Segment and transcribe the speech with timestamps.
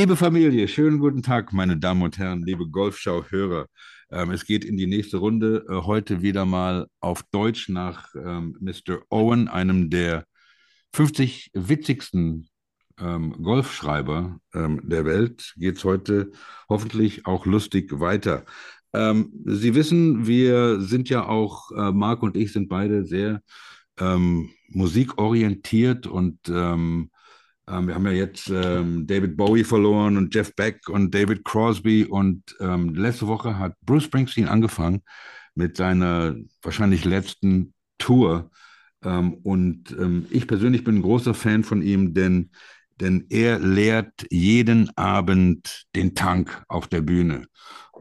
[0.00, 3.66] Liebe Familie, schönen guten Tag, meine Damen und Herren, liebe Golfschau-Hörer.
[4.10, 5.66] Ähm, es geht in die nächste Runde.
[5.68, 9.02] Äh, heute wieder mal auf Deutsch nach ähm, Mr.
[9.10, 10.24] Owen, einem der
[10.94, 12.48] 50 witzigsten
[12.98, 15.52] ähm, Golfschreiber ähm, der Welt.
[15.58, 16.32] Geht es heute
[16.70, 18.46] hoffentlich auch lustig weiter.
[18.94, 23.42] Ähm, Sie wissen, wir sind ja auch, äh, Marc und ich sind beide sehr
[23.98, 26.38] ähm, musikorientiert und
[27.70, 32.04] ähm, wir haben ja jetzt ähm, David Bowie verloren und Jeff Beck und David Crosby
[32.04, 35.02] und ähm, letzte Woche hat Bruce Springsteen angefangen
[35.54, 38.50] mit seiner wahrscheinlich letzten Tour
[39.04, 42.50] ähm, und ähm, ich persönlich bin ein großer Fan von ihm, denn
[43.00, 47.46] denn er lehrt jeden Abend den Tank auf der Bühne.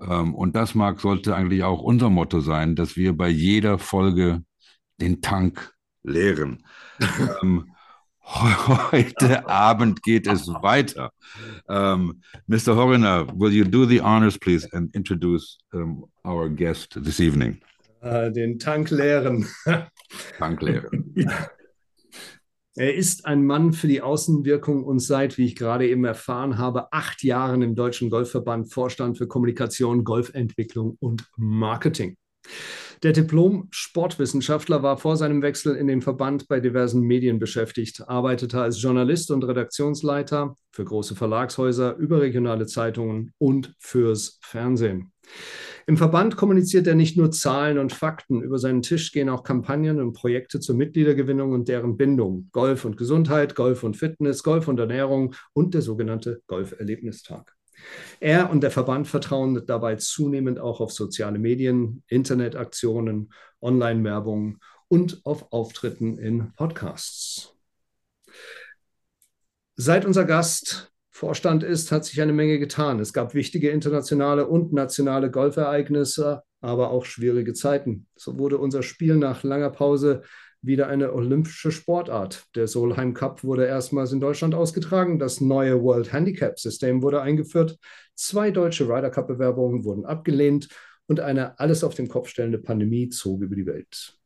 [0.01, 4.43] Ähm, und das mag sollte eigentlich auch unser Motto sein, dass wir bei jeder Folge
[4.99, 6.65] den Tank lehren.
[7.41, 7.71] ähm,
[8.29, 11.11] heute Abend geht es weiter.
[11.67, 12.75] Um, ähm, Mr.
[12.75, 17.59] Horner, will you do the honors, please, and introduce um, our guest this evening?
[18.01, 19.47] Uh, den Tank leeren.
[20.37, 21.13] Tank leeren.
[22.75, 26.93] Er ist ein Mann für die Außenwirkung und seit, wie ich gerade eben erfahren habe,
[26.93, 32.15] acht Jahren im Deutschen Golfverband Vorstand für Kommunikation, Golfentwicklung und Marketing.
[33.01, 38.81] Der Diplom-Sportwissenschaftler war vor seinem Wechsel in den Verband bei diversen Medien beschäftigt, arbeitete als
[38.81, 45.13] Journalist und Redaktionsleiter für große Verlagshäuser, überregionale Zeitungen und fürs Fernsehen.
[45.87, 48.41] Im Verband kommuniziert er nicht nur Zahlen und Fakten.
[48.41, 52.49] Über seinen Tisch gehen auch Kampagnen und Projekte zur Mitgliedergewinnung und deren Bindung.
[52.51, 57.58] Golf und Gesundheit, Golf und Fitness, Golf und Ernährung und der sogenannte Golferlebnistag.
[58.19, 63.31] Er und der Verband vertrauen dabei zunehmend auch auf soziale Medien, Internetaktionen,
[63.61, 67.55] Online-Werbung und auf Auftritten in Podcasts.
[69.75, 72.99] Seit unser Gast Vorstand ist, hat sich eine Menge getan.
[73.01, 78.07] Es gab wichtige internationale und nationale Golfereignisse, aber auch schwierige Zeiten.
[78.15, 80.23] So wurde unser Spiel nach langer Pause
[80.61, 82.45] wieder eine olympische Sportart.
[82.55, 85.19] Der Solheim Cup wurde erstmals in Deutschland ausgetragen.
[85.19, 87.77] Das neue World Handicap System wurde eingeführt.
[88.15, 90.67] Zwei deutsche Ryder Cup Bewerbungen wurden abgelehnt
[91.07, 94.17] und eine alles auf den Kopf stellende Pandemie zog über die Welt.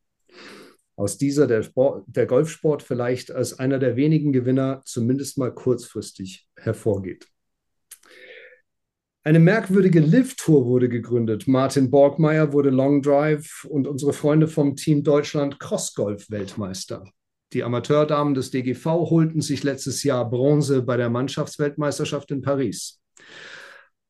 [0.95, 6.47] Aus dieser der, Sport, der Golfsport vielleicht als einer der wenigen Gewinner zumindest mal kurzfristig
[6.55, 7.27] hervorgeht.
[9.25, 11.47] Eine merkwürdige Lift-Tour wurde gegründet.
[11.47, 17.05] Martin Borgmeier wurde Long Drive und unsere Freunde vom Team Deutschland Crossgolf-Weltmeister.
[17.53, 22.99] Die Amateurdamen des DGV holten sich letztes Jahr Bronze bei der Mannschaftsweltmeisterschaft in Paris.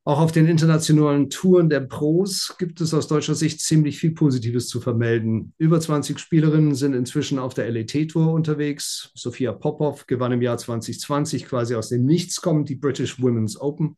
[0.06, 4.68] Auch auf den internationalen Touren der Pros gibt es aus deutscher Sicht ziemlich viel Positives
[4.68, 5.54] zu vermelden.
[5.58, 9.12] Über 20 Spielerinnen sind inzwischen auf der LET-Tour unterwegs.
[9.16, 13.96] Sophia Popov gewann im Jahr 2020 quasi aus dem Nichts kommend die British Women's Open.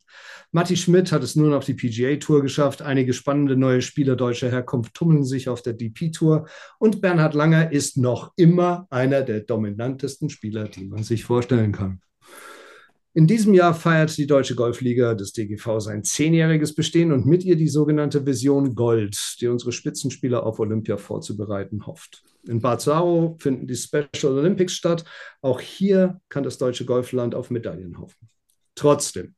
[0.52, 2.82] Matti Schmidt hat es nun auf die PGA-Tour geschafft.
[2.82, 6.46] Einige spannende neue Spieler deutscher Herkunft tummeln sich auf der DP-Tour.
[6.78, 12.00] Und Bernhard Langer ist noch immer einer der dominantesten Spieler, die man sich vorstellen kann.
[13.16, 17.56] In diesem Jahr feiert die Deutsche Golfliga des DGV sein zehnjähriges Bestehen und mit ihr
[17.56, 22.22] die sogenannte Vision Gold, die unsere Spitzenspieler auf Olympia vorzubereiten hofft.
[22.46, 25.06] In Bad Saro finden die Special Olympics statt.
[25.40, 28.28] Auch hier kann das deutsche Golfland auf Medaillen hoffen.
[28.74, 29.34] Trotzdem,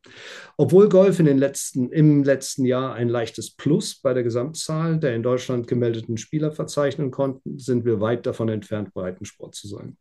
[0.57, 5.15] obwohl Golf in den letzten, im letzten Jahr ein leichtes Plus bei der Gesamtzahl der
[5.15, 9.97] in Deutschland gemeldeten Spieler verzeichnen konnten, sind wir weit davon entfernt, Breitensport zu sein.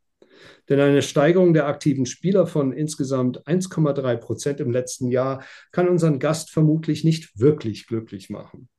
[0.70, 6.20] Denn eine Steigerung der aktiven Spieler von insgesamt 1,3 Prozent im letzten Jahr kann unseren
[6.20, 8.70] Gast vermutlich nicht wirklich glücklich machen.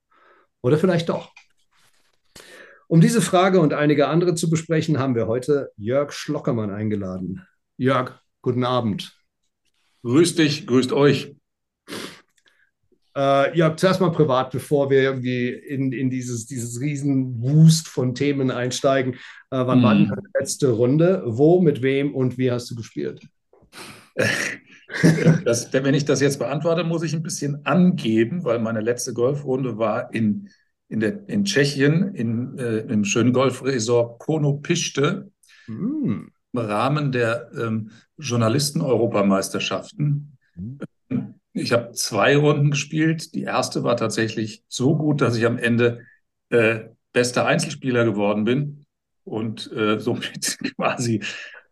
[0.60, 1.32] Oder vielleicht doch.
[2.88, 7.46] Um diese Frage und einige andere zu besprechen, haben wir heute Jörg Schlockermann eingeladen.
[7.76, 9.14] Jörg, guten Abend.
[10.02, 11.37] Grüß dich, grüßt euch.
[13.18, 18.14] Äh, ja, zuerst mal privat, bevor wir irgendwie in, in dieses, dieses riesen Wust von
[18.14, 19.14] Themen einsteigen.
[19.50, 19.82] Äh, wann mm.
[19.82, 21.24] war die letzte Runde?
[21.26, 23.26] Wo, mit wem und wie hast du gespielt?
[25.44, 29.76] Das, wenn ich das jetzt beantworte, muss ich ein bisschen angeben, weil meine letzte Golfrunde
[29.76, 30.48] war in,
[30.88, 35.30] in, der, in Tschechien, in, äh, im schönen Golfresort Konopiste,
[35.66, 36.06] mm.
[36.06, 40.38] im Rahmen der ähm, Journalisten-Europameisterschaften.
[41.58, 43.34] Ich habe zwei Runden gespielt.
[43.34, 46.06] Die erste war tatsächlich so gut, dass ich am Ende
[46.50, 46.80] äh,
[47.12, 48.86] bester Einzelspieler geworden bin
[49.24, 51.22] und äh, somit quasi,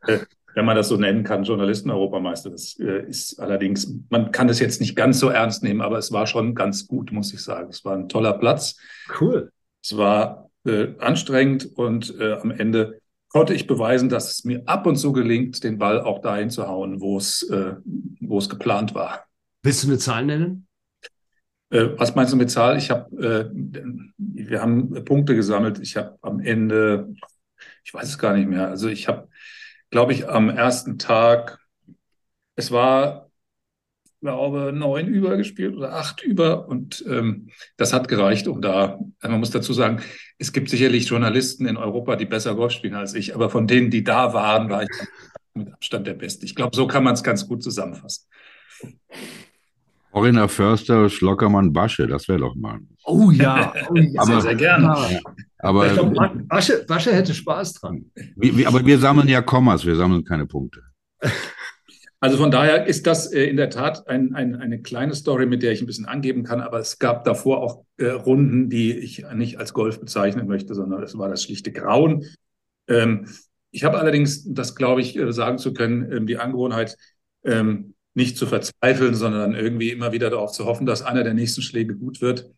[0.06, 0.18] äh,
[0.54, 2.50] wenn man das so nennen kann, Journalisten-Europameister.
[2.50, 6.12] Das äh, ist allerdings, man kann es jetzt nicht ganz so ernst nehmen, aber es
[6.12, 7.68] war schon ganz gut, muss ich sagen.
[7.70, 8.76] Es war ein toller Platz.
[9.20, 9.50] Cool.
[9.82, 14.86] Es war äh, anstrengend und äh, am Ende konnte ich beweisen, dass es mir ab
[14.86, 17.46] und zu gelingt, den Ball auch dahin zu hauen, wo es,
[18.20, 19.26] wo es geplant war.
[19.62, 20.66] Willst du eine Zahl nennen?
[21.70, 22.76] Äh, was meinst du mit Zahl?
[22.76, 23.50] Ich habe, äh,
[24.16, 25.78] wir haben Punkte gesammelt.
[25.80, 27.14] Ich habe am Ende,
[27.84, 28.68] ich weiß es gar nicht mehr.
[28.68, 29.28] Also ich habe,
[29.90, 31.58] glaube ich, am ersten Tag,
[32.54, 33.26] es war
[34.26, 36.68] glaube, neun über gespielt oder acht über.
[36.68, 40.00] Und ähm, das hat gereicht, um da, man muss dazu sagen,
[40.38, 43.90] es gibt sicherlich Journalisten in Europa, die besser Golf spielen als ich, aber von denen,
[43.90, 44.88] die da waren, war ich
[45.54, 46.44] mit Abstand der Beste.
[46.44, 48.26] Ich glaube, so kann man es ganz gut zusammenfassen.
[50.16, 52.78] Corinna Förster, Schlockermann, Basche, das wäre doch mal.
[53.04, 54.08] Oh ja, oh ja.
[54.22, 54.86] aber, sehr, sehr gerne.
[54.86, 55.20] Ja.
[55.58, 58.06] Aber ich glaube, Basche, Basche hätte Spaß dran.
[58.34, 60.80] Wie, wie, aber wir sammeln ja Kommas, wir sammeln keine Punkte.
[62.18, 65.62] Also von daher ist das äh, in der Tat ein, ein, eine kleine Story, mit
[65.62, 66.62] der ich ein bisschen angeben kann.
[66.62, 71.02] Aber es gab davor auch äh, Runden, die ich nicht als Golf bezeichnen möchte, sondern
[71.02, 72.24] es war das schlichte Grauen.
[72.88, 73.28] Ähm,
[73.70, 76.96] ich habe allerdings, das glaube ich, äh, sagen zu können, ähm, die Angewohnheit,
[77.44, 81.60] ähm, nicht zu verzweifeln, sondern irgendwie immer wieder darauf zu hoffen, dass einer der nächsten
[81.60, 82.50] Schläge gut wird.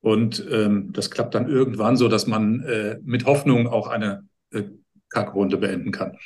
[0.00, 4.62] Und ähm, das klappt dann irgendwann so, dass man äh, mit Hoffnung auch eine äh,
[5.10, 6.16] Kackrunde beenden kann.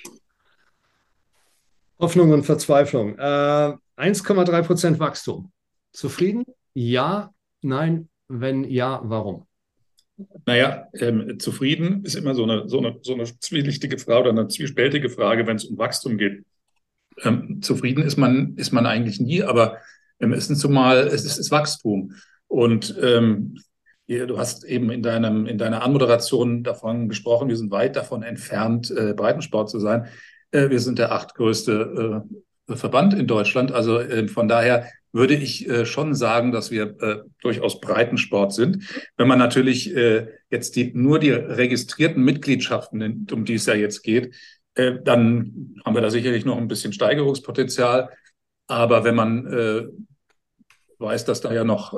[1.98, 3.18] Hoffnung und Verzweiflung.
[3.18, 3.22] Äh,
[3.96, 5.50] 1,3 Prozent Wachstum.
[5.92, 6.44] Zufrieden?
[6.74, 7.32] Ja,
[7.62, 8.08] nein.
[8.28, 9.46] Wenn ja, warum?
[10.44, 14.48] Naja, ähm, zufrieden ist immer so eine, so, eine, so eine zwielichtige Frage oder eine
[14.48, 16.44] zwiespältige Frage, wenn es um Wachstum geht.
[17.22, 19.78] Ähm, zufrieden ist man, ist man eigentlich nie, aber
[20.20, 22.12] ähm, es ist zumal, es ist, ist Wachstum.
[22.48, 23.58] Und ähm,
[24.06, 28.90] du hast eben in, deinem, in deiner Anmoderation davon gesprochen, wir sind weit davon entfernt,
[28.90, 30.08] äh, Breitensport zu sein.
[30.54, 32.22] Äh, wir sind der achtgrößte
[32.68, 33.72] äh, Verband in Deutschland.
[33.72, 36.96] Also äh, von daher würde ich schon sagen, dass wir
[37.40, 38.82] durchaus Breitensport sind.
[39.16, 39.94] Wenn man natürlich
[40.50, 44.34] jetzt die, nur die registrierten Mitgliedschaften, um die es ja jetzt geht,
[44.74, 48.10] dann haben wir da sicherlich noch ein bisschen Steigerungspotenzial.
[48.66, 49.46] Aber wenn man
[50.98, 51.94] weiß, dass da ja noch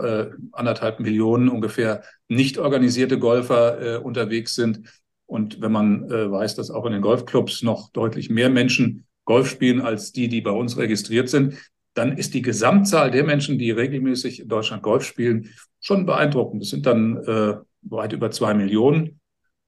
[0.52, 4.82] anderthalb Millionen ungefähr nicht organisierte Golfer unterwegs sind,
[5.26, 9.50] und wenn man äh, weiß, dass auch in den Golfclubs noch deutlich mehr Menschen Golf
[9.50, 11.55] spielen als die, die bei uns registriert sind,
[11.94, 15.50] dann ist die Gesamtzahl der Menschen, die regelmäßig in Deutschland Golf spielen,
[15.81, 16.62] schon beeindruckend.
[16.62, 19.20] Das sind dann äh, weit über zwei Millionen.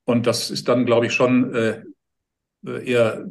[0.04, 1.82] Und das ist dann, glaube ich, schon äh,
[2.64, 3.26] eher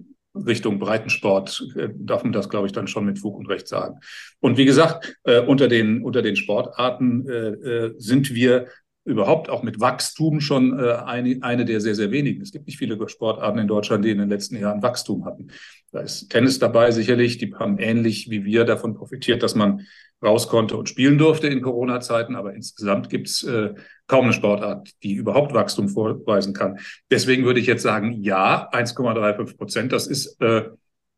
[0.45, 3.99] Richtung Breitensport, äh, darf man das, glaube ich, dann schon mit Fug und Recht sagen.
[4.39, 8.67] Und wie gesagt, äh, unter, den, unter den Sportarten äh, äh sind wir
[9.05, 12.41] überhaupt auch mit Wachstum schon äh, eine, eine der sehr, sehr wenigen.
[12.41, 15.47] Es gibt nicht viele Sportarten in Deutschland, die in den letzten Jahren Wachstum hatten.
[15.91, 19.87] Da ist Tennis dabei sicherlich, die haben ähnlich wie wir davon profitiert, dass man
[20.23, 23.73] raus konnte und spielen durfte in Corona-Zeiten, aber insgesamt gibt es äh,
[24.07, 26.79] kaum eine Sportart, die überhaupt Wachstum vorweisen kann.
[27.11, 30.69] Deswegen würde ich jetzt sagen, ja, 1,35 Prozent, das ist, äh,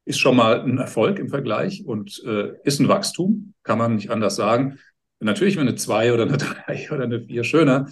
[0.06, 4.10] ist schon mal ein Erfolg im Vergleich und äh, ist ein Wachstum, kann man nicht
[4.10, 4.80] anders sagen.
[5.22, 6.38] Natürlich wäre eine 2 oder eine
[6.68, 7.88] 3 oder eine 4 schöner.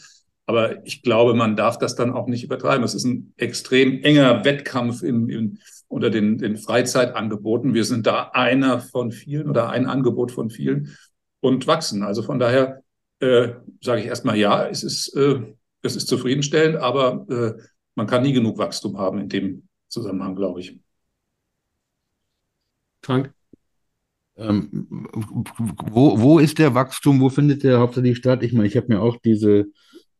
[0.45, 2.83] Aber ich glaube, man darf das dann auch nicht übertreiben.
[2.83, 7.73] Es ist ein extrem enger Wettkampf in, in, unter den, den Freizeitangeboten.
[7.73, 10.97] Wir sind da einer von vielen oder ein Angebot von vielen
[11.39, 12.03] und wachsen.
[12.03, 12.83] Also von daher
[13.19, 15.39] äh, sage ich erstmal ja, es ist, äh,
[15.81, 17.61] es ist zufriedenstellend, aber äh,
[17.95, 20.79] man kann nie genug Wachstum haben in dem Zusammenhang, glaube ich.
[23.01, 23.33] Frank?
[24.35, 24.87] Ähm,
[25.89, 27.19] wo, wo ist der Wachstum?
[27.21, 28.43] Wo findet der hauptsächlich statt?
[28.43, 29.67] Ich meine, ich habe mir auch diese,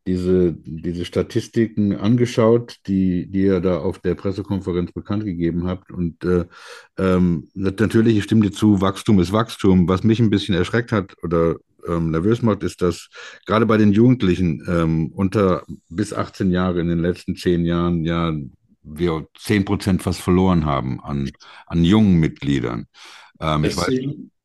[0.07, 5.91] diese, diese Statistiken angeschaut, die, die ihr da auf der Pressekonferenz bekannt gegeben habt.
[5.91, 6.45] Und äh,
[6.97, 9.87] ähm, natürlich, ich stimme dir zu, Wachstum ist Wachstum.
[9.87, 13.09] Was mich ein bisschen erschreckt hat oder ähm, nervös macht, ist, dass
[13.45, 18.33] gerade bei den Jugendlichen ähm, unter bis 18 Jahre in den letzten zehn Jahren ja
[18.89, 21.29] wir 10 Prozent fast verloren haben an,
[21.65, 22.85] an jungen Mitgliedern.
[23.41, 23.99] Ähm, ich weiß,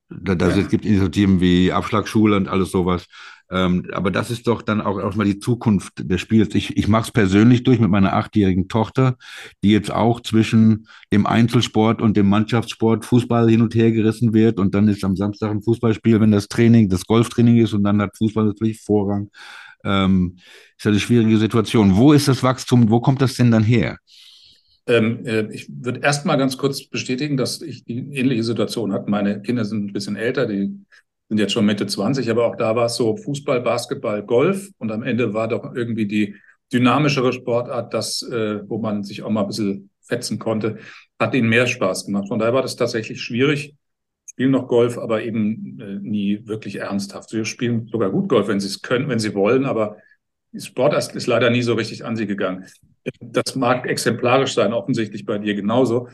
[0.08, 0.62] da, da ja.
[0.62, 3.06] gibt Initiativen wie Abschlagsschule und alles sowas.
[3.52, 6.54] Ähm, aber das ist doch dann auch erstmal die Zukunft des Spiels.
[6.54, 9.16] Ich, ich mache es persönlich durch mit meiner achtjährigen Tochter,
[9.62, 14.58] die jetzt auch zwischen dem Einzelsport und dem Mannschaftssport Fußball hin und her gerissen wird.
[14.58, 18.00] Und dann ist am Samstag ein Fußballspiel, wenn das Training, das Golftraining ist und dann
[18.00, 19.28] hat Fußball natürlich Vorrang.
[19.84, 20.36] Ähm,
[20.78, 21.96] ist ja eine schwierige Situation.
[21.96, 22.88] Wo ist das Wachstum?
[22.88, 23.98] Wo kommt das denn dann her?
[24.86, 29.10] Ähm, äh, ich würde erst mal ganz kurz bestätigen, dass ich die ähnliche Situation hatte.
[29.10, 30.74] Meine Kinder sind ein bisschen älter, die
[31.32, 34.92] sind jetzt schon Mitte 20, aber auch da war es so Fußball, Basketball, Golf und
[34.92, 36.36] am Ende war doch irgendwie die
[36.70, 40.76] dynamischere Sportart, das, äh, wo man sich auch mal ein bisschen fetzen konnte,
[41.18, 42.28] hat ihnen mehr Spaß gemacht.
[42.28, 43.74] Von daher war das tatsächlich schwierig.
[44.28, 47.30] Spielen noch Golf, aber eben äh, nie wirklich ernsthaft.
[47.30, 49.96] Sie spielen sogar gut Golf, wenn sie es können, wenn sie wollen, aber
[50.54, 52.66] Sport ist leider nie so richtig an sie gegangen.
[53.20, 56.08] Das mag exemplarisch sein, offensichtlich bei dir genauso.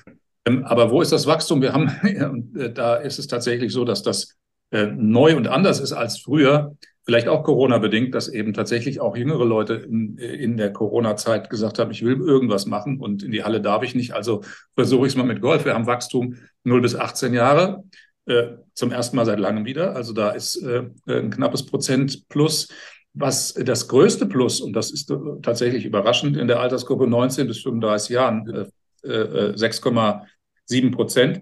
[0.45, 1.61] Ähm, aber wo ist das Wachstum?
[1.61, 1.89] Wir haben,
[2.57, 4.39] äh, da ist es tatsächlich so, dass das
[4.71, 6.77] äh, neu und anders ist als früher.
[7.05, 11.91] Vielleicht auch Corona-bedingt, dass eben tatsächlich auch jüngere Leute in, in der Corona-Zeit gesagt haben,
[11.91, 14.13] ich will irgendwas machen und in die Halle darf ich nicht.
[14.13, 14.43] Also
[14.75, 15.65] versuche ich es mal mit Golf.
[15.65, 17.83] Wir haben Wachstum 0 bis 18 Jahre.
[18.27, 19.97] Äh, zum ersten Mal seit langem wieder.
[19.97, 22.69] Also da ist äh, ein knappes Prozent plus.
[23.15, 28.11] Was das größte Plus, und das ist tatsächlich überraschend, in der Altersgruppe 19 bis 35
[28.11, 28.69] Jahren,
[29.03, 30.27] äh, 6,7
[30.71, 31.41] äh, Prozent.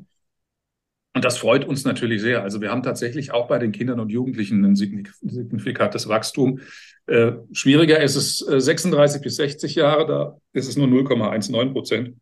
[1.16, 2.42] Und das freut uns natürlich sehr.
[2.42, 6.61] Also wir haben tatsächlich auch bei den Kindern und Jugendlichen ein signifikantes Wachstum.
[7.06, 12.16] Äh, schwieriger ist es 36 bis 60 Jahre, da ist es nur 0,19 Prozent.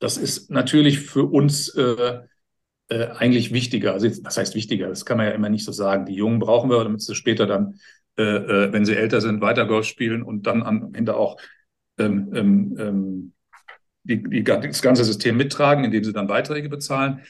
[0.00, 2.18] Das ist natürlich für uns äh,
[2.88, 3.94] äh, eigentlich wichtiger.
[3.94, 4.88] Also was heißt wichtiger?
[4.88, 6.04] Das kann man ja immer nicht so sagen.
[6.04, 7.80] Die Jungen brauchen wir, damit sie später dann,
[8.18, 11.40] äh, äh, wenn sie älter sind, weiter Golf spielen und dann am Ende auch
[11.98, 13.32] ähm, ähm, ähm,
[14.02, 17.22] die, die, das ganze System mittragen, indem sie dann Beiträge bezahlen.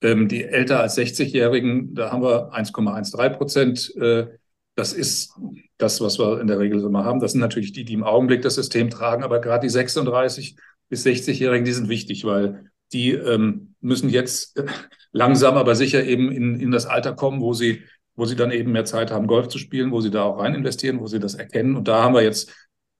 [0.00, 3.96] Ähm, die älter als 60-Jährigen, da haben wir 1,13 Prozent.
[3.96, 4.26] Äh,
[4.74, 5.34] das ist
[5.76, 7.20] das, was wir in der Regel so mal haben.
[7.20, 10.56] Das sind natürlich die, die im Augenblick das System tragen, aber gerade die 36
[10.88, 14.66] bis 60-Jährigen, die sind wichtig, weil die ähm, müssen jetzt äh,
[15.12, 17.82] langsam aber sicher eben in, in das Alter kommen, wo sie,
[18.14, 20.54] wo sie dann eben mehr Zeit haben, Golf zu spielen, wo sie da auch rein
[20.54, 21.76] investieren, wo sie das erkennen.
[21.76, 22.52] Und da haben wir jetzt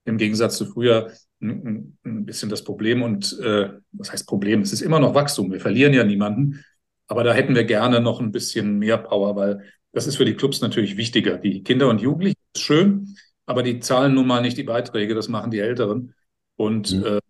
[0.05, 3.03] im Gegensatz zu früher ein, bisschen das Problem.
[3.03, 4.63] Und äh, was heißt Problem?
[4.63, 5.53] Es ist immer noch Wachstum.
[5.53, 6.65] Wir verlieren ja niemanden.
[7.09, 10.35] Aber da hätten wir gerne noch ein bisschen mehr Power, weil das ist für die
[10.35, 11.39] Clubs natürlich wichtiger.
[11.39, 15.29] Die Kinder und Jugendlichen ist schön, aber die zahlen nun mal nicht die Beiträge, das
[15.29, 16.15] machen die Älteren.
[16.57, 17.05] Und mhm.
[17.05, 17.21] äh,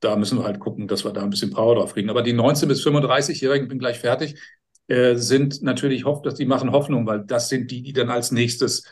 [0.00, 2.10] da müssen wir halt gucken, dass wir da ein bisschen Power drauf kriegen.
[2.10, 4.38] Aber die 19- bis 35-Jährigen, bin gleich fertig,
[4.88, 8.84] äh, sind natürlich, dass die machen Hoffnung, weil das sind die, die dann als nächstes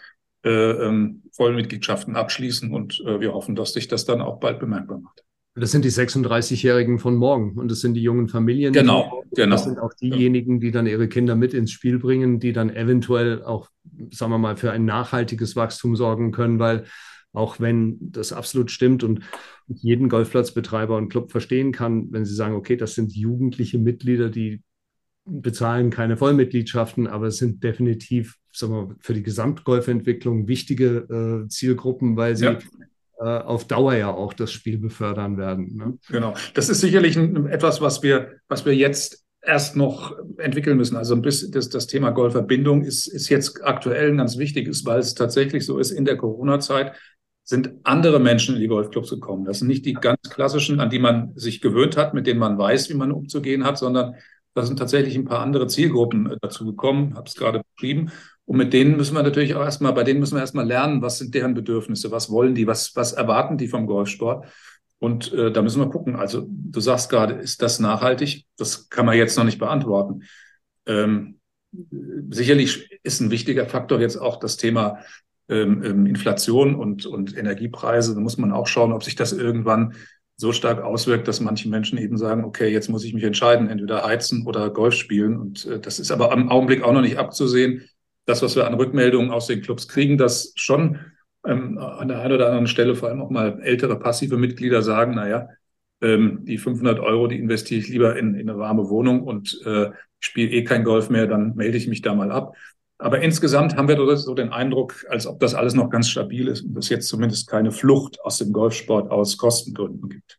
[0.43, 4.99] äh, ähm, Vollmitgliedschaften abschließen und äh, wir hoffen, dass sich das dann auch bald bemerkbar
[4.99, 5.25] macht.
[5.56, 8.73] Das sind die 36-Jährigen von morgen und das sind die jungen Familien.
[8.73, 9.54] Genau, genau.
[9.54, 13.42] Das sind auch diejenigen, die dann ihre Kinder mit ins Spiel bringen, die dann eventuell
[13.44, 13.68] auch,
[14.11, 16.84] sagen wir mal, für ein nachhaltiges Wachstum sorgen können, weil
[17.32, 19.20] auch wenn das absolut stimmt und
[19.68, 24.62] jeden Golfplatzbetreiber und Club verstehen kann, wenn sie sagen, okay, das sind jugendliche Mitglieder, die
[25.25, 32.16] bezahlen keine Vollmitgliedschaften, aber es sind definitiv sagen wir, für die Gesamtgolfentwicklung wichtige äh, Zielgruppen,
[32.16, 32.58] weil sie ja.
[33.18, 35.76] Äh, auf Dauer ja auch das Spiel befördern werden.
[35.76, 35.99] Ne?
[36.09, 40.97] Genau, das ist sicherlich ein, etwas, was wir, was wir jetzt erst noch entwickeln müssen.
[40.97, 45.14] Also bis das, das Thema Golfverbindung ist, ist jetzt aktuell ein ganz wichtiges, weil es
[45.14, 46.94] tatsächlich so ist in der Corona-Zeit
[47.47, 49.44] sind andere Menschen in die Golfclubs gekommen.
[49.44, 52.56] Das sind nicht die ganz klassischen, an die man sich gewöhnt hat, mit denen man
[52.56, 54.14] weiß, wie man umzugehen hat, sondern
[54.54, 58.11] da sind tatsächlich ein paar andere Zielgruppen äh, dazu gekommen, habe es gerade beschrieben.
[58.47, 61.19] Und mit denen müssen wir natürlich auch erstmal, bei denen müssen wir erstmal lernen, was
[61.19, 64.47] sind deren Bedürfnisse, was wollen die, was, was erwarten die vom Golfsport.
[64.99, 66.17] Und äh, da müssen wir gucken.
[66.17, 68.47] Also du sagst gerade, ist das nachhaltig?
[68.57, 70.23] Das kann man jetzt noch nicht beantworten.
[70.87, 71.39] Ähm,
[72.31, 74.99] sicherlich ist ein wichtiger Faktor jetzt auch das Thema
[75.49, 79.95] ähm, ähm, Inflation und, und Energiepreise, da muss man auch schauen, ob sich das irgendwann
[80.37, 84.05] so stark auswirkt, dass manche Menschen eben sagen, okay, jetzt muss ich mich entscheiden, entweder
[84.05, 85.39] heizen oder Golf spielen.
[85.39, 87.83] Und äh, das ist aber im Augenblick auch noch nicht abzusehen.
[88.26, 90.99] Das, was wir an Rückmeldungen aus den Clubs kriegen, dass schon
[91.47, 95.14] ähm, an der einen oder anderen Stelle vor allem auch mal ältere passive Mitglieder sagen,
[95.14, 95.49] naja,
[96.00, 99.90] ähm, die 500 Euro, die investiere ich lieber in, in eine warme Wohnung und äh,
[100.21, 102.54] spiele eh kein Golf mehr, dann melde ich mich da mal ab.
[102.99, 106.62] Aber insgesamt haben wir so den Eindruck, als ob das alles noch ganz stabil ist
[106.62, 110.38] und es jetzt zumindest keine Flucht aus dem Golfsport aus Kostengründen gibt.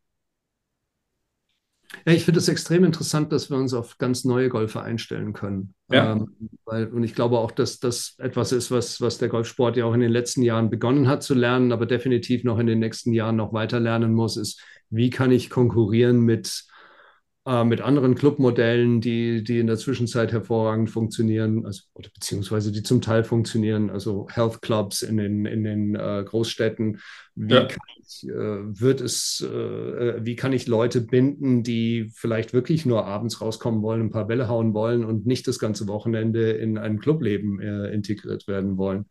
[2.08, 5.74] Ja, ich finde es extrem interessant, dass wir uns auf ganz neue Golfer einstellen können.
[5.92, 6.12] Ja.
[6.12, 6.36] Ähm,
[6.66, 9.94] weil, und ich glaube auch, dass das etwas ist, was, was der Golfsport ja auch
[9.94, 13.36] in den letzten Jahren begonnen hat zu lernen, aber definitiv noch in den nächsten Jahren
[13.36, 16.66] noch weiter lernen muss, ist, wie kann ich konkurrieren mit
[17.46, 22.82] äh, mit anderen Clubmodellen, die, die in der Zwischenzeit hervorragend funktionieren, also, oder beziehungsweise die
[22.82, 27.00] zum Teil funktionieren, also Health Clubs in den, in den äh, Großstädten.
[27.36, 27.66] Wie, ja.
[27.66, 33.06] kann ich, äh, wird es, äh, wie kann ich Leute binden, die vielleicht wirklich nur
[33.06, 37.00] abends rauskommen wollen, ein paar Bälle hauen wollen und nicht das ganze Wochenende in ein
[37.00, 39.06] Clubleben äh, integriert werden wollen?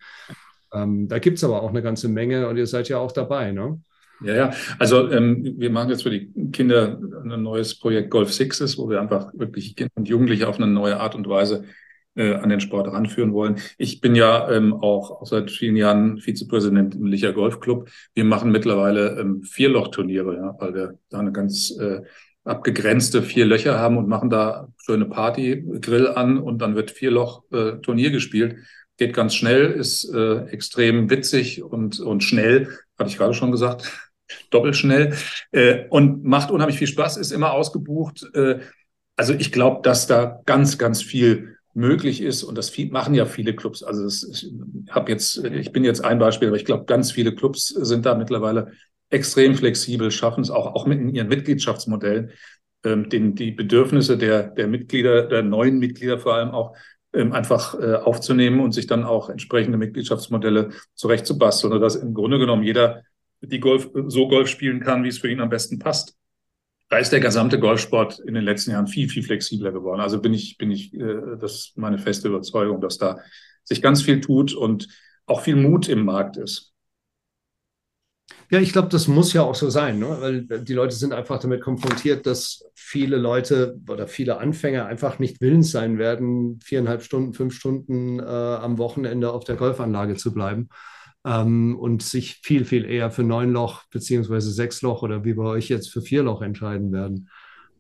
[0.73, 3.53] Ähm, da gibt es aber auch eine ganze Menge und ihr seid ja auch dabei,
[3.53, 3.81] ne?
[4.23, 4.53] Ja, ja.
[4.79, 9.01] Also ähm, wir machen jetzt für die Kinder ein neues Projekt Golf Sixes, wo wir
[9.01, 11.65] einfach wirklich Kinder und Jugendliche auf eine neue Art und Weise
[12.17, 13.57] äh, an den Sport ranführen wollen.
[13.77, 17.91] Ich bin ja ähm, auch, seit vielen Jahren Vizepräsident im Licher Golf Club.
[18.15, 22.03] Wir machen mittlerweile ähm, Vierloch-Turniere, ja, weil wir da eine ganz äh,
[22.45, 28.09] abgegrenzte vier Löcher haben und machen da schöne Party, Grill an und dann wird Vierloch-Turnier
[28.09, 28.57] äh, gespielt.
[28.97, 32.69] Geht ganz schnell, ist äh, extrem witzig und, und schnell,
[32.99, 33.93] hatte ich gerade schon gesagt.
[34.51, 35.15] doppelt schnell
[35.53, 38.27] äh, und macht unheimlich viel Spaß, ist immer ausgebucht.
[38.35, 38.61] Äh,
[39.17, 43.27] also ich glaube, dass da ganz, ganz viel möglich ist und das viel, machen ja
[43.27, 43.83] viele Clubs.
[43.83, 44.51] Also das, ich
[44.91, 48.15] habe jetzt, ich bin jetzt ein Beispiel, aber ich glaube, ganz viele Clubs sind da
[48.15, 48.73] mittlerweile
[49.11, 52.31] extrem flexibel, schaffen es auch, auch mit in ihren Mitgliedschaftsmodellen,
[52.85, 56.77] ähm, den, die Bedürfnisse der, der Mitglieder, der neuen Mitglieder vor allem auch
[57.15, 63.03] einfach äh, aufzunehmen und sich dann auch entsprechende Mitgliedschaftsmodelle zurechtzubasteln, sodass im Grunde genommen jeder
[63.41, 66.17] die Golf so Golf spielen kann, wie es für ihn am besten passt.
[66.89, 70.01] Da ist der gesamte Golfsport in den letzten Jahren viel, viel flexibler geworden.
[70.01, 73.19] Also bin ich, bin ich, äh, das ist meine feste Überzeugung, dass da
[73.65, 74.89] sich ganz viel tut und
[75.27, 76.74] auch viel Mut im Markt ist.
[78.51, 80.17] Ja, ich glaube, das muss ja auch so sein, ne?
[80.21, 85.41] weil die Leute sind einfach damit konfrontiert, dass viele Leute oder viele Anfänger einfach nicht
[85.41, 90.69] willens sein werden, viereinhalb Stunden, fünf Stunden äh, am Wochenende auf der Golfanlage zu bleiben
[91.25, 95.45] ähm, und sich viel, viel eher für neun Loch beziehungsweise sechs Loch oder wie bei
[95.45, 97.29] euch jetzt für vier Loch entscheiden werden.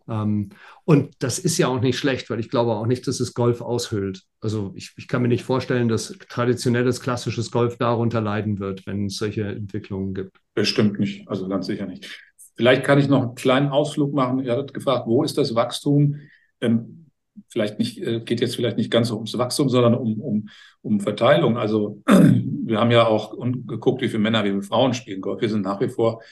[0.08, 0.50] Ähm,
[0.84, 3.61] und das ist ja auch nicht schlecht, weil ich glaube auch nicht, dass es Golf
[3.61, 4.23] aushöhlt.
[4.40, 9.06] Also ich, ich kann mir nicht vorstellen, dass traditionelles, klassisches Golf darunter leiden wird, wenn
[9.06, 10.38] es solche Entwicklungen gibt.
[10.54, 12.20] Bestimmt nicht, also ganz sicher nicht.
[12.56, 14.40] Vielleicht kann ich noch einen kleinen Ausflug machen.
[14.40, 16.20] Ihr hattet gefragt, wo ist das Wachstum?
[16.61, 17.06] Ähm,
[17.49, 20.49] vielleicht nicht, äh, geht jetzt vielleicht nicht ganz ums Wachstum, sondern um, um,
[20.82, 21.56] um Verteilung.
[21.56, 25.40] Also wir haben ja auch geguckt, wie viele Männer, wie viele Frauen spielen Golf.
[25.40, 26.23] Wir sind nach wie vor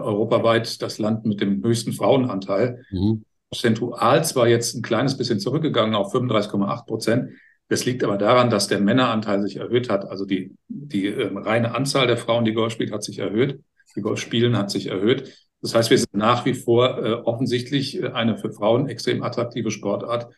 [0.00, 2.84] europaweit das Land mit dem höchsten Frauenanteil.
[2.90, 3.24] Mhm.
[3.50, 7.30] Prozentual zwar jetzt ein kleines bisschen zurückgegangen auf 35,8 Prozent.
[7.68, 10.04] Das liegt aber daran, dass der Männeranteil sich erhöht hat.
[10.06, 13.60] Also die, die äh, reine Anzahl der Frauen, die Golf spielt, hat sich erhöht.
[13.96, 15.48] Die Golf spielen hat sich erhöht.
[15.60, 19.70] Das heißt, wir sind nach wie vor äh, offensichtlich äh, eine für Frauen extrem attraktive
[19.70, 20.34] Sportart.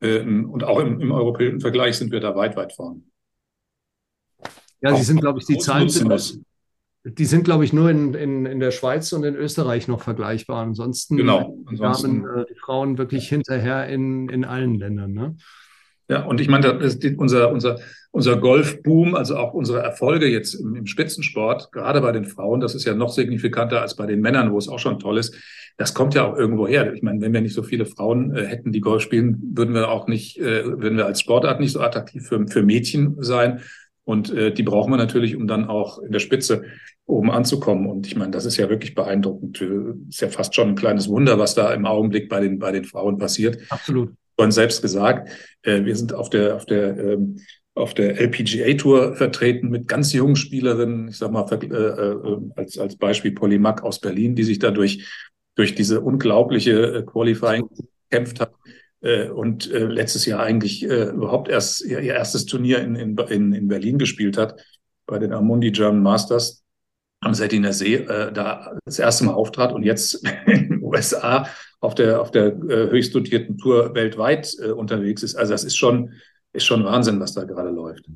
[0.00, 3.04] Ähm, und auch im, im europäischen Vergleich sind wir da weit, weit vorn.
[4.80, 6.10] Ja, Sie sind, glaube ich, die Zahlen sind,
[7.04, 10.62] die sind, glaube ich, nur in, in, in der Schweiz und in Österreich noch vergleichbar.
[10.62, 11.56] Ansonsten, genau.
[11.66, 15.12] Ansonsten Damen, äh, die Frauen wirklich hinterher in, in allen Ländern.
[15.12, 15.36] Ne?
[16.08, 16.78] Ja, und ich meine,
[17.16, 17.78] unser, unser,
[18.10, 22.74] unser Golfboom, also auch unsere Erfolge jetzt im, im Spitzensport, gerade bei den Frauen, das
[22.74, 25.34] ist ja noch signifikanter als bei den Männern, wo es auch schon toll ist.
[25.78, 26.92] Das kommt ja auch irgendwo her.
[26.92, 29.88] Ich meine, wenn wir nicht so viele Frauen äh, hätten, die Golf spielen, würden wir
[29.88, 33.60] auch nicht, äh, würden wir als Sportart nicht so attraktiv für, für Mädchen sein.
[34.10, 36.64] Und äh, die brauchen wir natürlich, um dann auch in der Spitze
[37.06, 37.86] oben anzukommen.
[37.86, 39.60] Und ich meine, das ist ja wirklich beeindruckend.
[40.08, 42.84] Ist ja fast schon ein kleines Wunder, was da im Augenblick bei den, bei den
[42.84, 43.58] Frauen passiert.
[43.70, 44.12] Absolut.
[44.36, 45.30] Vorhin selbst gesagt,
[45.62, 47.36] äh, wir sind auf der, auf der, ähm,
[47.74, 51.08] auf der LPGA Tour vertreten mit ganz jungen Spielerinnen.
[51.08, 54.72] Ich sag mal, äh, äh, als, als Beispiel Polly Mack aus Berlin, die sich da
[54.72, 55.06] durch,
[55.54, 57.68] durch diese unglaubliche äh, Qualifying
[58.08, 58.54] gekämpft hat.
[59.02, 63.52] Äh, und äh, letztes Jahr eigentlich äh, überhaupt erst ihr, ihr erstes Turnier in, in,
[63.52, 64.60] in Berlin gespielt hat,
[65.06, 66.62] bei den Amundi German Masters
[67.20, 71.46] am Settiner See, äh, da das erste Mal auftrat und jetzt in den USA
[71.80, 75.34] auf der, auf der äh, höchst dotierten Tour weltweit äh, unterwegs ist.
[75.34, 76.12] Also das ist schon,
[76.52, 78.06] ist schon Wahnsinn, was da gerade läuft.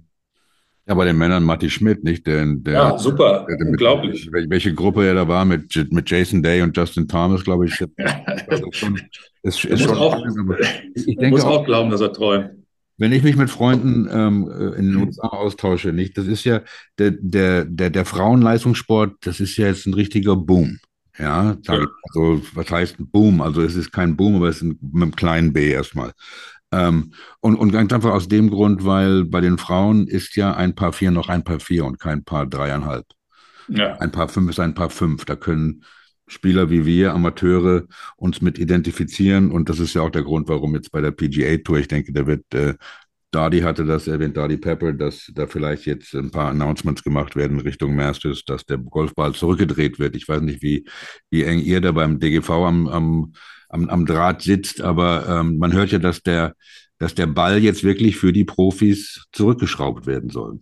[0.86, 2.26] Ja, bei den Männern Matti Schmidt, nicht?
[2.26, 4.30] Der, der, ja, super, der, unglaublich.
[4.30, 7.78] Mit, welche Gruppe er da war mit, mit Jason Day und Justin Thomas, glaube ich.
[7.96, 9.00] Das ist schon,
[9.42, 10.22] ist, ist schon auch,
[10.94, 12.50] ich denke muss auch, auch glauben, dass er träumt.
[12.96, 16.60] Wenn ich mich mit Freunden ähm, äh, in den USA austausche, nicht, das ist ja
[16.98, 20.78] der, der, der, der Frauenleistungssport, das ist ja jetzt ein richtiger Boom.
[21.18, 21.86] Ja, ja.
[22.12, 23.40] also was heißt Boom?
[23.40, 26.12] Also es ist kein Boom, aber es ist ein, mit einem kleinen B erstmal.
[26.74, 30.74] Ähm, und, und ganz einfach aus dem Grund, weil bei den Frauen ist ja ein
[30.74, 33.06] Paar vier noch ein Paar vier und kein Paar dreieinhalb.
[33.68, 33.96] Ja.
[33.98, 35.24] Ein Paar fünf ist ein Paar fünf.
[35.24, 35.84] Da können
[36.26, 37.84] Spieler wie wir, Amateure,
[38.16, 39.52] uns mit identifizieren.
[39.52, 42.12] Und das ist ja auch der Grund, warum jetzt bei der PGA Tour, ich denke,
[42.12, 42.74] da wird, äh,
[43.30, 47.60] Dardy hatte das erwähnt, Dardy Pepper, dass da vielleicht jetzt ein paar Announcements gemacht werden
[47.60, 50.16] Richtung Masters, dass der Golfball zurückgedreht wird.
[50.16, 50.86] Ich weiß nicht, wie,
[51.30, 53.32] wie eng ihr da beim DGV am, am,
[53.74, 56.54] am, am Draht sitzt, aber ähm, man hört ja, dass der,
[56.98, 60.60] dass der Ball jetzt wirklich für die Profis zurückgeschraubt werden soll.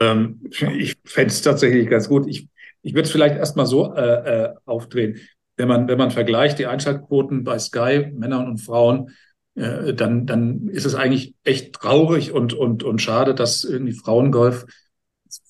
[0.00, 0.40] Ähm,
[0.76, 2.26] ich fände es tatsächlich ganz gut.
[2.26, 2.48] Ich
[2.82, 5.20] ich würde es vielleicht erstmal so äh, äh, aufdrehen.
[5.56, 9.10] Wenn man, wenn man vergleicht die Einschaltquoten bei Sky, Männern und Frauen,
[9.54, 14.64] äh, dann, dann ist es eigentlich echt traurig und, und, und schade, dass irgendwie Frauengolf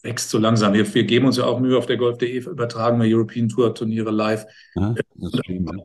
[0.03, 0.73] wächst so langsam.
[0.73, 4.11] Wir, wir geben uns ja auch Mühe auf der Golf.de, übertragen wir European Tour Turniere
[4.11, 4.47] live.
[4.75, 4.95] Ja,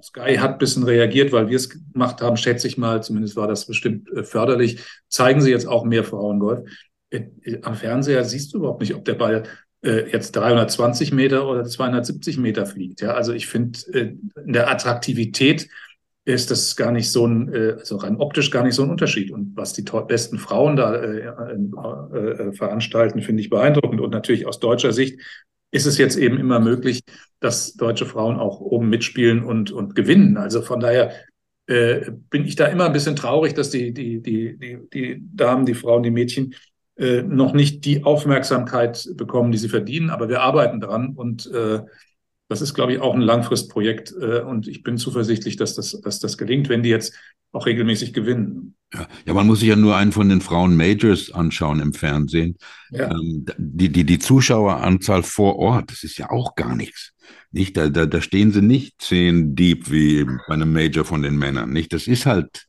[0.03, 3.47] Sky hat ein bisschen reagiert, weil wir es gemacht haben, schätze ich mal, zumindest war
[3.47, 4.83] das bestimmt äh, förderlich.
[5.09, 6.69] Zeigen sie jetzt auch mehr Frauengolf.
[7.09, 7.23] Äh,
[7.61, 9.43] am Fernseher siehst du überhaupt nicht, ob der Ball
[9.81, 13.01] äh, jetzt 320 Meter oder 270 Meter fliegt.
[13.01, 15.67] Ja, also ich finde, äh, in der Attraktivität
[16.25, 19.31] ist das gar nicht so ein, äh, also rein optisch gar nicht so ein Unterschied.
[19.31, 24.01] Und was die besten Frauen da äh, äh, äh, veranstalten, finde ich beeindruckend.
[24.01, 25.19] Und natürlich aus deutscher Sicht
[25.71, 27.01] ist es jetzt eben immer möglich,
[27.39, 30.37] dass deutsche Frauen auch oben mitspielen und, und gewinnen.
[30.37, 31.11] Also von daher
[31.67, 35.65] äh, bin ich da immer ein bisschen traurig, dass die, die, die, die, die Damen,
[35.65, 36.55] die Frauen, die Mädchen
[36.97, 40.09] äh, noch nicht die Aufmerksamkeit bekommen, die sie verdienen.
[40.09, 41.81] Aber wir arbeiten dran und äh,
[42.47, 44.13] das ist, glaube ich, auch ein Langfristprojekt.
[44.19, 47.13] Äh, und ich bin zuversichtlich, dass das, dass das gelingt, wenn die jetzt
[47.51, 48.75] auch regelmäßig gewinnen.
[48.93, 52.57] Ja, ja, man muss sich ja nur einen von den Frauen-Majors anschauen im Fernsehen.
[52.91, 53.09] Ja.
[53.11, 57.13] Ähm, die, die, die Zuschaueranzahl vor Ort, das ist ja auch gar nichts.
[57.51, 61.37] Nicht, da, da, da stehen sie nicht zehn deep wie bei einem Major von den
[61.37, 61.71] Männern.
[61.71, 62.67] Nicht, das ist halt,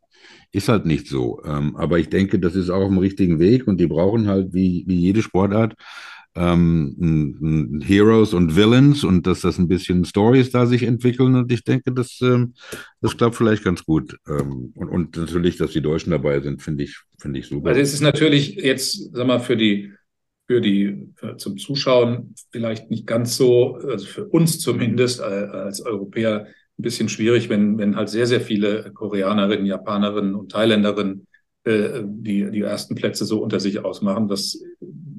[0.52, 1.42] ist halt nicht so.
[1.44, 4.54] Ähm, aber ich denke, das ist auch auf dem richtigen Weg und die brauchen halt
[4.54, 5.74] wie, wie jede Sportart
[6.36, 11.64] ähm, Heroes und Villains und dass das ein bisschen Stories da sich entwickeln und ich
[11.64, 12.54] denke, das, ähm,
[13.00, 14.18] das klappt vielleicht ganz gut.
[14.28, 17.70] Ähm, und, und natürlich, dass die Deutschen dabei sind, finde ich, finde ich super.
[17.70, 19.92] Also es ist natürlich jetzt, sag mal, für die
[20.48, 25.80] für die für, zum Zuschauen vielleicht nicht ganz so, also für uns zumindest äh, als
[25.80, 26.46] Europäer
[26.78, 31.26] ein bisschen schwierig, wenn, wenn halt sehr, sehr viele Koreanerinnen, Japanerinnen und Thailänderinnen
[31.66, 34.28] äh, die, die ersten Plätze so unter sich ausmachen.
[34.28, 34.62] Das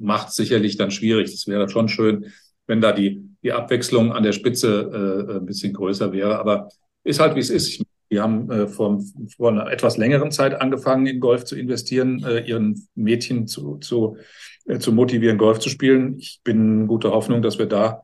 [0.00, 1.28] macht sicherlich dann schwierig.
[1.28, 2.32] Es wäre schon schön,
[2.66, 6.38] wenn da die, die Abwechslung an der Spitze äh, ein bisschen größer wäre.
[6.38, 6.70] Aber
[7.04, 7.82] ist halt, wie es ist.
[8.10, 8.98] Die haben äh, vor,
[9.36, 14.16] vor einer etwas längeren Zeit angefangen, in Golf zu investieren, äh, ihren Mädchen zu, zu,
[14.64, 16.18] äh, zu motivieren, Golf zu spielen.
[16.18, 18.02] Ich bin guter Hoffnung, dass wir da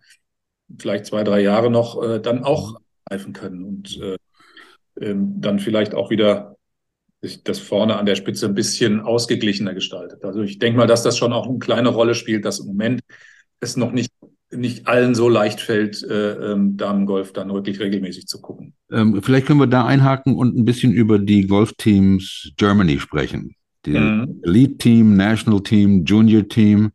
[0.78, 4.18] vielleicht zwei, drei Jahre noch äh, dann auch greifen können und äh,
[5.00, 6.53] ähm, dann vielleicht auch wieder
[7.24, 10.24] sich das vorne an der Spitze ein bisschen ausgeglichener gestaltet.
[10.24, 13.00] Also ich denke mal, dass das schon auch eine kleine Rolle spielt, dass im Moment
[13.60, 14.10] es noch nicht
[14.50, 18.74] nicht allen so leicht fällt, äh, ähm, Damengolf dann wirklich regelmäßig zu gucken.
[18.92, 23.56] Ähm, vielleicht können wir da einhaken und ein bisschen über die Golfteams Germany sprechen.
[23.84, 24.40] Die mhm.
[24.44, 26.92] Elite Team, National Team, Junior Team.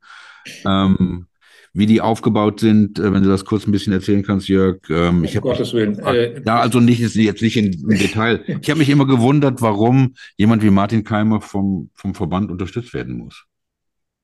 [0.65, 1.26] Ähm,
[1.74, 4.78] wie die aufgebaut sind, äh, wenn du das kurz ein bisschen erzählen kannst, Jörg.
[4.90, 6.00] Ähm, ich um Gottes Willen.
[6.00, 8.44] Äh, ja, also nicht jetzt nicht im Detail.
[8.62, 13.18] Ich habe mich immer gewundert, warum jemand wie Martin Keimer vom, vom Verband unterstützt werden
[13.18, 13.46] muss.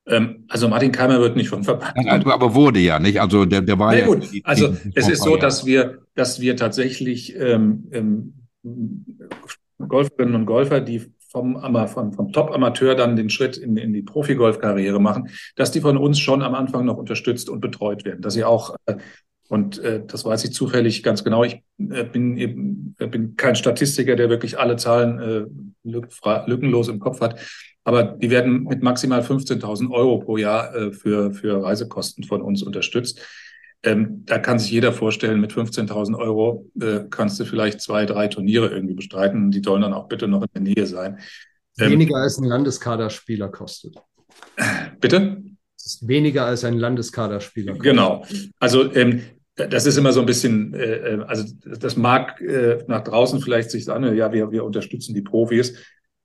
[0.06, 2.08] Ähm, also Martin Keimer wird nicht vom Verband.
[2.08, 3.20] Aber, aber wurde ja nicht.
[3.20, 4.06] Also der, der war ja.
[4.06, 4.28] Gut.
[4.44, 8.34] Also es ist so, dass wir, dass wir tatsächlich ähm, ähm,
[9.78, 14.98] Golferinnen und Golfer, die vom, vom, vom Top-Amateur dann den Schritt in, in die Profi-Golf-Karriere
[14.98, 18.44] machen, dass die von uns schon am Anfang noch unterstützt und betreut werden, dass sie
[18.44, 18.96] auch äh,
[19.48, 21.44] und äh, das weiß ich zufällig ganz genau.
[21.44, 27.38] Ich äh, bin bin kein Statistiker, der wirklich alle Zahlen lückenlos im Kopf hat.
[27.84, 33.20] Aber die werden mit maximal 15.000 Euro pro Jahr für, für Reisekosten von uns unterstützt.
[33.82, 38.28] Ähm, da kann sich jeder vorstellen, mit 15.000 Euro äh, kannst du vielleicht zwei, drei
[38.28, 39.50] Turniere irgendwie bestreiten.
[39.50, 41.18] Die sollen dann auch bitte noch in der Nähe sein.
[41.78, 43.96] Ähm, weniger als ein Landeskaderspieler kostet.
[45.00, 45.42] Bitte?
[46.00, 47.84] Weniger als ein Landeskaderspieler kostet.
[47.84, 48.24] Genau.
[48.58, 49.22] Also ähm,
[49.56, 53.70] das ist immer so ein bisschen, äh, äh also das mag äh, nach draußen vielleicht
[53.70, 55.74] sich sagen, ja, wir, wir unterstützen die Profis.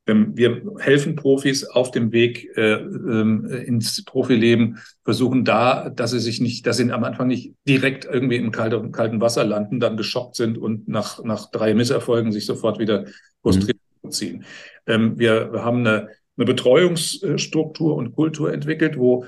[0.07, 6.19] Ähm, wir helfen Profis auf dem Weg äh, ähm, ins Profileben, versuchen da, dass sie
[6.19, 9.97] sich nicht, dass sie am Anfang nicht direkt irgendwie im kalten, kalten Wasser landen, dann
[9.97, 13.05] geschockt sind und nach, nach drei Misserfolgen sich sofort wieder
[13.41, 14.11] frustriert mhm.
[14.11, 14.45] ziehen.
[14.87, 19.25] Ähm, wir, wir haben eine, eine Betreuungsstruktur und Kultur entwickelt, wo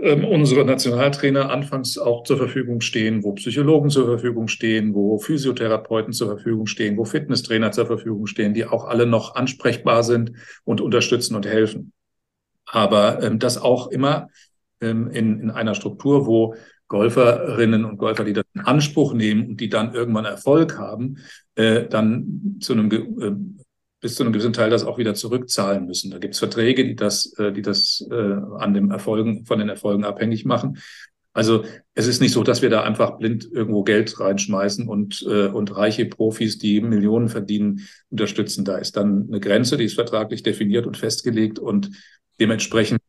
[0.00, 6.12] ähm, unsere Nationaltrainer anfangs auch zur Verfügung stehen, wo Psychologen zur Verfügung stehen, wo Physiotherapeuten
[6.12, 10.32] zur Verfügung stehen, wo Fitnesstrainer zur Verfügung stehen, die auch alle noch ansprechbar sind
[10.64, 11.92] und unterstützen und helfen.
[12.64, 14.28] Aber ähm, das auch immer
[14.80, 16.54] ähm, in, in einer Struktur, wo
[16.86, 21.18] Golferinnen und Golfer, die das in Anspruch nehmen und die dann irgendwann Erfolg haben,
[21.54, 23.57] äh, dann zu einem äh,
[24.00, 26.10] bis zu einem gewissen Teil das auch wieder zurückzahlen müssen.
[26.10, 29.68] Da gibt es Verträge, die das, äh, die das äh, an dem Erfolgen, von den
[29.68, 30.78] Erfolgen abhängig machen.
[31.32, 35.48] Also es ist nicht so, dass wir da einfach blind irgendwo Geld reinschmeißen und, äh,
[35.48, 38.64] und reiche Profis, die Millionen verdienen, unterstützen.
[38.64, 41.90] Da ist dann eine Grenze, die ist vertraglich definiert und festgelegt und
[42.40, 43.00] dementsprechend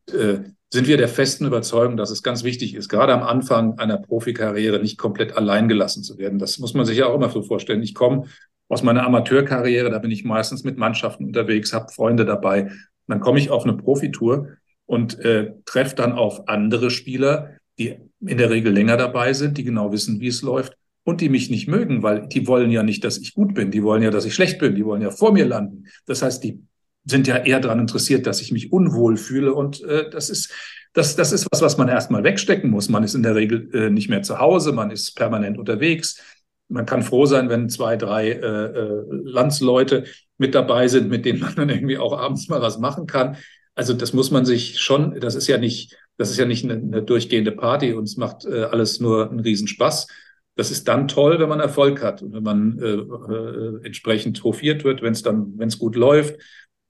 [0.72, 4.80] sind wir der festen Überzeugung, dass es ganz wichtig ist, gerade am Anfang einer Profikarriere
[4.80, 6.38] nicht komplett allein gelassen zu werden.
[6.38, 7.82] Das muss man sich ja auch immer so vorstellen.
[7.82, 8.26] Ich komme
[8.70, 12.72] aus meiner Amateurkarriere, da bin ich meistens mit Mannschaften unterwegs, habe Freunde dabei.
[13.08, 14.50] dann komme ich auf eine Profitour
[14.86, 19.64] und äh, treffe dann auf andere Spieler, die in der Regel länger dabei sind, die
[19.64, 23.04] genau wissen, wie es läuft und die mich nicht mögen, weil die wollen ja nicht,
[23.04, 25.34] dass ich gut bin, die wollen ja, dass ich schlecht bin, die wollen ja vor
[25.34, 25.88] mir landen.
[26.06, 26.62] Das heißt, die
[27.06, 30.54] sind ja eher daran interessiert, dass ich mich unwohl fühle und äh, das ist
[30.94, 32.90] das, das ist was, was man erstmal wegstecken muss.
[32.90, 36.22] Man ist in der Regel äh, nicht mehr zu Hause, man ist permanent unterwegs
[36.70, 40.06] man kann froh sein, wenn zwei, drei äh, äh, Landsleute
[40.38, 43.38] mit dabei sind, mit denen man dann irgendwie auch abends mal was machen kann.
[43.76, 46.74] Also das muss man sich schon, das ist ja nicht, das ist ja nicht eine,
[46.76, 50.08] eine durchgehende Party und es macht äh, alles nur einen Riesenspaß.
[50.56, 54.84] Das ist dann toll, wenn man Erfolg hat und wenn man äh, äh, entsprechend hofiert
[54.84, 56.36] wird, wenn es dann, wenn es gut läuft,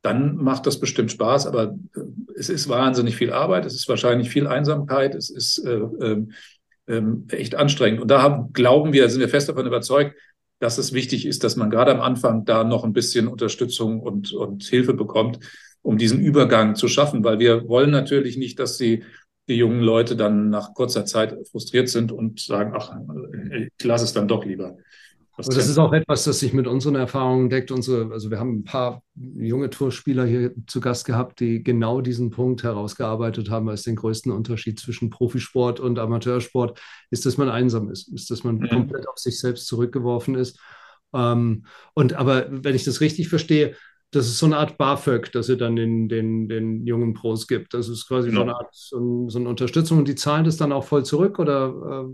[0.01, 1.45] dann macht das bestimmt Spaß.
[1.45, 2.01] Aber äh,
[2.35, 6.31] es ist wahnsinnig viel Arbeit, es ist wahrscheinlich viel Einsamkeit, es ist äh, ähm,
[6.89, 8.01] ähm, echt anstrengend.
[8.01, 10.15] Und da haben, glauben wir, sind wir fest davon überzeugt,
[10.59, 14.33] dass es wichtig ist, dass man gerade am Anfang da noch ein bisschen Unterstützung und,
[14.33, 15.39] und Hilfe bekommt,
[15.81, 19.03] um diesen Übergang zu schaffen, weil wir wollen natürlich nicht, dass die,
[19.47, 22.91] die jungen Leute dann nach kurzer Zeit frustriert sind und sagen, ach,
[23.53, 24.75] ich lasse es dann doch lieber.
[25.47, 27.71] Das, das ist auch etwas, das sich mit unseren Erfahrungen deckt.
[27.71, 32.29] Unsere, also wir haben ein paar junge Tourspieler hier zu Gast gehabt, die genau diesen
[32.29, 37.89] Punkt herausgearbeitet haben als den größten Unterschied zwischen Profisport und Amateursport, ist, dass man einsam
[37.89, 38.67] ist, ist, dass man mhm.
[38.67, 40.59] komplett auf sich selbst zurückgeworfen ist.
[41.13, 43.75] Ähm, und aber wenn ich das richtig verstehe,
[44.11, 47.73] das ist so eine Art BAföG, das ihr dann den, den, den jungen Pros gibt.
[47.73, 48.39] Das ist quasi genau.
[48.39, 51.39] so eine Art so, so, eine Unterstützung und die zahlen das dann auch voll zurück
[51.39, 52.09] oder?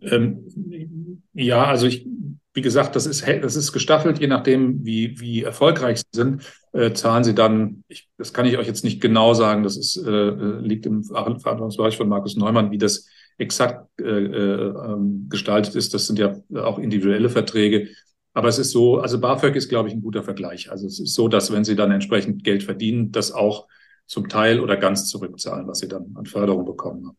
[0.00, 0.14] Äh?
[0.14, 2.06] Ähm, ja, also ich,
[2.54, 6.92] wie gesagt, das ist, das ist gestaffelt, je nachdem, wie, wie erfolgreich sie sind, äh,
[6.92, 10.30] zahlen sie dann, ich, das kann ich euch jetzt nicht genau sagen, das ist, äh,
[10.60, 15.94] liegt im Verantwortungsbereich von Markus Neumann, wie das exakt äh, äh, ähm, gestaltet ist.
[15.94, 17.88] Das sind ja auch individuelle Verträge.
[18.32, 20.70] Aber es ist so, also BAföG ist, glaube ich, ein guter Vergleich.
[20.70, 23.66] Also es ist so, dass wenn Sie dann entsprechend Geld verdienen, das auch
[24.06, 27.16] zum Teil oder ganz zurückzahlen, was Sie dann an Förderung bekommen haben.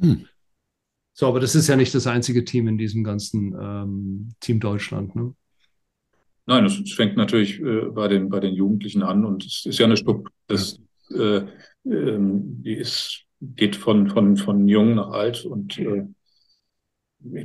[0.00, 0.28] Hm.
[1.18, 5.16] So, aber das ist ja nicht das einzige Team in diesem ganzen ähm, Team Deutschland,
[5.16, 5.32] ne?
[6.44, 9.86] Nein, das fängt natürlich äh, bei, den, bei den Jugendlichen an und es ist ja
[9.86, 10.78] eine Struktur, das,
[11.10, 16.04] äh, äh, die ist, geht von, von, von jung nach alt und äh,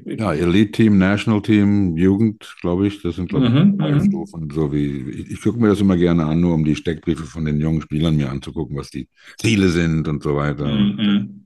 [0.06, 4.04] ja, Elite-Team, National-Team, Jugend, glaube ich, das sind, glaube ich, mhm, drei mhm.
[4.04, 4.50] Stufen.
[4.52, 7.46] So wie, ich, ich gucke mir das immer gerne an, nur um die Steckbriefe von
[7.46, 9.08] den jungen Spielern mir anzugucken, was die
[9.38, 10.68] Ziele sind und so weiter.
[10.68, 11.46] Mhm.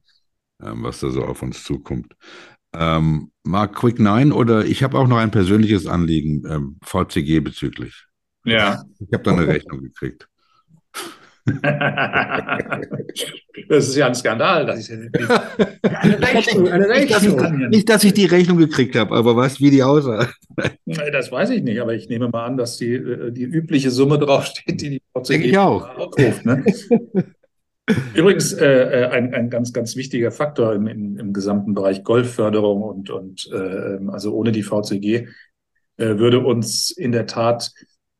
[0.63, 2.15] Ähm, was da so auf uns zukommt.
[2.73, 8.05] Ähm, Mark Quick 9 oder ich habe auch noch ein persönliches Anliegen, ähm, VCG bezüglich.
[8.45, 8.83] Ja.
[8.99, 10.27] Ich habe da eine Rechnung gekriegt.
[13.69, 14.65] das ist ja ein Skandal.
[14.65, 17.69] Dass ich, eine Rechnung, eine Rechnung.
[17.69, 20.27] Nicht, dass ich die Rechnung gekriegt habe, aber was, wie die aussah.
[20.85, 24.17] Das weiß ich nicht, aber ich nehme mal an, dass die, äh, die übliche Summe
[24.17, 25.87] draufsteht, die die VCG Denke ich auch.
[25.95, 26.45] aufruft.
[26.45, 26.65] Ne?
[28.15, 32.81] Übrigens äh, äh, ein, ein ganz, ganz wichtiger Faktor im, im, im gesamten Bereich Golfförderung
[32.81, 35.27] und, und äh, also ohne die VCG
[35.97, 37.71] äh, würde uns in der Tat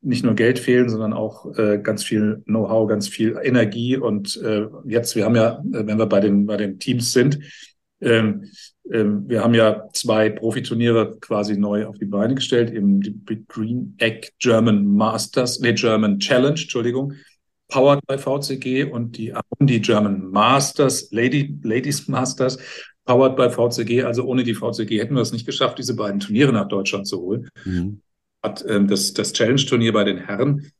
[0.02, 3.96] nicht nur Geld fehlen, sondern auch äh, ganz viel Know-how, ganz viel Energie.
[3.96, 7.40] Und äh, jetzt, wir haben ja, äh, wenn wir bei den, bei den Teams sind,
[8.00, 8.44] ähm,
[8.92, 13.96] ähm, wir haben ja zwei Profiturniere quasi neu auf die Beine gestellt, eben die Green
[13.98, 17.14] Egg German Masters, nee, German Challenge, Entschuldigung,
[17.68, 22.58] powered by VCG und die Amundi German Masters, Lady, Ladies Masters,
[23.04, 24.02] powered by VCG.
[24.02, 27.20] Also ohne die VCG hätten wir es nicht geschafft, diese beiden Turniere nach Deutschland zu
[27.20, 27.48] holen.
[27.64, 28.00] Mhm
[28.46, 30.70] hat ähm, das, das Challenge-Turnier bei den Herren.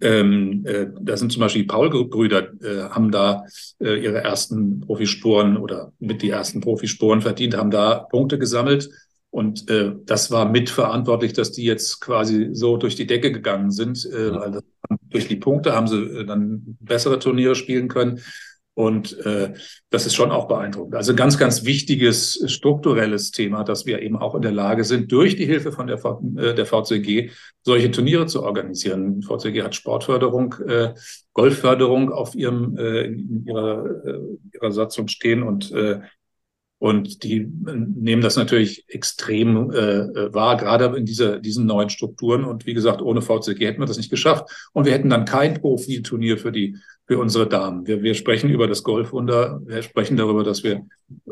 [0.00, 3.44] Ähm, äh, da sind zum Beispiel die Paul-Brüder, äh, haben da
[3.78, 8.90] äh, ihre ersten Profisporen oder mit die ersten Profisporen verdient, haben da Punkte gesammelt.
[9.36, 14.06] Und äh, das war mitverantwortlich, dass die jetzt quasi so durch die Decke gegangen sind.
[14.06, 14.62] Äh, weil das,
[15.10, 18.22] durch die Punkte haben sie äh, dann bessere Turniere spielen können.
[18.72, 19.52] Und äh,
[19.90, 20.94] das ist schon auch beeindruckend.
[20.94, 25.36] Also ganz, ganz wichtiges strukturelles Thema, dass wir eben auch in der Lage sind, durch
[25.36, 27.30] die Hilfe von der, v äh, der VCG
[27.62, 29.20] solche Turniere zu organisieren.
[29.20, 30.94] Die VCG hat Sportförderung, äh,
[31.34, 34.18] Golfförderung auf ihrem, äh, in ihrer, äh,
[34.54, 36.00] ihrer Satzung stehen und äh,
[36.78, 42.44] und die nehmen das natürlich extrem äh, äh wahr, gerade in dieser, diesen neuen Strukturen.
[42.44, 44.50] Und wie gesagt, ohne VCG hätten wir das nicht geschafft.
[44.74, 47.86] Und wir hätten dann kein Profi-Turnier für die für unsere Damen.
[47.86, 49.60] Wir, wir sprechen über das Golfwunder.
[49.64, 50.86] Wir sprechen darüber, dass wir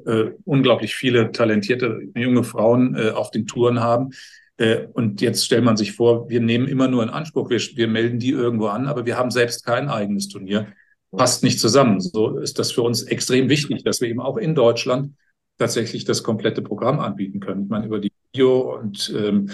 [0.06, 4.10] äh, unglaublich viele talentierte junge Frauen äh, auf den Touren haben.
[4.56, 7.88] Äh, und jetzt stellt man sich vor, wir nehmen immer nur in Anspruch, wir, wir
[7.88, 10.68] melden die irgendwo an, aber wir haben selbst kein eigenes Turnier.
[11.10, 12.00] Passt nicht zusammen.
[12.00, 15.14] So ist das für uns extrem wichtig, dass wir eben auch in Deutschland
[15.58, 17.64] tatsächlich das komplette Programm anbieten können.
[17.64, 19.50] Ich meine, über die Bio und ähm,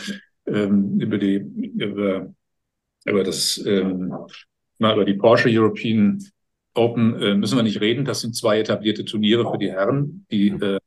[0.47, 2.33] ähm, über die über,
[3.05, 4.15] über das ähm,
[4.79, 6.19] mal über die Porsche European
[6.75, 8.05] Open äh, müssen wir nicht reden.
[8.05, 10.79] Das sind zwei etablierte Turniere für die Herren, die äh,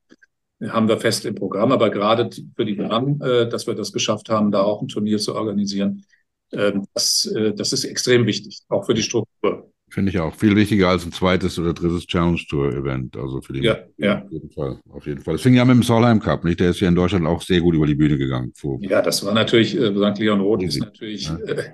[0.69, 1.71] haben wir fest im Programm.
[1.71, 5.17] Aber gerade für die Damen, äh, dass wir das geschafft haben, da auch ein Turnier
[5.17, 6.05] zu organisieren,
[6.51, 9.72] äh, das, äh, das ist extrem wichtig, auch für die Struktur.
[9.93, 10.33] Finde ich auch.
[10.33, 13.15] Viel wichtiger als ein zweites oder drittes Challenge Tour Event.
[13.15, 14.23] Also für die ja, ja.
[14.23, 14.79] auf jeden Fall.
[14.89, 15.35] Auf jeden Fall.
[15.35, 16.59] Das fing ja mit dem Solheim Cup, nicht?
[16.59, 18.51] Der ist ja in Deutschland auch sehr gut über die Bühne gegangen.
[18.55, 20.17] Vor ja, das war natürlich, äh, St.
[20.17, 21.37] Leon Roth ist natürlich, ja.
[21.45, 21.69] äh,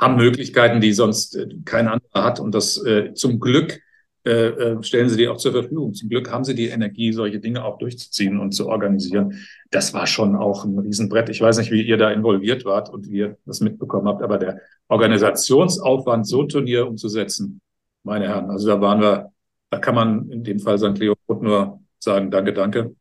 [0.00, 2.38] haben Möglichkeiten, die sonst äh, kein anderer hat.
[2.38, 3.80] Und das äh, zum Glück
[4.24, 5.94] äh, äh, stellen sie die auch zur Verfügung.
[5.94, 9.44] Zum Glück haben sie die Energie, solche Dinge auch durchzuziehen und zu organisieren.
[9.72, 11.28] Das war schon auch ein Riesenbrett.
[11.28, 14.38] Ich weiß nicht, wie ihr da involviert wart und wie ihr das mitbekommen habt, aber
[14.38, 17.60] der Organisationsaufwand, so ein Turnier umzusetzen,
[18.04, 19.32] meine Herren, also da waren wir,
[19.70, 20.98] da kann man in dem Fall St.
[20.98, 22.94] Leo nur sagen, danke, danke.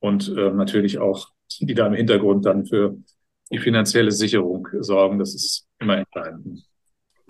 [0.00, 1.28] Und äh, natürlich auch
[1.60, 2.96] die da im Hintergrund dann für
[3.50, 5.18] die finanzielle Sicherung sorgen.
[5.18, 6.64] Das ist immer entscheidend.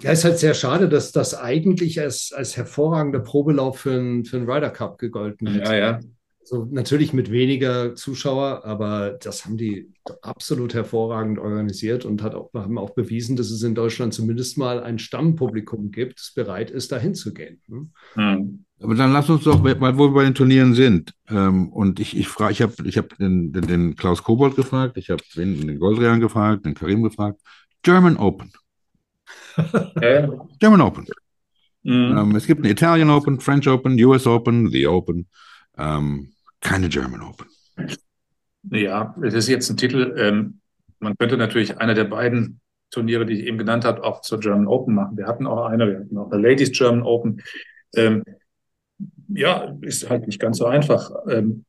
[0.01, 4.37] Ja, ist halt sehr schade, dass das eigentlich als, als hervorragender Probelauf für einen, für
[4.37, 5.69] einen Ryder Cup gegolten hat.
[5.69, 6.01] Ja, ja.
[6.51, 12.51] Also natürlich mit weniger Zuschauer, aber das haben die absolut hervorragend organisiert und hat auch,
[12.55, 16.91] haben auch bewiesen, dass es in Deutschland zumindest mal ein Stammpublikum gibt, das bereit ist,
[16.91, 17.61] dahin zu gehen.
[17.67, 17.89] Ne?
[18.15, 18.65] Hm.
[18.81, 21.13] Aber dann lass uns doch mal, wo wir bei den Turnieren sind.
[21.29, 24.97] Ähm, und ich, ich frage, ich habe ich hab den, den, den, Klaus Kobold gefragt,
[24.97, 27.41] ich habe den, den Goldrian gefragt, den Karim gefragt.
[27.83, 28.53] German Open.
[30.61, 31.07] German Open.
[31.83, 32.17] Mhm.
[32.17, 35.27] Ähm, es gibt einen Italian Open, French Open, US Open, The Open.
[35.77, 37.47] Ähm, keine German Open.
[38.71, 40.15] Ja, es ist jetzt ein Titel.
[40.19, 40.61] Ähm,
[40.99, 44.67] man könnte natürlich einer der beiden Turniere, die ich eben genannt habe, auch zur German
[44.67, 45.17] Open machen.
[45.17, 47.43] Wir hatten auch eine, wir hatten auch eine Ladies German Open.
[47.95, 48.25] Ähm,
[49.29, 51.11] ja, ist halt nicht ganz so einfach.
[51.29, 51.65] Ähm,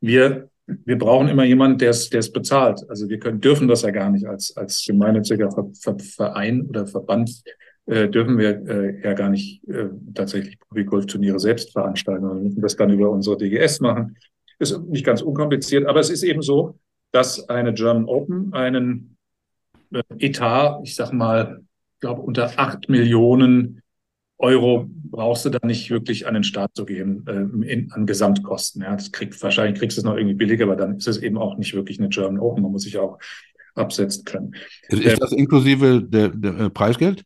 [0.00, 2.80] wir wir brauchen immer jemanden, der es, bezahlt.
[2.88, 5.50] Also wir können, dürfen das ja gar nicht als, als gemeinnütziger
[5.98, 7.42] Verein oder Verband
[7.86, 12.26] äh, dürfen wir äh, ja gar nicht äh, tatsächlich Profi-Golf-Turniere selbst veranstalten.
[12.26, 14.16] Wir müssen das dann über unsere DGS machen.
[14.58, 16.78] Ist nicht ganz unkompliziert, aber es ist eben so,
[17.12, 19.16] dass eine German Open einen
[19.92, 21.60] äh, Etat, ich sag mal,
[21.94, 23.82] ich glaube unter acht Millionen
[24.38, 28.82] Euro brauchst du da nicht wirklich an den Staat zu geben, äh, in, an Gesamtkosten.
[28.82, 31.38] Ja, das kriegt, wahrscheinlich kriegst du es noch irgendwie billiger, aber dann ist es eben
[31.38, 32.62] auch nicht wirklich eine German Open.
[32.62, 33.18] Man muss sich auch
[33.74, 34.54] absetzen können.
[34.88, 37.24] Ist, ist das inklusive der, der äh, Preisgeld?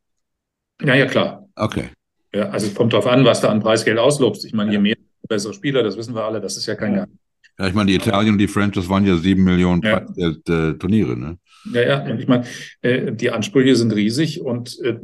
[0.83, 1.49] Ja, ja, klar.
[1.57, 1.91] Okay.
[2.35, 4.45] Ja, also es kommt darauf an, was du an Preisgeld auslobst.
[4.45, 4.97] Ich meine, je mehr,
[5.29, 7.19] bessere Spieler, das wissen wir alle, das ist ja kein Geheimnis.
[7.59, 10.07] Ja, ich meine, die Italien und die French, das waren ja sieben Millionen ja.
[10.17, 11.39] Äh, Turniere, ne?
[11.73, 12.45] Ja, ja, und ich meine,
[12.83, 14.95] äh, die Ansprüche sind riesig und äh,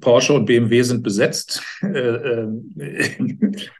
[0.00, 1.62] Porsche und BMW sind besetzt.
[1.84, 1.98] Äh,
[2.78, 3.10] äh,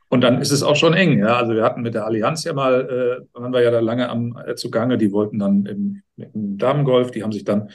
[0.09, 1.19] und dann ist es auch schon eng.
[1.19, 4.09] Ja, also wir hatten mit der Allianz ja mal, äh, waren wir ja da lange
[4.09, 4.99] am zugange.
[4.99, 7.71] Die wollten dann im, im Damengolf, die haben sich dann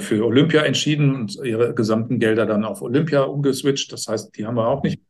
[0.00, 3.92] für Olympia entschieden und ihre gesamten Gelder dann auf Olympia umgeswitcht.
[3.92, 5.00] Das heißt, die haben wir auch nicht.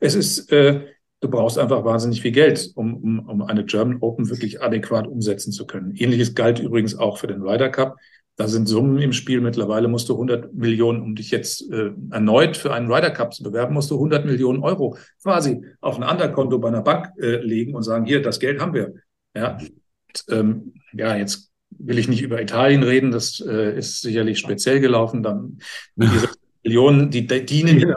[0.00, 0.86] Es ist äh,
[1.22, 5.52] du brauchst einfach wahnsinnig viel Geld, um, um, um eine German Open wirklich adäquat umsetzen
[5.52, 5.94] zu können.
[5.96, 7.96] Ähnliches galt übrigens auch für den Ryder Cup.
[8.36, 9.40] Da sind Summen im Spiel.
[9.40, 13.42] Mittlerweile musst du 100 Millionen, um dich jetzt äh, erneut für einen Ryder Cup zu
[13.42, 17.74] bewerben, musst du 100 Millionen Euro quasi auf ein Underkonto bei einer Bank äh, legen
[17.74, 18.94] und sagen, hier, das Geld haben wir.
[19.34, 23.10] Ja, und, ähm, ja jetzt will ich nicht über Italien reden.
[23.10, 25.22] Das äh, ist sicherlich speziell gelaufen.
[25.22, 25.58] Dann
[25.96, 26.28] diese
[26.64, 27.94] Millionen, die, die dienen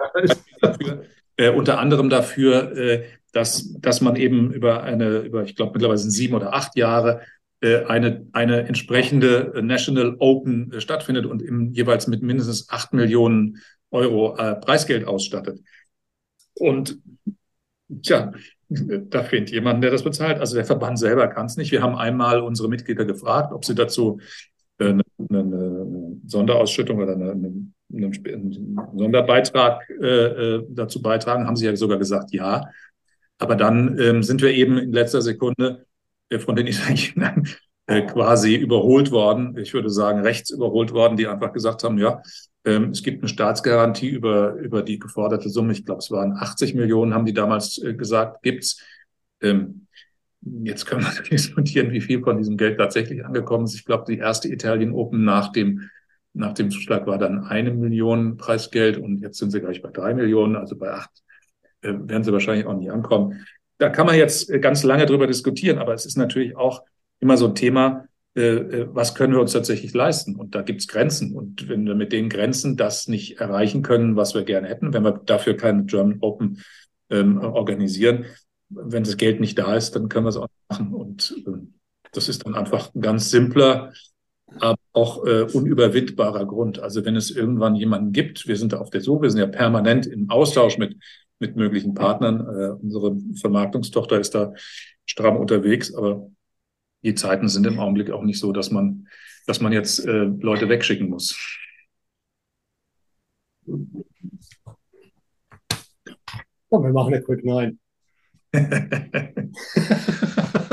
[0.62, 1.04] dafür,
[1.38, 5.98] äh, unter anderem dafür, äh, dass, dass man eben über eine, über, ich glaube, mittlerweile
[5.98, 7.22] sind sieben oder acht Jahre
[7.62, 13.62] äh, eine, eine entsprechende National Open äh, stattfindet und im, jeweils mit mindestens acht Millionen
[13.92, 15.60] Euro äh, Preisgeld ausstattet.
[16.54, 17.00] Und
[18.02, 18.32] tja,
[18.70, 20.40] da fehlt jemand, der das bezahlt.
[20.40, 21.72] Also der Verband selber kann es nicht.
[21.72, 24.20] Wir haben einmal unsere Mitglieder gefragt, ob sie dazu
[24.80, 31.66] äh, eine, eine Sonderausschüttung oder eine, eine einen Sonderbeitrag äh, äh, dazu beitragen, haben sie
[31.66, 32.66] ja sogar gesagt, ja.
[33.38, 35.86] Aber dann ähm, sind wir eben in letzter Sekunde
[36.30, 37.48] äh, von den Italienern
[37.88, 39.58] äh, quasi überholt worden.
[39.58, 42.22] Ich würde sagen, rechts überholt worden, die einfach gesagt haben, ja,
[42.66, 45.74] es gibt eine Staatsgarantie über, über die geforderte Summe.
[45.74, 48.82] Ich glaube, es waren 80 Millionen, haben die damals äh, gesagt, gibt's.
[49.42, 49.88] Ähm,
[50.42, 53.76] jetzt können wir diskutieren, wie viel von diesem Geld tatsächlich angekommen ist.
[53.76, 55.90] Ich glaube, die erste Italien Open nach dem
[56.36, 60.14] nach dem Zuschlag war dann eine Million Preisgeld und jetzt sind sie gleich bei drei
[60.14, 61.10] Millionen, also bei acht
[61.82, 63.46] äh, werden sie wahrscheinlich auch nie ankommen.
[63.78, 66.84] Da kann man jetzt äh, ganz lange drüber diskutieren, aber es ist natürlich auch
[67.20, 68.06] immer so ein Thema,
[68.36, 70.36] was können wir uns tatsächlich leisten?
[70.36, 71.34] Und da gibt es Grenzen.
[71.34, 75.04] Und wenn wir mit den Grenzen das nicht erreichen können, was wir gerne hätten, wenn
[75.04, 76.62] wir dafür keine German Open
[77.10, 78.26] ähm, organisieren,
[78.70, 80.94] wenn das Geld nicht da ist, dann können wir es auch machen.
[80.94, 81.52] Und äh,
[82.12, 83.94] das ist dann einfach ein ganz simpler
[84.60, 86.80] aber auch äh, unüberwindbarer Grund.
[86.80, 89.48] Also wenn es irgendwann jemanden gibt, wir sind da auf der Suche, wir sind ja
[89.48, 90.98] permanent im Austausch mit,
[91.40, 92.42] mit möglichen Partnern.
[92.42, 94.54] Äh, unsere Vermarktungstochter ist da
[95.06, 96.30] stramm unterwegs, aber
[97.06, 99.08] die Zeiten sind im Augenblick auch nicht so, dass man,
[99.48, 101.38] dass man jetzt äh, Leute wegschicken muss.
[106.70, 107.78] Komm, wir machen eine Quick Nine.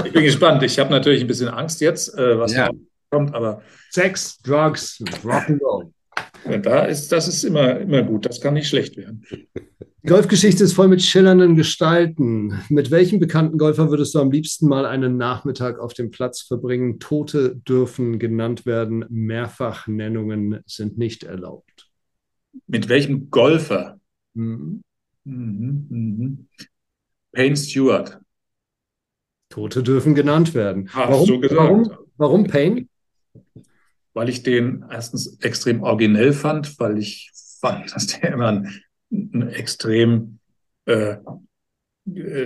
[0.05, 0.63] ich bin gespannt.
[0.63, 2.71] Ich habe natürlich ein bisschen Angst jetzt, äh, was ja
[3.13, 5.93] kommt, aber Sex, Drugs, Rock'n'Roll.
[6.63, 8.27] Da ist, das ist immer, immer gut.
[8.27, 9.25] Das kann nicht schlecht werden.
[10.05, 12.61] Die Golfgeschichte ist voll mit schillernden Gestalten.
[12.69, 16.99] Mit welchem bekannten Golfer würdest du am liebsten mal einen Nachmittag auf dem Platz verbringen?
[16.99, 19.05] Tote dürfen genannt werden.
[19.09, 21.91] Mehrfachnennungen sind nicht erlaubt.
[22.67, 24.01] Mit welchem Golfer?
[24.35, 24.83] Mhm.
[25.25, 26.49] Mhm, mhm.
[27.33, 28.19] Payne Stewart.
[29.51, 30.89] Tote dürfen genannt werden.
[30.93, 31.59] Hast warum, du gesagt.
[31.59, 32.89] Warum, warum Payne?
[34.15, 39.49] Weil ich den erstens extrem originell fand, weil ich fand, dass der immer ein, ein
[39.49, 40.39] extrem
[40.87, 41.17] äh,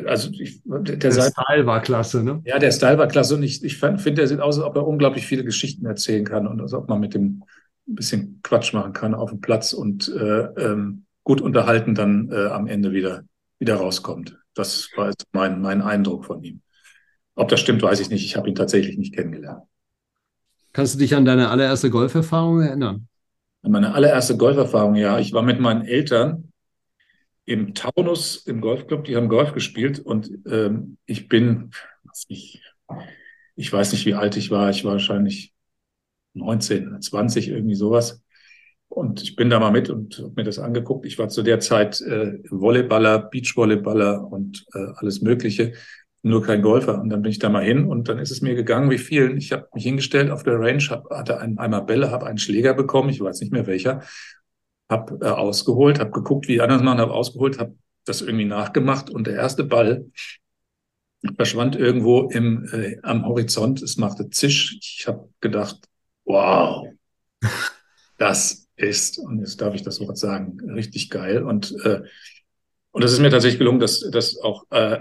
[0.04, 2.42] also ich, der, der Style war klasse, ne?
[2.44, 4.86] Ja, der Style war klasse und ich, ich finde, der sieht aus, als ob er
[4.86, 7.42] unglaublich viele Geschichten erzählen kann und als ob man mit dem
[7.88, 12.46] ein bisschen Quatsch machen kann auf dem Platz und äh, ähm, gut unterhalten dann äh,
[12.46, 13.24] am Ende wieder,
[13.58, 14.38] wieder rauskommt.
[14.54, 16.60] Das war jetzt mein, mein Eindruck von ihm.
[17.34, 18.24] Ob das stimmt, weiß ich nicht.
[18.24, 19.62] Ich habe ihn tatsächlich nicht kennengelernt.
[20.76, 23.08] Kannst du dich an deine allererste Golferfahrung erinnern?
[23.62, 25.18] An meine allererste Golferfahrung, ja.
[25.18, 26.52] Ich war mit meinen Eltern
[27.46, 31.70] im Taunus im Golfclub, die haben Golf gespielt und ähm, ich bin,
[32.28, 32.60] ich,
[33.54, 35.54] ich weiß nicht, wie alt ich war, ich war wahrscheinlich
[36.34, 38.22] 19, 20, irgendwie sowas.
[38.88, 41.06] Und ich bin da mal mit und habe mir das angeguckt.
[41.06, 45.72] Ich war zu der Zeit äh, Volleyballer, Beachvolleyballer und äh, alles Mögliche
[46.22, 47.00] nur kein Golfer.
[47.00, 49.36] Und dann bin ich da mal hin und dann ist es mir gegangen wie vielen.
[49.36, 52.74] Ich habe mich hingestellt auf der Range, hab, hatte einen Eimer Bälle, habe einen Schläger
[52.74, 54.02] bekommen, ich weiß nicht mehr welcher,
[54.88, 59.10] habe äh, ausgeholt, habe geguckt, wie die anderen machen, habe ausgeholt, habe das irgendwie nachgemacht
[59.10, 60.06] und der erste Ball
[61.36, 63.82] verschwand irgendwo im, äh, am Horizont.
[63.82, 64.78] Es machte Zisch.
[64.80, 65.88] Ich habe gedacht,
[66.24, 66.86] wow,
[68.18, 71.42] das ist, und jetzt darf ich das Wort sagen, richtig geil.
[71.42, 72.02] Und, äh,
[72.92, 74.98] und das ist mir tatsächlich gelungen, dass das auch äh,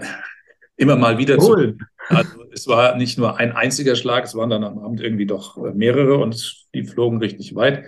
[0.76, 1.76] immer mal wieder cool.
[1.78, 1.84] zu.
[2.08, 5.56] Also es war nicht nur ein einziger Schlag, es waren dann am Abend irgendwie doch
[5.56, 7.84] äh, mehrere und die flogen richtig weit.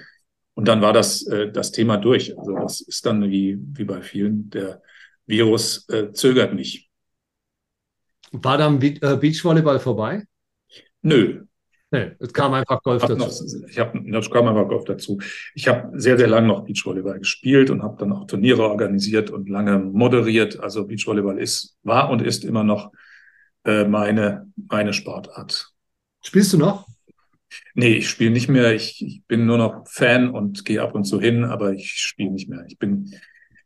[0.55, 2.37] Und dann war das, äh, das Thema durch.
[2.37, 4.83] Also das ist dann wie, wie bei vielen, der
[5.27, 6.91] Virus äh, zögert nicht.
[8.33, 10.25] War dann äh, Beachvolleyball vorbei?
[11.03, 11.45] Nö,
[11.91, 13.17] Nee, es kam einfach Golf dazu.
[13.17, 15.19] Noch, ich hab, es kam einfach Golf dazu.
[15.55, 19.49] Ich habe sehr, sehr lange noch Beachvolleyball gespielt und habe dann auch Turniere organisiert und
[19.49, 20.61] lange moderiert.
[20.61, 22.93] Also Beachvolleyball ist, war und ist immer noch
[23.65, 25.73] äh, meine, meine Sportart.
[26.23, 26.87] Spielst du noch?
[27.75, 28.75] Nee, ich spiele nicht mehr.
[28.75, 32.31] Ich, ich bin nur noch Fan und gehe ab und zu hin, aber ich spiele
[32.31, 32.67] nicht mehr.
[32.69, 33.15] Ich bin,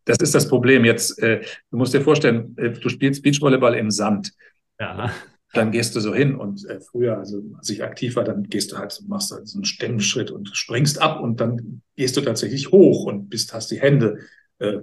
[0.05, 0.85] das ist das Problem.
[0.85, 1.41] Jetzt, äh,
[1.73, 4.31] du musst dir vorstellen, äh, du spielst Beachvolleyball im Sand.
[4.79, 5.11] Ja
[5.53, 8.73] dann gehst du so hin und äh, früher, also als ich aktiv war, dann gehst
[8.73, 12.71] du halt, machst halt so einen Stemmschritt und springst ab und dann gehst du tatsächlich
[12.71, 14.19] hoch und bist, hast die Hände
[14.59, 14.79] äh,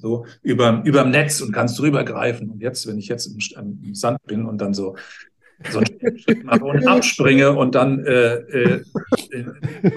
[0.00, 2.50] so über überm Netz und kannst drüber greifen.
[2.50, 4.96] Und jetzt, wenn ich jetzt im, im Sand bin und dann so
[5.70, 8.84] so einen Schritt mache und abspringe und dann äh, äh,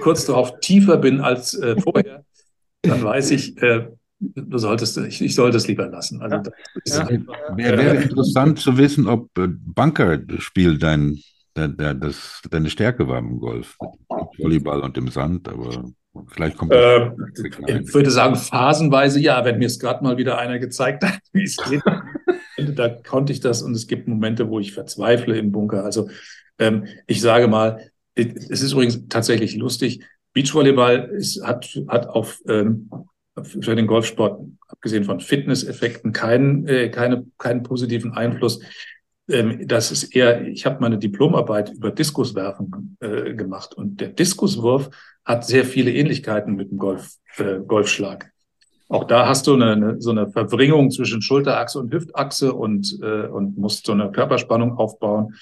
[0.00, 2.24] kurz darauf tiefer bin als äh, vorher,
[2.82, 6.22] dann weiß ich, äh, du solltest, ich, ich sollte es lieber lassen.
[6.22, 6.50] Also
[6.86, 7.10] ja.
[7.10, 7.56] ja.
[7.56, 11.18] Wäre wär interessant zu wissen, ob äh, Bunkerspiel dein,
[11.54, 13.76] dein, dein, das, deine Stärke war im Golf.
[14.38, 15.90] Volleyball und im Sand, aber
[16.28, 17.10] vielleicht kommt äh,
[17.68, 21.44] Ich würde sagen, phasenweise ja, wenn mir es gerade mal wieder einer gezeigt hat, wie
[21.44, 21.82] es geht.
[22.78, 25.84] da konnte ich das und es gibt Momente, wo ich verzweifle im Bunker.
[25.84, 26.08] Also
[26.58, 30.02] ähm, ich sage mal, es ist übrigens tatsächlich lustig.
[30.32, 32.90] Beachvolleyball ist, hat, hat auf ähm,
[33.42, 38.60] für den Golfsport, abgesehen von Fitnesseffekten, keinen, äh, keine, keinen positiven Einfluss.
[39.28, 44.90] Ähm, das ist eher, ich habe meine Diplomarbeit über Diskuswerfen äh, gemacht und der Diskuswurf
[45.24, 48.30] hat sehr viele Ähnlichkeiten mit dem Golf, äh, Golfschlag.
[48.88, 53.26] Auch da hast du eine, eine, so eine Verbringung zwischen Schulterachse und Hüftachse und, äh,
[53.26, 55.34] und musst so eine Körperspannung aufbauen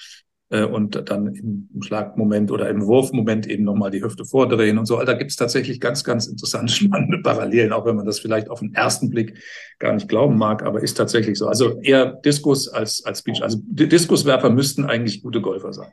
[0.49, 4.97] äh, und dann im, Schlagmoment oder im Wurfmoment eben nochmal die Hüfte vordrehen und so.
[4.97, 8.49] Also da gibt es tatsächlich ganz, ganz interessante, spannende Parallelen, auch wenn man das vielleicht
[8.49, 9.37] auf den ersten Blick
[9.79, 11.47] gar nicht glauben mag, aber ist tatsächlich so.
[11.47, 13.41] Also eher Diskus als, als Beach.
[13.41, 15.91] Also Diskuswerfer müssten eigentlich gute Golfer sein.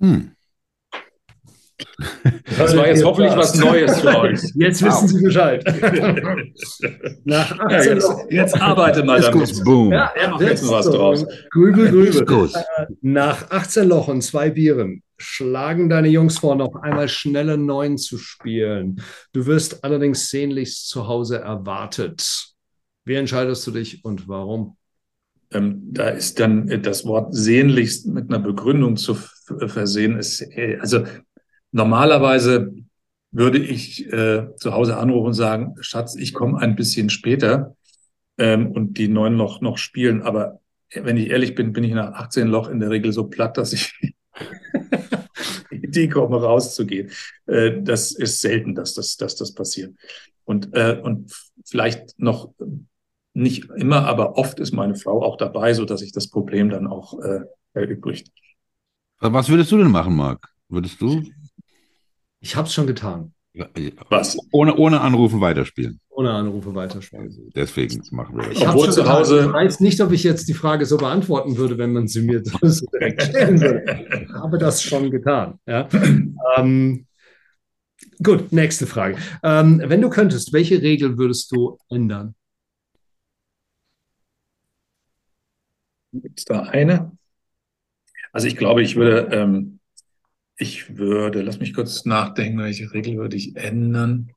[0.00, 0.32] Hm.
[2.58, 4.40] Das war jetzt hoffentlich was Neues für euch.
[4.54, 5.64] Jetzt wissen Sie Bescheid.
[7.24, 9.64] Nach 18 ja, jetzt, jetzt arbeite mal damit.
[9.64, 9.92] Boom.
[9.92, 10.92] Ja, ja, mach jetzt was so.
[10.92, 11.26] draus.
[11.50, 12.50] Grübel, grübel.
[13.00, 18.18] Nach 18 Loch und zwei Bieren schlagen deine Jungs vor, noch einmal schnelle Neun zu
[18.18, 19.02] spielen.
[19.32, 22.54] Du wirst allerdings sehnlichst zu Hause erwartet.
[23.04, 24.76] Wie entscheidest du dich und warum?
[25.52, 30.16] Ähm, da ist dann das Wort sehnlichst mit einer Begründung zu versehen.
[30.16, 31.04] Ist, äh, also
[31.72, 32.72] Normalerweise
[33.32, 37.76] würde ich äh, zu Hause anrufen und sagen, Schatz, ich komme ein bisschen später
[38.38, 40.22] ähm, und die neun Loch noch spielen.
[40.22, 40.60] Aber
[40.94, 43.72] wenn ich ehrlich bin, bin ich nach 18 Loch in der Regel so platt, dass
[43.72, 43.92] ich
[45.70, 47.10] Idee komme, rauszugehen.
[47.46, 49.94] Äh, das ist selten, dass das, dass das passiert.
[50.44, 51.32] Und, äh, und
[51.64, 52.52] vielleicht noch
[53.32, 56.88] nicht immer, aber oft ist meine Frau auch dabei, so dass sich das Problem dann
[56.88, 57.42] auch äh,
[57.74, 58.32] erübrigt.
[59.20, 60.48] Was würdest du denn machen, Marc?
[60.68, 61.22] Würdest du?
[62.40, 63.34] Ich habe es schon getan.
[64.08, 64.38] Was?
[64.52, 66.00] Ohne, ohne Anrufen weiterspielen.
[66.08, 67.26] Ohne Anrufe weiterspielen.
[67.26, 68.58] Also deswegen machen wir das.
[68.58, 71.76] Ich, Obwohl zu Hause ich weiß nicht, ob ich jetzt die Frage so beantworten würde,
[71.76, 74.06] wenn man sie mir so direkt stellen würde.
[74.22, 75.58] Ich habe das schon getan.
[75.66, 75.88] Ja?
[76.56, 77.06] ähm,
[78.22, 79.16] gut, nächste Frage.
[79.42, 82.34] Ähm, wenn du könntest, welche Regel würdest du ändern?
[86.12, 87.12] Gibt es da eine?
[88.32, 89.79] Also ich glaube, ich würde, ähm,
[90.60, 94.30] ich würde, lass mich kurz nachdenken, welche Regel würde ich ändern?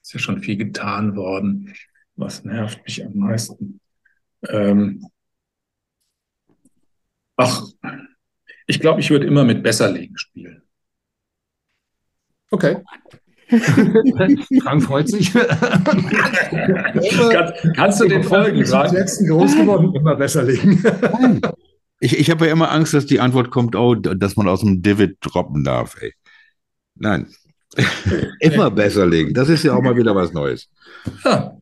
[0.00, 1.74] Ist ja schon viel getan worden.
[2.14, 3.80] Was nervt mich am meisten?
[4.48, 5.04] Ähm,
[7.36, 7.64] ach,
[8.68, 10.62] ich glaube, ich würde immer mit Besserlegen spielen.
[12.50, 12.76] Okay.
[14.62, 15.32] Frank freut sich.
[17.32, 18.64] Kann, kannst du den folgen?
[18.66, 18.92] Frank?
[18.92, 20.82] letzten groß geworden, immer besser legen.
[22.00, 24.82] Ich ich habe ja immer Angst, dass die Antwort kommt, oh, dass man aus dem
[24.82, 25.96] Divid droppen darf.
[26.00, 26.12] Ey.
[26.94, 27.26] Nein,
[28.40, 29.34] immer besser legen.
[29.34, 30.68] Das ist ja auch mal wieder was Neues.
[31.24, 31.56] Ja.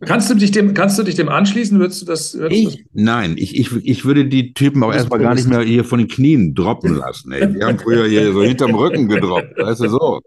[0.00, 1.78] Kannst du dich dem, kannst du dich dem anschließen?
[1.78, 2.36] Würdest du das?
[2.36, 2.76] Würdest ich?
[2.76, 2.86] Das?
[2.92, 6.08] Nein, ich, ich, ich würde die Typen auch erstmal gar nicht mehr hier von den
[6.08, 7.32] Knien droppen lassen.
[7.32, 7.52] Ey.
[7.52, 10.20] Die haben früher hier so hinterm Rücken gedroppt, weißt du so.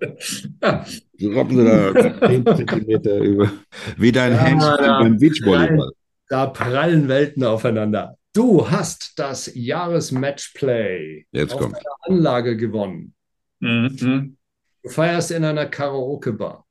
[0.61, 0.85] Ja.
[1.19, 3.51] Droppen sie da 10 Zentimeter über.
[3.97, 5.91] Wie dein ja, Handspiel beim Beachvolleyball.
[6.29, 8.17] Da prallen Welten aufeinander.
[8.33, 11.75] Du hast das Jahresmatchplay Jetzt auf kommt.
[11.75, 13.13] einer Anlage gewonnen.
[13.59, 14.37] Mhm.
[14.83, 16.65] Du feierst in einer Karaoke-Bar.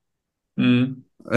[0.56, 1.04] Mhm.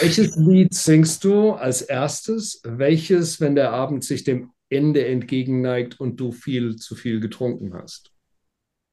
[0.00, 2.60] Welches Lied singst du als erstes?
[2.64, 8.10] Welches, wenn der Abend sich dem Ende entgegenneigt und du viel zu viel getrunken hast?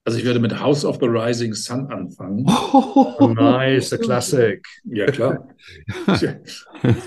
[0.04, 2.46] Also ich werde mit House of the Rising Sun anfangen.
[2.48, 4.66] Oh, nice, a classic.
[4.84, 5.48] Ja, klar.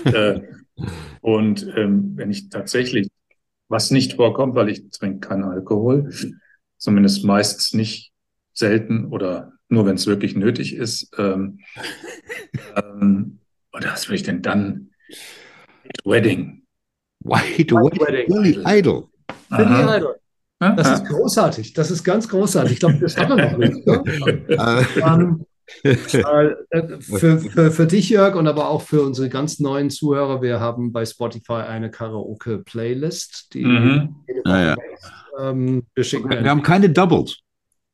[0.05, 0.41] äh,
[1.21, 3.09] und ähm, wenn ich tatsächlich,
[3.69, 6.11] was nicht vorkommt, weil ich trinke keinen Alkohol,
[6.77, 8.13] zumindest meistens nicht
[8.53, 11.11] selten oder nur wenn es wirklich nötig ist.
[11.17, 11.59] Ähm,
[12.75, 13.39] ähm,
[13.73, 14.91] oder was will ich denn dann?
[16.05, 16.63] Wedding.
[17.21, 18.27] White, White Wedding.
[18.27, 19.09] Billy Idol.
[19.49, 20.15] Billy Idol.
[20.59, 21.73] Das ist großartig.
[21.73, 22.73] Das ist ganz großartig.
[22.73, 23.85] Ich glaube, das haben wir noch nicht.
[23.85, 23.99] Ne?
[23.99, 24.07] um,
[25.41, 25.45] äh,
[25.81, 30.91] für, für, für dich, Jörg, und aber auch für unsere ganz neuen Zuhörer, wir haben
[30.91, 34.15] bei Spotify eine Karaoke-Playlist, die mhm.
[34.45, 34.75] ah, ja.
[35.39, 36.29] ähm, wir schicken.
[36.29, 37.39] Wir haben keine Doubles.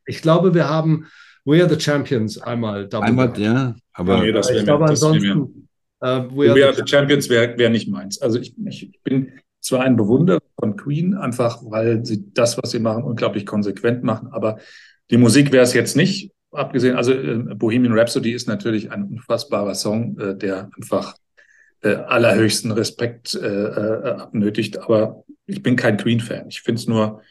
[0.06, 1.08] Ich glaube, wir haben
[1.46, 3.08] We Are the Champions einmal Double.
[3.08, 5.68] Einmal, ja, aber nee, ich glaube ansonsten.
[6.02, 8.22] Uh, We, We Are, the, the Champions wäre wär nicht meins.
[8.22, 12.80] Also ich, ich bin zwar ein Bewunderer von Queen, einfach weil sie das, was sie
[12.80, 14.60] machen, unglaublich konsequent machen, aber
[15.12, 16.32] die Musik wäre es jetzt nicht.
[16.52, 21.16] Abgesehen, also äh, Bohemian Rhapsody ist natürlich ein unfassbarer Song, äh, der einfach
[21.82, 24.80] äh, allerhöchsten Respekt äh, äh, abnötigt.
[24.80, 26.48] Aber ich bin kein Queen-Fan.
[26.50, 27.22] Ich finde es nur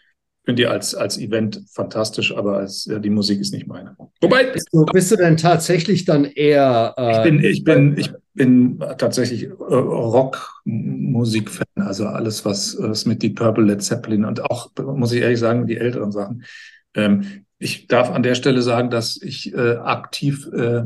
[0.49, 3.95] finde die als, als Event fantastisch, aber als, ja, die Musik ist nicht meine.
[4.23, 4.45] Wobei.
[4.45, 6.95] Bist du, bist du denn tatsächlich dann eher.
[6.97, 13.23] Äh, ich, bin, ich, bin, ich bin tatsächlich äh, Rockmusik-Fan, also alles, was, was mit
[13.23, 16.45] Deep Purple, Led Zeppelin und auch, muss ich ehrlich sagen, die älteren Sachen.
[16.95, 20.79] Ähm, ich darf an der Stelle sagen, dass ich äh, aktiv äh,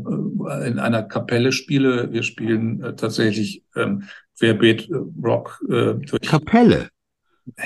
[0.67, 2.13] in einer Kapelle spiele.
[2.13, 4.05] Wir spielen äh, tatsächlich ähm,
[4.39, 6.23] Querbeet äh, Rock äh, durch.
[6.23, 6.89] Kapelle?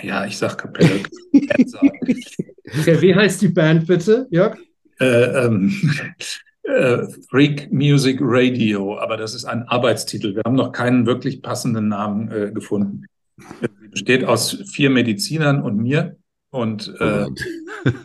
[0.03, 1.03] Ja, ich sag Kapelle.
[1.33, 4.59] okay, wie heißt die Band bitte, Jörg?
[4.99, 5.73] Äh, ähm,
[6.65, 10.35] äh, Freak Music Radio, aber das ist ein Arbeitstitel.
[10.35, 13.07] Wir haben noch keinen wirklich passenden Namen äh, gefunden.
[13.61, 16.17] Sie besteht aus vier Medizinern und mir.
[16.57, 17.27] Und äh,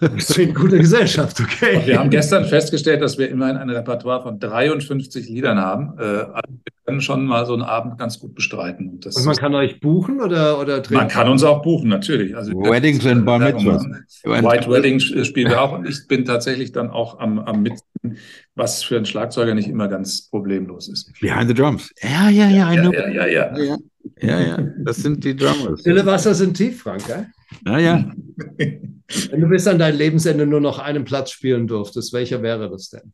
[0.02, 1.82] das ist eine gute Gesellschaft, okay.
[1.86, 5.94] wir haben gestern festgestellt, dass wir immerhin ein Repertoire von 53 Liedern haben.
[5.98, 8.90] Äh, also wir können schon mal so einen Abend ganz gut bestreiten.
[8.90, 12.36] Und, und man kann euch buchen oder, oder Man kann uns auch buchen, natürlich.
[12.36, 13.86] Also Weddings and Bar Mitzvahs.
[14.24, 15.72] White Wedding spielen wir auch.
[15.72, 18.18] Und ich bin tatsächlich dann auch am, am Mitsingen,
[18.56, 21.10] was für einen Schlagzeuger nicht immer ganz problemlos ist.
[21.22, 21.90] Behind the Drums.
[22.02, 22.74] Ja, ja, ja.
[22.74, 23.78] Ja, ja, ja, ja, ja.
[24.22, 24.58] Ja, ja.
[24.80, 25.82] Das sind die Drummers.
[25.82, 27.28] Stille Wasser sind tief, Frank, gell?
[27.66, 28.12] Ja, ja.
[28.58, 32.90] Wenn du bis an dein Lebensende nur noch einen Platz spielen durftest, welcher wäre das
[32.90, 33.14] denn?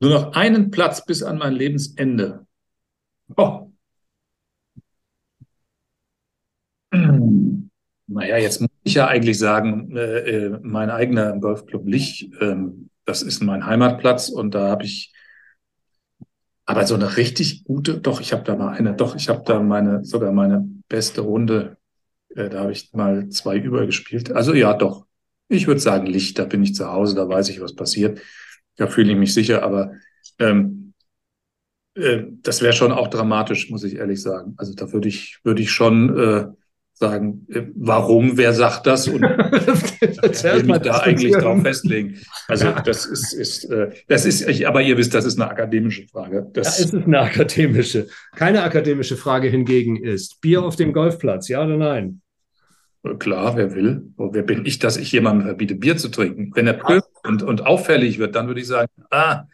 [0.00, 2.46] Nur noch einen Platz bis an mein Lebensende.
[3.36, 3.70] Oh.
[8.06, 12.56] Naja, jetzt muss ich ja eigentlich sagen, äh, äh mein eigener Golfclub Lich, äh,
[13.04, 15.13] das ist mein Heimatplatz und da habe ich
[16.66, 19.60] aber so eine richtig gute, doch, ich habe da mal eine, doch, ich habe da
[19.60, 21.76] meine, sogar meine beste Runde
[22.34, 24.32] äh, da habe ich mal zwei übergespielt.
[24.32, 25.06] Also ja, doch.
[25.48, 28.20] Ich würde sagen Licht, da bin ich zu Hause, da weiß ich, was passiert.
[28.76, 29.92] Da fühle ich mich sicher, aber
[30.38, 30.94] ähm,
[31.94, 34.54] äh, das wäre schon auch dramatisch, muss ich ehrlich sagen.
[34.56, 36.46] Also da würde ich, würde ich schon äh,
[36.94, 42.18] sagen, äh, warum, wer sagt das und will mich da eigentlich drauf festlegen.
[42.48, 46.48] Also das ist, ist äh, das ist, aber ihr wisst, das ist eine akademische Frage.
[46.52, 48.06] Das ja, es ist eine akademische.
[48.36, 52.20] Keine akademische Frage hingegen ist, Bier auf dem Golfplatz, ja oder nein?
[53.18, 54.08] Klar, wer will.
[54.16, 56.52] Wer bin ich, dass ich jemandem verbiete, Bier zu trinken?
[56.54, 57.00] Wenn er ah.
[57.24, 59.44] und, und auffällig wird, dann würde ich sagen, ah,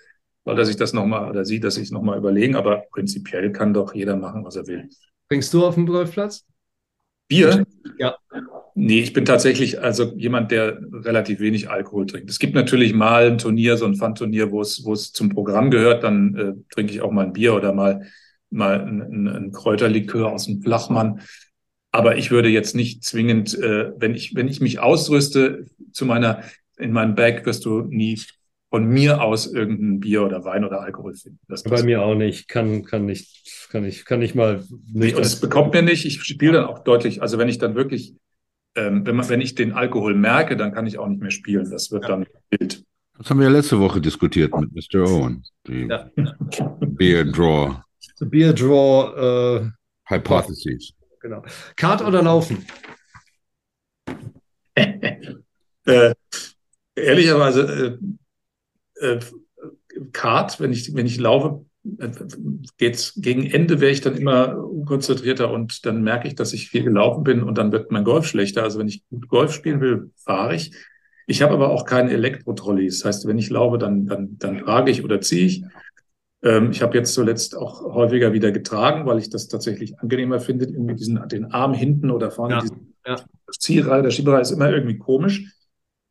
[0.44, 3.74] soll er sich das nochmal oder sie, dass ich es nochmal überlegen, aber prinzipiell kann
[3.74, 4.88] doch jeder machen, was er will.
[5.28, 6.46] Trinkst du auf dem Golfplatz?
[7.30, 7.64] Bier?
[7.98, 8.16] Ja.
[8.74, 12.28] Nee, ich bin tatsächlich also jemand, der relativ wenig Alkohol trinkt.
[12.28, 15.70] Es gibt natürlich mal ein Turnier, so ein Fun-Turnier, wo es, wo es zum Programm
[15.70, 18.06] gehört, dann äh, trinke ich auch mal ein Bier oder mal,
[18.50, 21.20] mal ein, ein, ein Kräuterlikör aus dem Flachmann.
[21.92, 26.42] Aber ich würde jetzt nicht zwingend, äh, wenn ich, wenn ich mich ausrüste zu meiner,
[26.78, 28.18] in meinem Bag wirst du nie
[28.70, 31.40] von mir aus irgendein Bier oder Wein oder Alkohol finden.
[31.48, 32.48] Das Bei mir auch nicht.
[32.48, 35.16] Kann, kann nicht, kann ich, kann ich mal nicht.
[35.16, 36.04] Und es bekommt mir nicht.
[36.06, 37.20] Ich spiele dann auch deutlich.
[37.20, 38.14] Also wenn ich dann wirklich,
[38.76, 41.68] ähm, wenn man, wenn ich den Alkohol merke, dann kann ich auch nicht mehr spielen.
[41.68, 42.10] Das wird ja.
[42.10, 42.84] dann wild.
[43.18, 45.02] Das haben wir ja letzte Woche diskutiert mit Mr.
[45.02, 45.42] Owen.
[45.66, 46.08] Die ja.
[46.80, 47.82] Beer Draw.
[48.16, 49.70] The Beer Draw uh,
[50.08, 50.94] Hypotheses.
[51.20, 51.42] Genau.
[51.76, 52.64] Kart oder Laufen?
[55.84, 56.14] äh,
[56.94, 58.19] ehrlicherweise äh,
[59.00, 59.20] äh,
[60.12, 61.64] Kart, wenn ich, wenn ich laufe,
[61.98, 62.10] äh,
[62.76, 66.84] geht's gegen Ende wäre ich dann immer unkonzentrierter und dann merke ich, dass ich viel
[66.84, 68.62] gelaufen bin und dann wird mein Golf schlechter.
[68.62, 70.72] Also wenn ich gut Golf spielen will, fahre ich.
[71.26, 72.98] Ich habe aber auch keine Elektro-Trolleys.
[72.98, 75.64] Das heißt, wenn ich laufe, dann, dann, dann trage ich oder ziehe ich.
[76.42, 80.64] Ähm, ich habe jetzt zuletzt auch häufiger wieder getragen, weil ich das tatsächlich angenehmer finde,
[80.66, 83.16] irgendwie diesen, den Arm hinten oder vorne, ja, diesen ja.
[83.58, 85.59] Ziehreihe, der Schieberei ist immer irgendwie komisch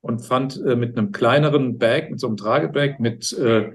[0.01, 3.71] und fand äh, mit einem kleineren Bag, mit so einem Tragebag, mit äh,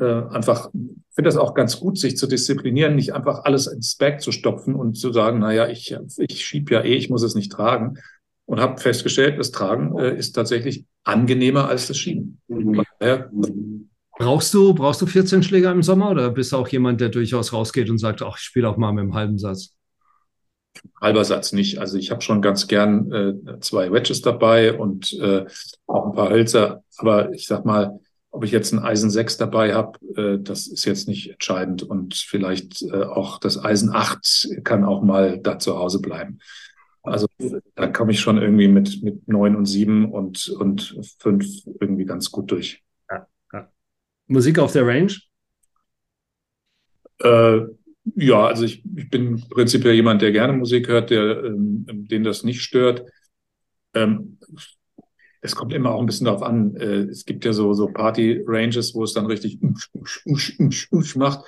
[0.00, 4.20] äh, einfach, finde das auch ganz gut, sich zu disziplinieren, nicht einfach alles ins Bag
[4.20, 7.52] zu stopfen und zu sagen, naja, ich, ich schieb ja eh, ich muss es nicht
[7.52, 7.98] tragen.
[8.46, 12.40] Und habe festgestellt, das Tragen äh, ist tatsächlich angenehmer als das Schieben.
[12.48, 12.82] Mhm.
[12.98, 13.30] Daher,
[14.18, 17.54] Brauchst du, brauchst du 14 Schläger im Sommer oder bist du auch jemand, der durchaus
[17.54, 19.74] rausgeht und sagt, ach, ich spiele auch mal mit einem halben Satz?
[21.00, 21.78] Halber Satz nicht.
[21.78, 25.46] Also ich habe schon ganz gern äh, zwei Wedges dabei und äh,
[25.86, 26.82] auch ein paar Hölzer.
[26.96, 28.00] Aber ich sag mal,
[28.30, 31.82] ob ich jetzt ein Eisen 6 dabei habe, äh, das ist jetzt nicht entscheidend.
[31.82, 36.38] Und vielleicht äh, auch das Eisen 8 kann auch mal da zu Hause bleiben.
[37.02, 37.26] Also
[37.74, 41.46] da komme ich schon irgendwie mit, mit 9 und 7 und, und 5
[41.80, 42.82] irgendwie ganz gut durch.
[43.10, 43.72] Ja, ja.
[44.26, 45.12] Musik auf der Range?
[47.20, 47.60] Äh,
[48.14, 52.44] ja, also ich, ich bin prinzipiell jemand, der gerne Musik hört, der, ähm, den das
[52.44, 53.04] nicht stört.
[53.94, 54.38] Ähm,
[55.42, 56.76] es kommt immer auch ein bisschen darauf an.
[56.76, 61.44] Äh, es gibt ja so, so Party-Ranges, wo es dann richtig usch, usch, usch, macht.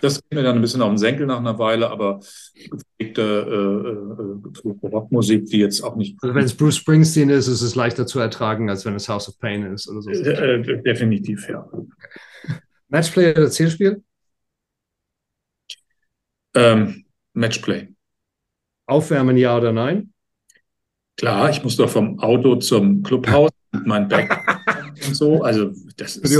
[0.00, 2.20] Das geht mir dann ein bisschen auf den Senkel nach einer Weile, aber
[2.54, 6.18] gepflegte äh, äh, Rockmusik, die jetzt auch nicht.
[6.22, 9.28] Also wenn es Bruce Springsteen ist, ist es leichter zu ertragen, als wenn es House
[9.28, 10.10] of Pain ist oder so.
[10.10, 11.66] Äh, äh definitiv, ja.
[12.88, 14.02] Matchplay oder Zielspiel?
[16.56, 17.04] Ähm,
[17.34, 17.88] Matchplay.
[18.86, 20.12] Aufwärmen, ja oder nein?
[21.16, 24.64] Klar, ich muss doch vom Auto zum Clubhaus mit meinem Bag
[25.06, 25.42] und so.
[25.42, 26.38] Also, das ist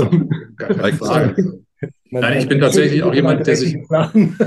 [0.57, 1.63] keine Frage.
[2.09, 3.77] Nein, ich bin tatsächlich auch jemand, der sich.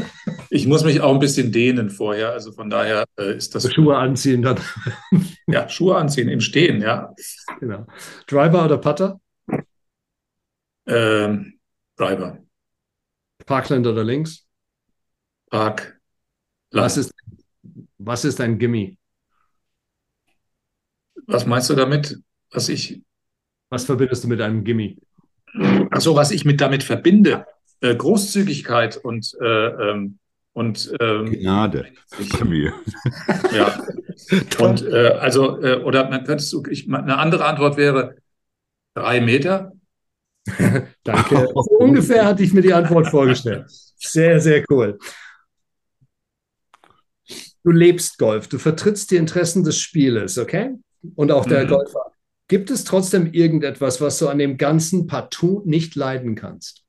[0.52, 2.32] Ich muss mich auch ein bisschen dehnen vorher.
[2.32, 3.72] Also von daher äh, ist das.
[3.72, 4.58] Schuhe anziehen dann.
[5.46, 7.14] Ja, Schuhe anziehen im Stehen, ja.
[7.60, 7.86] Genau.
[8.26, 9.20] Driver oder Putter?
[10.86, 11.60] Ähm,
[11.96, 12.38] Driver.
[13.46, 14.44] Parkland oder links?
[15.50, 16.00] Park.
[16.72, 17.12] Was ist,
[17.98, 18.96] was ist ein Gimme?
[21.26, 22.18] Was meinst du damit?
[22.52, 23.02] Was ich.
[23.68, 24.96] Was verbindest du mit einem Gimme?
[25.90, 27.46] Also was ich mit damit verbinde,
[27.80, 30.18] äh, Großzügigkeit und äh, ähm,
[30.52, 31.86] und ähm, Gnade.
[33.52, 33.84] ja.
[34.60, 38.16] Und äh, also äh, oder man könntest du, ich, eine andere Antwort wäre
[38.94, 39.72] drei Meter.
[41.04, 41.48] Danke.
[41.54, 43.64] So ungefähr hatte ich mir die Antwort vorgestellt.
[43.68, 44.98] Sehr, sehr cool.
[47.62, 50.74] Du lebst Golf, du vertrittst die Interessen des Spieles, okay?
[51.14, 51.68] Und auch der mhm.
[51.68, 52.12] Golfer.
[52.48, 56.84] Gibt es trotzdem irgendetwas, was du an dem Ganzen partout nicht leiden kannst?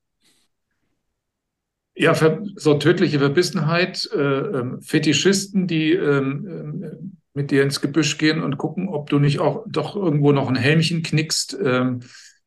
[1.94, 2.16] Ja,
[2.56, 6.22] so tödliche Verbissenheit, äh, ähm, Fetischisten, die äh,
[7.34, 10.56] mit dir ins Gebüsch gehen und gucken, ob du nicht auch doch irgendwo noch ein
[10.56, 12.00] Helmchen knickst, ähm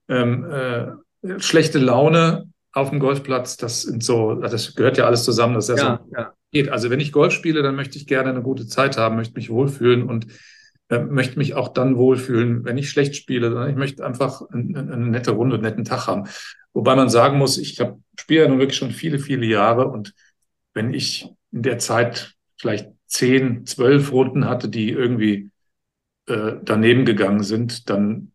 [0.08, 5.70] äh, schlechte Laune auf dem Golfplatz, das sind so, das gehört ja alles zusammen, das
[5.70, 6.70] ist ja, ja, so, ja geht.
[6.70, 9.50] Also wenn ich Golf spiele, dann möchte ich gerne eine gute Zeit haben, möchte mich
[9.50, 10.28] wohlfühlen und
[10.90, 13.70] äh, möchte mich auch dann wohlfühlen, wenn ich schlecht spiele.
[13.70, 16.28] Ich möchte einfach eine, eine nette Runde, einen netten Tag haben.
[16.74, 20.14] Wobei man sagen muss, ich hab, spiele ja nun wirklich schon viele, viele Jahre und
[20.74, 25.52] wenn ich in der Zeit vielleicht zehn, zwölf Runden hatte, die irgendwie
[26.28, 28.32] äh, daneben gegangen sind, dann,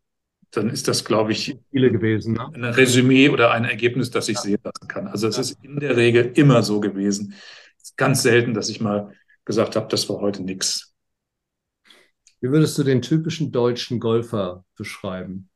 [0.52, 2.34] dann ist das, glaube ich, viele gewesen.
[2.34, 2.50] Ne?
[2.54, 4.42] ein Resümee oder ein Ergebnis, das ich ja.
[4.42, 5.06] sehen lassen kann.
[5.06, 5.42] Also es ja.
[5.42, 7.34] ist in der Regel immer so gewesen.
[7.76, 9.12] Es ist ganz selten, dass ich mal
[9.44, 10.94] gesagt habe, das war heute nichts.
[12.40, 15.50] Wie würdest du den typischen deutschen Golfer beschreiben?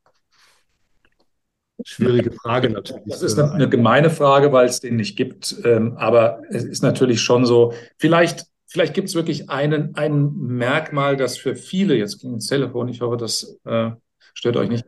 [1.84, 3.04] Schwierige Frage natürlich.
[3.06, 5.56] Das ist eine gemeine Frage, weil es den nicht gibt.
[5.64, 11.16] Ähm, aber es ist natürlich schon so, vielleicht, vielleicht gibt es wirklich einen, ein Merkmal,
[11.16, 13.90] das für viele, jetzt ging ins Telefon, ich hoffe, das äh,
[14.34, 14.84] stört euch nicht.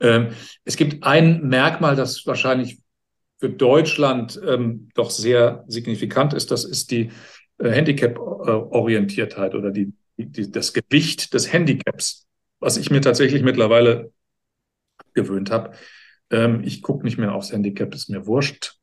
[0.00, 0.28] Ähm,
[0.64, 2.80] es gibt ein Merkmal, das wahrscheinlich
[3.38, 6.50] für Deutschland ähm, doch sehr signifikant ist.
[6.50, 7.10] Das ist die
[7.58, 12.26] äh, Handicap-Orientiertheit oder die, die, das Gewicht des Handicaps,
[12.60, 14.12] was ich mir tatsächlich mittlerweile
[15.14, 15.72] gewöhnt habe.
[16.30, 18.76] Ähm, ich gucke nicht mehr aufs Handicap, ist mir wurscht.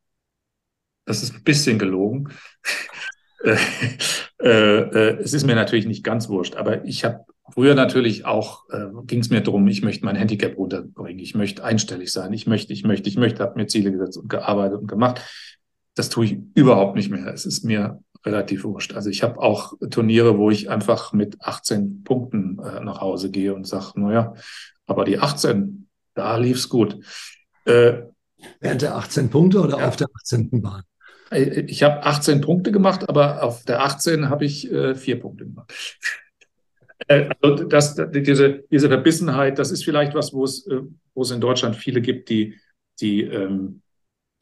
[1.06, 2.30] Das ist ein bisschen gelogen.
[3.44, 3.58] äh,
[4.40, 8.88] äh, es ist mir natürlich nicht ganz wurscht, aber ich habe früher natürlich auch, äh,
[9.06, 12.74] ging es mir darum, ich möchte mein Handicap runterbringen, ich möchte einstellig sein, ich möchte,
[12.74, 15.22] ich möchte, ich möchte, habe mir Ziele gesetzt und gearbeitet und gemacht.
[15.96, 17.28] Das tue ich überhaupt nicht mehr.
[17.28, 18.94] Es ist mir relativ wurscht.
[18.94, 23.54] Also ich habe auch Turniere, wo ich einfach mit 18 Punkten äh, nach Hause gehe
[23.54, 24.34] und sage, naja,
[24.86, 27.00] aber die 18, da lief's gut.
[27.66, 28.04] Äh,
[28.60, 29.88] Während der 18 Punkte oder ja.
[29.88, 30.62] auf der 18.
[30.62, 30.84] Bahn?
[31.32, 35.46] Äh, ich habe 18 Punkte gemacht, aber auf der 18 habe ich äh, vier Punkte
[35.46, 35.74] gemacht.
[37.08, 40.82] Äh, also das, diese, diese Verbissenheit, das ist vielleicht was, wo es, äh,
[41.14, 42.56] wo es in Deutschland viele gibt, die,
[43.00, 43.82] die, ähm,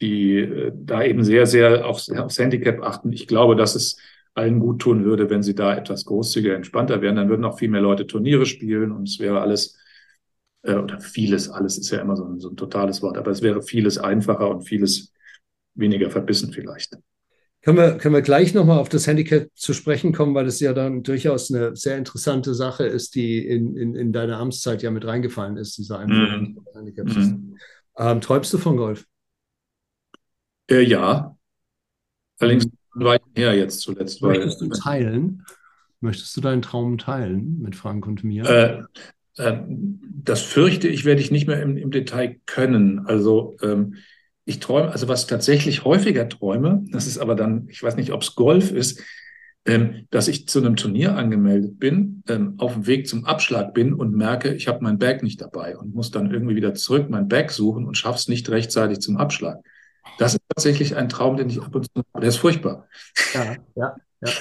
[0.00, 3.12] die äh, da eben sehr, sehr aufs, aufs Handicap achten.
[3.12, 3.98] Ich glaube, dass es
[4.34, 7.16] allen gut tun würde, wenn sie da etwas großzügiger, entspannter wären.
[7.16, 9.78] Dann würden auch viel mehr Leute Turniere spielen und es wäre alles
[10.62, 13.62] oder vieles, alles ist ja immer so ein, so ein totales Wort, aber es wäre
[13.62, 15.12] vieles einfacher und vieles
[15.74, 16.96] weniger verbissen vielleicht.
[17.66, 20.72] Können wir, können wir gleich nochmal auf das Handicap zu sprechen kommen, weil es ja
[20.72, 25.04] dann durchaus eine sehr interessante Sache ist, die in, in, in deine Amtszeit ja mit
[25.04, 26.76] reingefallen ist, dieser Einführung mm.
[26.76, 27.16] Handicaps.
[27.16, 27.56] Mm.
[27.98, 29.04] Ähm, träumst du von Golf?
[30.70, 31.36] Äh, ja.
[32.38, 34.22] Allerdings weit her jetzt zuletzt.
[34.22, 35.44] Möchtest weil, du teilen?
[35.98, 38.44] Möchtest du deinen Traum teilen mit Frank und mir?
[38.44, 38.82] Äh,
[39.42, 43.08] ähm, das fürchte ich, werde ich nicht mehr im, im Detail können.
[43.08, 43.96] Also ähm,
[44.46, 48.22] ich träume, also was tatsächlich häufiger träume, das ist aber dann, ich weiß nicht, ob
[48.22, 49.02] es Golf ist,
[49.66, 53.92] ähm, dass ich zu einem Turnier angemeldet bin, ähm, auf dem Weg zum Abschlag bin
[53.92, 57.26] und merke, ich habe mein Bag nicht dabei und muss dann irgendwie wieder zurück mein
[57.26, 59.58] Bag suchen und schaff's nicht rechtzeitig zum Abschlag.
[60.18, 62.86] Das ist tatsächlich ein Traum, den ich ab und zu, der ist furchtbar.
[63.34, 64.32] Ja, ja, ja.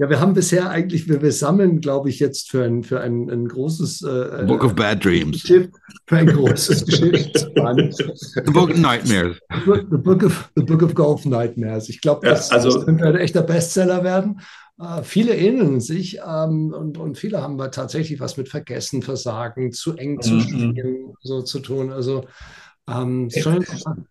[0.00, 3.28] Ja, wir haben bisher eigentlich, wir, wir sammeln, glaube ich, jetzt für ein, für ein,
[3.28, 5.42] ein großes äh, Book of Bad Dreams.
[5.42, 7.94] Für ein großes Geschichtsband.
[7.96, 9.36] The Book of Nightmares.
[9.50, 11.90] The Book, of, the Book of Golf Nightmares.
[11.90, 14.40] Ich glaube, das, ja, also, das könnte ein echter Bestseller werden.
[14.80, 19.72] Uh, viele ähneln sich ähm, und, und viele haben wir tatsächlich was mit Vergessen, Versagen,
[19.72, 20.40] zu eng zu mhm.
[20.40, 21.92] spielen, so zu tun.
[21.92, 22.24] Also
[22.88, 24.06] ähm, schon interessant.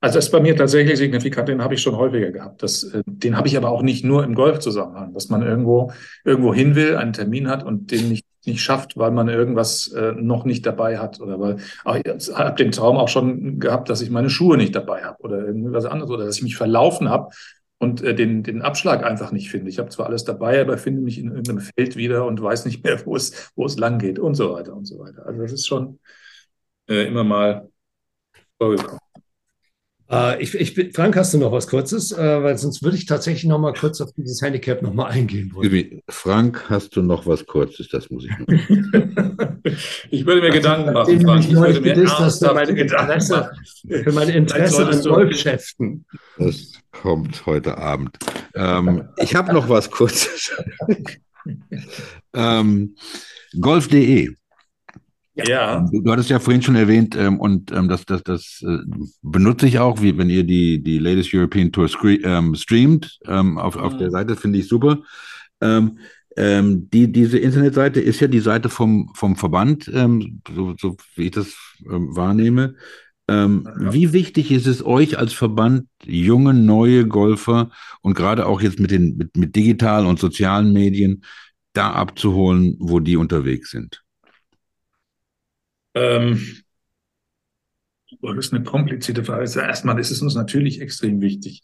[0.00, 2.62] Also das ist bei mir tatsächlich signifikant, den habe ich schon häufiger gehabt.
[2.62, 5.92] Das, äh, den habe ich aber auch nicht nur im Golfzusammenhang, dass man irgendwo,
[6.24, 10.12] irgendwo hin will, einen Termin hat und den nicht, nicht schafft, weil man irgendwas äh,
[10.12, 11.20] noch nicht dabei hat.
[11.20, 15.02] Oder weil ich habe den Traum auch schon gehabt, dass ich meine Schuhe nicht dabei
[15.02, 17.30] habe oder irgendwas anderes oder dass ich mich verlaufen habe
[17.78, 19.68] und äh, den, den Abschlag einfach nicht finde.
[19.68, 22.84] Ich habe zwar alles dabei, aber finde mich in irgendeinem Feld wieder und weiß nicht
[22.84, 25.26] mehr, wo es, wo es lang geht und so weiter und so weiter.
[25.26, 25.98] Also das ist schon
[26.88, 27.68] äh, immer mal
[28.58, 29.07] vorgekommen.
[30.10, 32.12] Äh, ich, ich, Frank, hast du noch was Kurzes?
[32.12, 35.52] Äh, weil sonst würde ich tatsächlich noch mal kurz auf dieses Handicap noch mal eingehen
[35.54, 36.02] wollen.
[36.08, 37.88] Frank, hast du noch was Kurzes?
[37.88, 38.46] Das muss ich noch.
[40.10, 41.44] ich würde mir Gedanken machen, Frank.
[41.44, 43.50] Ich würde mir gedisst, für meine Interesse,
[43.86, 46.06] für mein Interesse an Golfschäften.
[46.38, 48.16] Das kommt heute Abend.
[48.54, 50.52] Ähm, ich habe noch was Kurzes.
[52.34, 52.96] ähm,
[53.60, 54.34] Golf.de
[55.46, 55.86] ja.
[55.92, 58.78] Du hattest ja vorhin schon erwähnt, ähm, und ähm, das, das, das äh,
[59.22, 63.76] benutze ich auch, wie wenn ihr die, die Latest European Tour ähm, streamt ähm, auf,
[63.76, 63.82] mhm.
[63.82, 64.98] auf der Seite, finde ich super.
[65.60, 65.98] Ähm,
[66.36, 71.30] ähm, die, diese Internetseite ist ja die Seite vom, vom Verband, so, so wie ich
[71.32, 72.74] das wahrnehme.
[73.28, 73.46] Ja.
[73.92, 77.70] Wie wichtig ist es euch als Verband, junge, neue Golfer
[78.00, 81.24] und gerade auch jetzt mit, den, mit, mit digitalen und sozialen Medien
[81.74, 84.02] da abzuholen, wo die unterwegs sind?
[85.98, 86.40] Ähm,
[88.22, 89.40] das ist eine komplizierte Frage.
[89.40, 91.62] Also erstmal ist es uns natürlich extrem wichtig.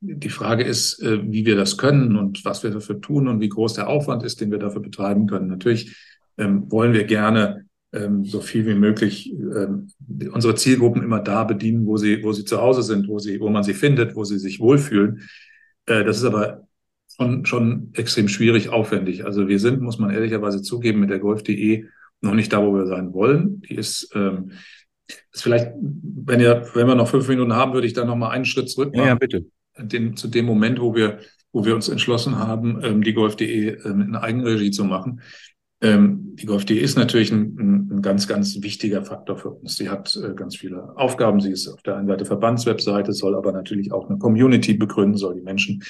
[0.00, 3.48] Die Frage ist, äh, wie wir das können und was wir dafür tun und wie
[3.48, 5.48] groß der Aufwand ist, den wir dafür betreiben können.
[5.48, 5.96] Natürlich
[6.36, 9.88] ähm, wollen wir gerne ähm, so viel wie möglich ähm,
[10.32, 13.48] unsere Zielgruppen immer da bedienen, wo sie, wo sie zu Hause sind, wo sie, wo
[13.48, 15.22] man sie findet, wo sie sich wohlfühlen.
[15.86, 16.68] Äh, das ist aber
[17.16, 19.24] schon, schon extrem schwierig, aufwendig.
[19.24, 21.86] Also wir sind, muss man ehrlicherweise zugeben, mit der Golf.de
[22.20, 23.60] noch nicht da, wo wir sein wollen.
[23.62, 24.52] Die ist, ähm,
[25.32, 28.30] ist vielleicht, wenn ihr, wenn wir noch fünf Minuten haben, würde ich da noch mal
[28.30, 29.06] einen Schritt zurück machen.
[29.06, 29.46] Ja, bitte.
[29.78, 31.20] Den, zu dem Moment, wo wir,
[31.52, 35.20] wo wir uns entschlossen haben, ähm, die Golf.de ähm, in Eigenregie zu machen.
[35.80, 39.76] Ähm, die Golf.de ist natürlich ein, ein, ein, ganz, ganz wichtiger Faktor für uns.
[39.76, 41.40] Sie hat äh, ganz viele Aufgaben.
[41.40, 45.36] Sie ist auf der einen Seite Verbandswebseite, soll aber natürlich auch eine Community begründen, soll
[45.36, 45.84] die Menschen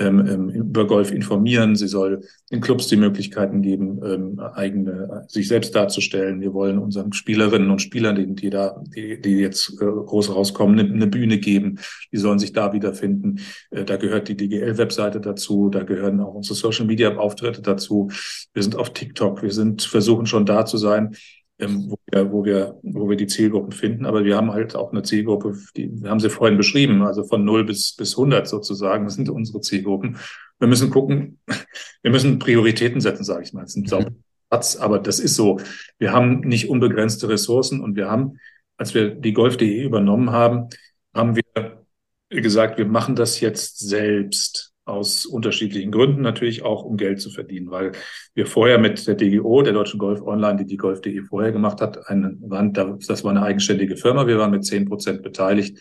[0.00, 1.76] ähm, ähm, über Golf informieren.
[1.76, 6.40] Sie soll den Clubs die Möglichkeiten geben, ähm, eigene, sich selbst darzustellen.
[6.40, 10.78] Wir wollen unseren Spielerinnen und Spielern, die, die da, die, die jetzt äh, groß rauskommen,
[10.78, 11.78] eine, eine Bühne geben.
[12.12, 13.40] Die sollen sich da wiederfinden.
[13.70, 15.68] Äh, da gehört die DGL-Webseite dazu.
[15.68, 18.08] Da gehören auch unsere Social-Media-Auftritte dazu.
[18.54, 19.42] Wir sind auf TikTok.
[19.42, 21.14] Wir sind, versuchen schon da zu sein
[21.60, 24.06] ähm, wo, wir, wo, wir, wo wir die Zielgruppen finden.
[24.06, 27.44] Aber wir haben halt auch eine Zielgruppe, die wir haben sie vorhin beschrieben, also von
[27.44, 30.16] 0 bis, bis 100 sozusagen, das sind unsere Zielgruppen.
[30.58, 31.38] Wir müssen gucken,
[32.02, 33.62] wir müssen Prioritäten setzen, sage ich mal.
[33.62, 34.16] Das ist ein mhm.
[34.50, 35.60] Satz, aber das ist so.
[35.98, 38.38] Wir haben nicht unbegrenzte Ressourcen und wir haben,
[38.76, 40.68] als wir die Golf.de übernommen haben,
[41.14, 41.84] haben wir
[42.28, 47.70] gesagt, wir machen das jetzt selbst aus unterschiedlichen Gründen, natürlich auch um Geld zu verdienen,
[47.70, 47.92] weil
[48.34, 52.08] wir vorher mit der DGO, der Deutschen Golf Online, die die Golf.de vorher gemacht hat,
[52.08, 55.80] eine, waren, das war eine eigenständige Firma, wir waren mit zehn Prozent beteiligt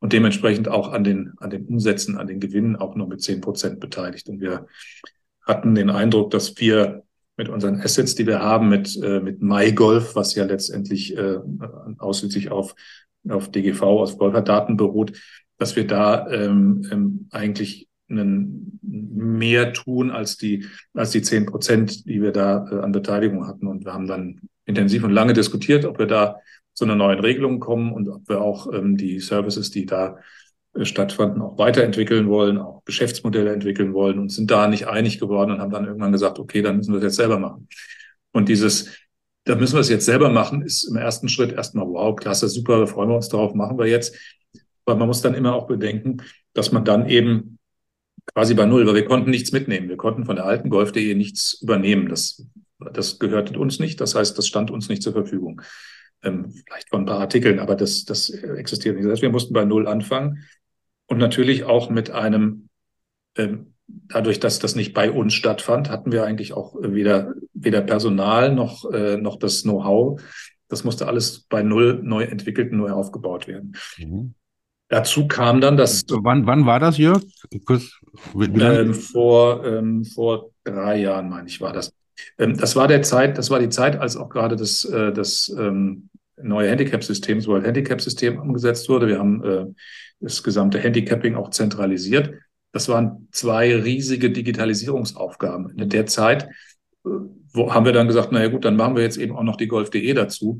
[0.00, 3.40] und dementsprechend auch an den, an den Umsätzen, an den Gewinnen auch nur mit zehn
[3.40, 4.28] Prozent beteiligt.
[4.28, 4.66] Und wir
[5.46, 7.04] hatten den Eindruck, dass wir
[7.36, 11.38] mit unseren Assets, die wir haben, mit, äh, mit MyGolf, was ja letztendlich äh,
[11.98, 12.74] ausschließlich auf,
[13.28, 15.18] auf DGV, auf Golferdaten beruht,
[15.58, 22.06] dass wir da ähm, ähm, eigentlich einen, mehr tun als die, als die zehn Prozent,
[22.06, 23.66] die wir da äh, an Beteiligung hatten.
[23.66, 26.36] Und wir haben dann intensiv und lange diskutiert, ob wir da
[26.74, 30.18] zu einer neuen Regelung kommen und ob wir auch ähm, die Services, die da
[30.74, 35.52] äh, stattfanden, auch weiterentwickeln wollen, auch Geschäftsmodelle entwickeln wollen und sind da nicht einig geworden
[35.52, 37.68] und haben dann irgendwann gesagt, okay, dann müssen wir es jetzt selber machen.
[38.32, 38.96] Und dieses,
[39.44, 42.78] da müssen wir es jetzt selber machen, ist im ersten Schritt erstmal, wow, klasse, super,
[42.78, 44.16] da freuen wir uns drauf, machen wir jetzt.
[44.84, 46.18] Aber man muss dann immer auch bedenken,
[46.54, 47.58] dass man dann eben
[48.34, 49.88] quasi bei Null, weil wir konnten nichts mitnehmen.
[49.88, 52.08] Wir konnten von der alten Golf.de nichts übernehmen.
[52.08, 52.46] Das,
[52.92, 54.00] das gehörte uns nicht.
[54.00, 55.62] Das heißt, das stand uns nicht zur Verfügung.
[56.22, 59.04] Ähm, vielleicht von ein paar Artikeln, aber das, das existiert nicht.
[59.04, 60.44] Das heißt, wir mussten bei Null anfangen
[61.06, 62.68] und natürlich auch mit einem,
[63.36, 68.54] ähm, dadurch, dass das nicht bei uns stattfand, hatten wir eigentlich auch weder, weder Personal
[68.54, 70.22] noch, äh, noch das Know-how.
[70.68, 73.76] Das musste alles bei Null neu entwickelt, neu aufgebaut werden.
[73.98, 74.34] Mhm.
[74.88, 76.02] Dazu kam dann das.
[76.08, 77.22] Wann, wann war das, Jörg?
[77.64, 77.98] Kurz,
[78.34, 81.92] ähm, vor, ähm, vor drei Jahren, meine ich, war das.
[82.38, 85.54] Ähm, das war der Zeit, das war die Zeit, als auch gerade das, äh, das
[85.58, 86.08] ähm,
[86.40, 89.08] neue Handicap-System, das World Handicap-System umgesetzt wurde.
[89.08, 89.66] Wir haben äh,
[90.20, 92.34] das gesamte Handicapping auch zentralisiert.
[92.72, 95.78] Das waren zwei riesige Digitalisierungsaufgaben.
[95.78, 96.48] In der Zeit
[97.04, 97.10] äh,
[97.52, 99.68] wo haben wir dann gesagt, naja gut, dann machen wir jetzt eben auch noch die
[99.68, 100.58] Golf.de dazu.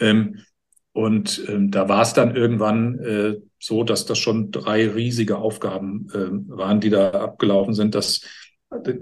[0.00, 0.40] Ähm,
[0.94, 6.06] und ähm, da war es dann irgendwann äh, so, dass das schon drei riesige Aufgaben
[6.14, 8.20] äh, waren, die da abgelaufen sind, dass,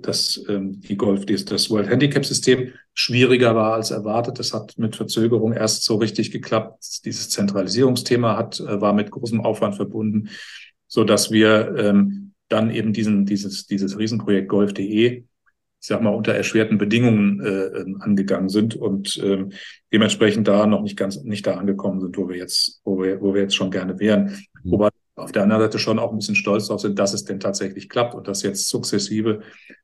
[0.00, 4.38] dass ähm, die Golf, das World Handicap System schwieriger war als erwartet.
[4.38, 7.04] Das hat mit Verzögerung erst so richtig geklappt.
[7.04, 10.30] Dieses Zentralisierungsthema hat, äh, war mit großem Aufwand verbunden,
[10.88, 15.24] so dass wir ähm, dann eben diesen, dieses, dieses Riesenprojekt Golf.de
[15.82, 19.50] ich sag mal, unter erschwerten Bedingungen äh, ähm, angegangen sind und ähm,
[19.92, 23.34] dementsprechend da noch nicht ganz nicht da angekommen sind, wo wir jetzt, wo wir, wo
[23.34, 24.46] wir jetzt schon gerne wären.
[24.62, 24.70] Mhm.
[24.70, 27.40] Wobei auf der anderen Seite schon auch ein bisschen stolz darauf sind, dass es denn
[27.40, 29.40] tatsächlich klappt und dass jetzt sukzessive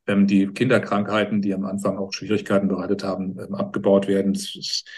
[0.07, 4.35] ähm, die Kinderkrankheiten, die am Anfang auch Schwierigkeiten bereitet haben, ähm, abgebaut werden.
[4.35, 4.89] Das ist,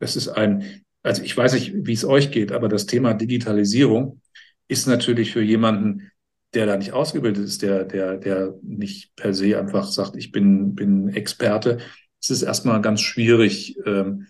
[0.00, 4.20] das ist ein, also ich weiß nicht, wie es euch geht, aber das Thema Digitalisierung
[4.66, 6.10] ist natürlich für jemanden,
[6.54, 10.74] der da nicht ausgebildet ist, der, der, der nicht per se einfach sagt, ich bin,
[10.74, 11.78] bin Experte,
[12.20, 14.26] es ist erstmal ganz schwierig, ähm,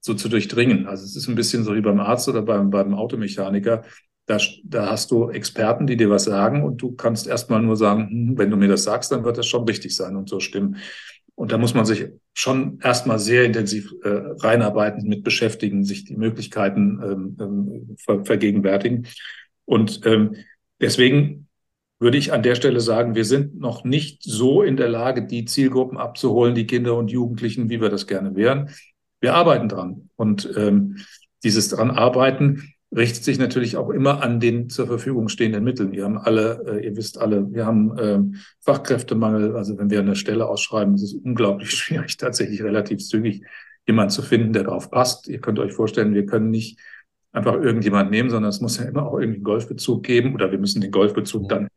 [0.00, 0.86] so zu durchdringen.
[0.86, 3.84] Also es ist ein bisschen so wie beim Arzt oder beim, beim Automechaniker.
[4.26, 8.08] Da, da hast du Experten, die dir was sagen und du kannst erstmal nur sagen,
[8.08, 10.76] hm, wenn du mir das sagst, dann wird das schon richtig sein und so stimmen.
[11.34, 14.08] Und da muss man sich schon erstmal sehr intensiv äh,
[14.40, 19.06] reinarbeiten, mit beschäftigen, sich die Möglichkeiten ähm, ähm, ver vergegenwärtigen.
[19.64, 20.36] Und ähm,
[20.80, 21.48] deswegen
[22.00, 25.44] würde ich an der Stelle sagen, wir sind noch nicht so in der Lage, die
[25.44, 28.70] Zielgruppen abzuholen, die Kinder und Jugendlichen, wie wir das gerne wären.
[29.20, 30.08] Wir arbeiten dran.
[30.16, 30.96] Und ähm,
[31.44, 35.92] dieses dran arbeiten richtet sich natürlich auch immer an den zur Verfügung stehenden Mitteln.
[35.92, 38.18] Wir haben alle, äh, ihr wisst alle, wir haben äh,
[38.60, 39.54] Fachkräftemangel.
[39.54, 43.42] Also wenn wir eine Stelle ausschreiben, ist es unglaublich schwierig, tatsächlich relativ zügig
[43.86, 45.28] jemanden zu finden, der darauf passt.
[45.28, 46.78] Ihr könnt euch vorstellen, wir können nicht
[47.32, 50.58] einfach irgendjemand nehmen, sondern es muss ja immer auch irgendwie einen Golfbezug geben oder wir
[50.58, 51.68] müssen den Golfbezug dann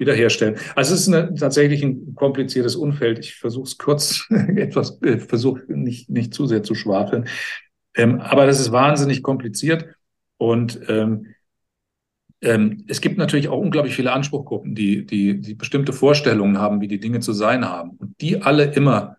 [0.00, 0.56] wiederherstellen.
[0.74, 3.20] Also es ist eine, tatsächlich ein kompliziertes Umfeld.
[3.20, 4.26] Ich versuche es kurz
[4.56, 7.28] etwas, äh, versuche nicht, nicht zu sehr zu schwafeln.
[7.94, 9.84] Ähm, aber das ist wahnsinnig kompliziert.
[10.38, 11.26] Und ähm,
[12.42, 16.88] ähm, es gibt natürlich auch unglaublich viele Anspruchgruppen, die, die, die bestimmte Vorstellungen haben, wie
[16.88, 17.90] die Dinge zu sein haben.
[17.98, 19.16] Und die alle immer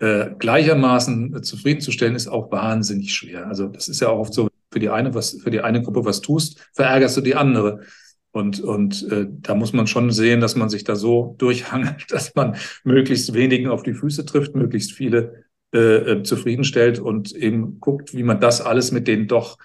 [0.00, 3.46] äh, gleichermaßen zufriedenzustellen, ist auch wahnsinnig schwer.
[3.46, 6.04] Also das ist ja auch oft so, für die eine, was, für die eine Gruppe
[6.04, 7.82] was tust, verärgerst du die andere.
[8.34, 12.34] Und, und äh, da muss man schon sehen, dass man sich da so durchhangelt, dass
[12.34, 18.12] man möglichst wenigen auf die Füße trifft, möglichst viele äh, äh zufriedenstellt und eben guckt,
[18.12, 19.56] wie man das alles mit den doch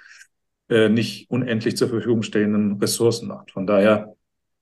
[0.70, 3.50] äh, nicht unendlich zur Verfügung stehenden Ressourcen macht.
[3.50, 4.16] Von daher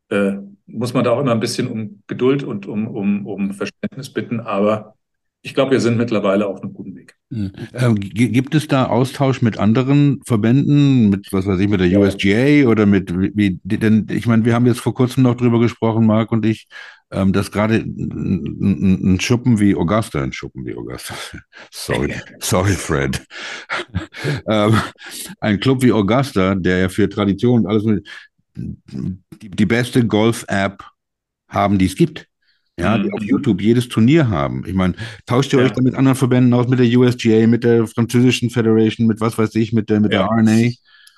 [0.07, 0.37] äh,
[0.67, 4.39] muss man da auch immer ein bisschen um Geduld und um, um, um Verständnis bitten.
[4.39, 4.95] Aber
[5.41, 7.16] ich glaube, wir sind mittlerweile auf einem guten Weg.
[7.29, 7.51] Hm.
[7.73, 11.99] Ähm, gibt es da Austausch mit anderen Verbänden, mit was weiß ich, mit der.
[11.99, 16.05] USGA oder mit wie, denn ich meine, wir haben jetzt vor kurzem noch drüber gesprochen,
[16.05, 16.67] Marc und ich,
[17.11, 21.15] ähm, dass gerade ein, Schuppen wie Augusta, ein Schuppen wie Augusta,
[21.71, 23.21] sorry, sorry, Fred,
[24.47, 24.79] ähm,
[25.41, 27.83] ein Club wie Augusta, der ja für Tradition und alles
[28.55, 30.81] die, die beste Golf-App
[31.49, 32.27] haben, die es gibt
[32.79, 33.27] ja, die auf mhm.
[33.27, 34.63] YouTube jedes Turnier haben.
[34.67, 34.93] Ich meine,
[35.25, 35.65] tauscht ihr ja.
[35.65, 39.37] euch da mit anderen Verbänden aus, mit der USGA, mit der französischen Federation, mit was
[39.37, 40.27] weiß ich, mit der, mit ja.
[40.27, 40.71] der RNA?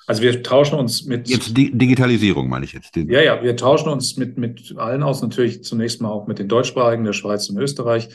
[0.06, 1.28] Also wir tauschen uns mit.
[1.28, 2.96] Jetzt Di Digitalisierung meine ich jetzt.
[2.96, 6.48] Ja, ja, wir tauschen uns mit, mit allen aus, natürlich zunächst mal auch mit den
[6.48, 8.08] Deutschsprachigen, der Schweiz und Österreich.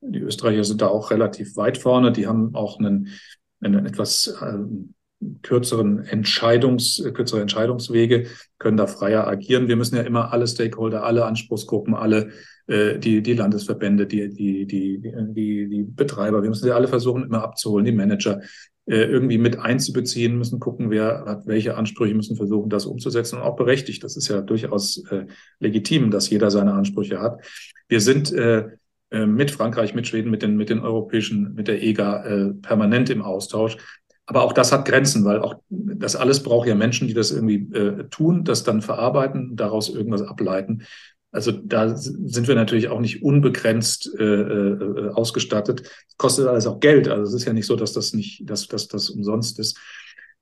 [0.00, 2.12] Die Österreicher sind da auch relativ weit vorne.
[2.12, 3.08] Die haben auch einen,
[3.60, 4.94] einen etwas ähm,
[5.42, 8.26] kürzeren Entscheidungs, kürzere Entscheidungswege,
[8.58, 9.68] können da freier agieren.
[9.68, 12.30] Wir müssen ja immer alle Stakeholder, alle Anspruchsgruppen, alle
[12.68, 16.42] äh, die, die Landesverbände, die, die, die, die, die Betreiber.
[16.42, 18.42] Wir müssen sie alle versuchen, immer abzuholen, die Manager
[18.84, 23.42] äh, irgendwie mit einzubeziehen, müssen gucken, wer hat welche Ansprüche, müssen versuchen, das umzusetzen und
[23.42, 24.04] auch berechtigt.
[24.04, 25.24] Das ist ja durchaus äh,
[25.60, 27.42] legitim, dass jeder seine Ansprüche hat.
[27.88, 28.34] Wir sind
[29.10, 33.78] mit Frankreich, mit Schweden, mit den, mit den europäischen, mit der EGA permanent im Austausch.
[34.28, 37.66] Aber auch das hat Grenzen, weil auch das alles braucht ja Menschen, die das irgendwie
[37.74, 40.82] äh, tun, das dann verarbeiten, daraus irgendwas ableiten.
[41.30, 45.82] Also da sind wir natürlich auch nicht unbegrenzt äh, äh, ausgestattet.
[46.16, 47.08] Kostet alles auch Geld.
[47.08, 49.78] Also es ist ja nicht so, dass das nicht, dass, dass das umsonst ist.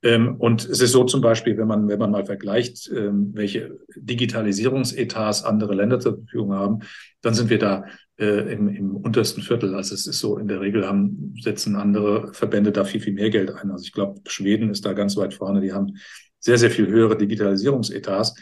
[0.03, 3.79] Ähm, und es ist so zum Beispiel, wenn man, wenn man mal vergleicht, ähm, welche
[3.97, 6.81] Digitalisierungsetats andere Länder zur Verfügung haben,
[7.23, 7.85] dann sind wir da
[8.19, 9.75] äh, im, im untersten Viertel.
[9.75, 13.31] Also es ist so, in der Regel haben, setzen andere Verbände da viel, viel mehr
[13.31, 13.71] Geld ein.
[13.71, 15.61] Also ich glaube, Schweden ist da ganz weit vorne.
[15.61, 15.97] Die haben
[16.39, 18.35] sehr, sehr viel höhere Digitalisierungsetats.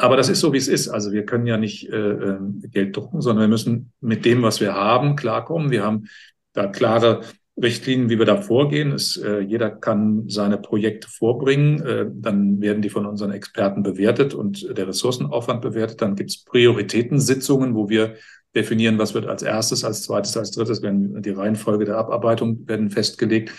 [0.00, 0.88] Aber das ist so, wie es ist.
[0.88, 4.60] Also wir können ja nicht äh, ähm, Geld drucken, sondern wir müssen mit dem, was
[4.60, 5.70] wir haben, klarkommen.
[5.70, 6.06] Wir haben
[6.54, 7.20] da klare
[7.62, 8.92] Richtlinien, wie wir da vorgehen.
[8.92, 11.82] Es, äh, jeder kann seine Projekte vorbringen.
[11.82, 16.00] Äh, dann werden die von unseren Experten bewertet und der Ressourcenaufwand bewertet.
[16.00, 18.14] Dann gibt es Prioritätensitzungen, wo wir
[18.54, 22.90] definieren, was wird als erstes, als zweites, als drittes, werden die Reihenfolge der Abarbeitung werden
[22.90, 23.52] festgelegt.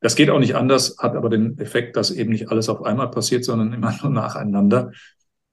[0.00, 3.10] Das geht auch nicht anders, hat aber den Effekt, dass eben nicht alles auf einmal
[3.10, 4.92] passiert, sondern immer nur nacheinander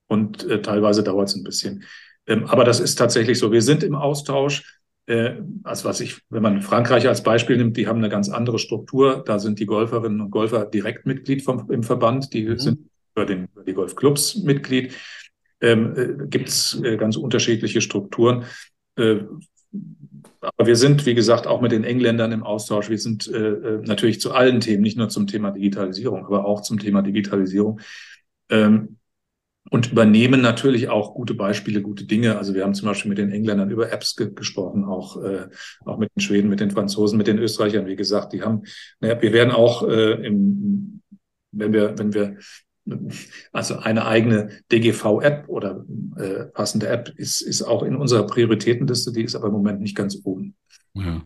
[0.07, 1.83] und äh, teilweise dauert es ein bisschen.
[2.27, 3.51] Ähm, aber das ist tatsächlich so.
[3.51, 4.79] Wir sind im Austausch.
[5.07, 8.57] Äh, als was ich, wenn man Frankreich als Beispiel nimmt, die haben eine ganz andere
[8.57, 9.23] Struktur.
[9.23, 12.33] Da sind die Golferinnen und Golfer direkt Mitglied vom, im Verband.
[12.33, 12.57] Die mhm.
[12.57, 12.79] sind
[13.15, 14.95] über, den, über die Golfclubs Mitglied.
[15.61, 18.45] Ähm, äh, Gibt es äh, ganz unterschiedliche Strukturen.
[18.95, 19.17] Äh,
[20.41, 22.89] aber wir sind, wie gesagt, auch mit den Engländern im Austausch.
[22.89, 26.61] Wir sind äh, äh, natürlich zu allen Themen, nicht nur zum Thema Digitalisierung, aber auch
[26.61, 27.79] zum Thema Digitalisierung.
[28.49, 28.97] Ähm,
[29.71, 32.37] und übernehmen natürlich auch gute Beispiele, gute Dinge.
[32.37, 35.47] Also wir haben zum Beispiel mit den Engländern über Apps ge gesprochen, auch, äh,
[35.85, 38.63] auch mit den Schweden, mit den Franzosen, mit den Österreichern, wie gesagt, die haben
[39.01, 39.21] eine App.
[39.21, 41.01] Wir werden auch äh, im,
[41.51, 42.37] wenn wir, wenn wir
[43.51, 45.83] also eine eigene DGV-App oder
[46.17, 49.95] äh, passende App ist, ist auch in unserer Prioritätenliste, die ist aber im Moment nicht
[49.95, 50.55] ganz oben.
[50.93, 51.23] Ja.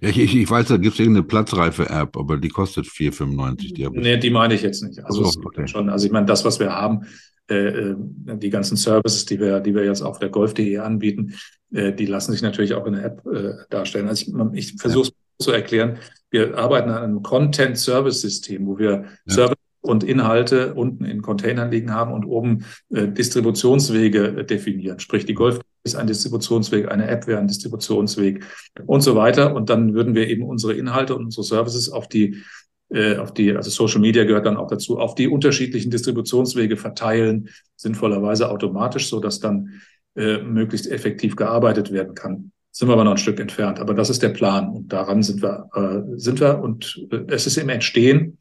[0.00, 3.74] Ja, ich, ich weiß, da gibt es irgendeine Platzreife-App, aber die kostet 4,95.
[3.74, 5.02] Die nee, die meine ich jetzt nicht.
[5.02, 5.66] Also, so, okay.
[5.66, 7.06] schon, also ich meine, das, was wir haben,
[7.48, 7.96] äh, äh,
[8.36, 11.34] die ganzen Services, die wir, die wir jetzt auf der golf.de anbieten,
[11.72, 14.08] äh, die lassen sich natürlich auch in der App äh, darstellen.
[14.08, 15.44] Also ich, ich versuche es ja.
[15.44, 15.98] zu erklären.
[16.30, 19.34] Wir arbeiten an einem Content-Service-System, wo wir ja.
[19.34, 24.98] Service und Inhalte unten in Containern liegen haben und oben äh, Distributionswege äh, definieren.
[24.98, 28.44] Sprich, die Golf ist ein Distributionsweg, eine App wäre ein Distributionsweg
[28.86, 29.54] und so weiter.
[29.54, 32.42] Und dann würden wir eben unsere Inhalte und unsere Services auf die
[32.88, 38.48] auf die, also Social Media gehört dann auch dazu, auf die unterschiedlichen Distributionswege verteilen, sinnvollerweise
[38.48, 39.80] automatisch, so dass dann
[40.16, 42.52] äh, möglichst effektiv gearbeitet werden kann.
[42.70, 43.80] Sind wir aber noch ein Stück entfernt.
[43.80, 47.46] Aber das ist der Plan und daran sind wir, äh, sind wir und äh, es
[47.46, 48.38] ist im Entstehen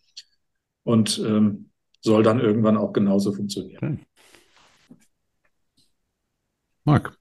[0.84, 1.70] und ähm,
[2.02, 4.00] soll dann irgendwann auch genauso funktionieren.
[4.00, 5.00] Okay.
[6.86, 7.18] Marc.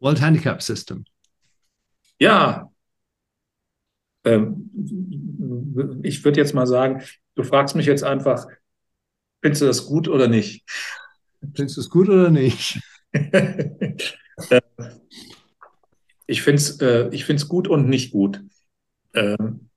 [0.00, 1.04] World Handicap System.
[2.18, 2.69] Ja.
[4.24, 7.02] Ähm, ich würde jetzt mal sagen,
[7.34, 8.46] du fragst mich jetzt einfach,
[9.40, 10.64] findest du das gut oder nicht?
[11.54, 12.80] Findest du es gut oder nicht?
[16.26, 18.42] ich finde es äh, ich find's gut und nicht gut.
[19.14, 19.69] Ähm, ähm,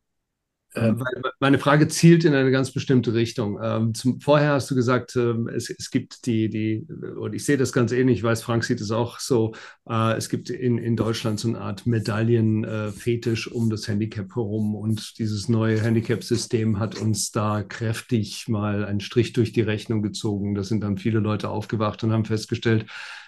[1.40, 3.60] meine Frage zielt in eine ganz bestimmte Richtung.
[3.62, 7.58] Ähm, zum, vorher hast du gesagt, ähm, es, es, gibt die, die, und ich sehe
[7.58, 9.54] das ganz ähnlich, ich weiß, Frank sieht es auch so,
[9.88, 14.76] äh, es gibt in, in Deutschland so eine Art Medaillenfetisch äh, um das Handicap herum
[14.76, 20.56] und dieses neue Handicap-System hat uns da kräftig mal einen Strich durch die Rechnung gezogen.
[20.56, 22.86] Da sind dann viele Leute aufgewacht und haben festgestellt,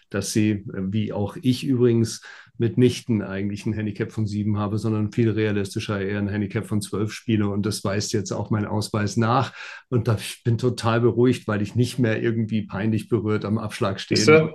[0.10, 2.22] dass sie, äh, wie auch ich übrigens,
[2.58, 7.12] mitnichten eigentlich ein Handicap von sieben habe, sondern viel realistischer eher ein Handicap von zwölf
[7.12, 7.50] spiele.
[7.50, 9.54] Und das weist jetzt auch mein Ausweis nach.
[9.90, 14.00] Und da ich bin total beruhigt, weil ich nicht mehr irgendwie peinlich berührt am Abschlag
[14.00, 14.54] stehe.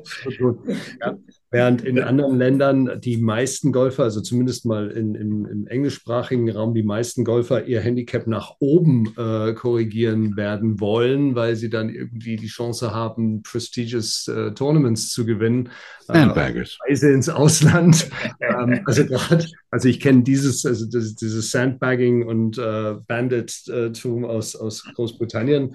[1.00, 1.16] Ja.
[1.52, 6.74] Während in anderen Ländern die meisten Golfer, also zumindest mal in, im, im englischsprachigen Raum,
[6.74, 12.36] die meisten Golfer ihr Handicap nach oben äh, korrigieren werden wollen, weil sie dann irgendwie
[12.36, 15.70] die Chance haben, prestigious äh, Tournaments zu gewinnen.
[16.06, 16.78] Sandbaggers.
[16.86, 18.08] Äh, Reise ins Ausland.
[18.40, 24.54] ähm, also gerade, also ich kenne dieses, also das, dieses Sandbagging und äh, Bandit-Tum aus,
[24.54, 25.74] aus Großbritannien,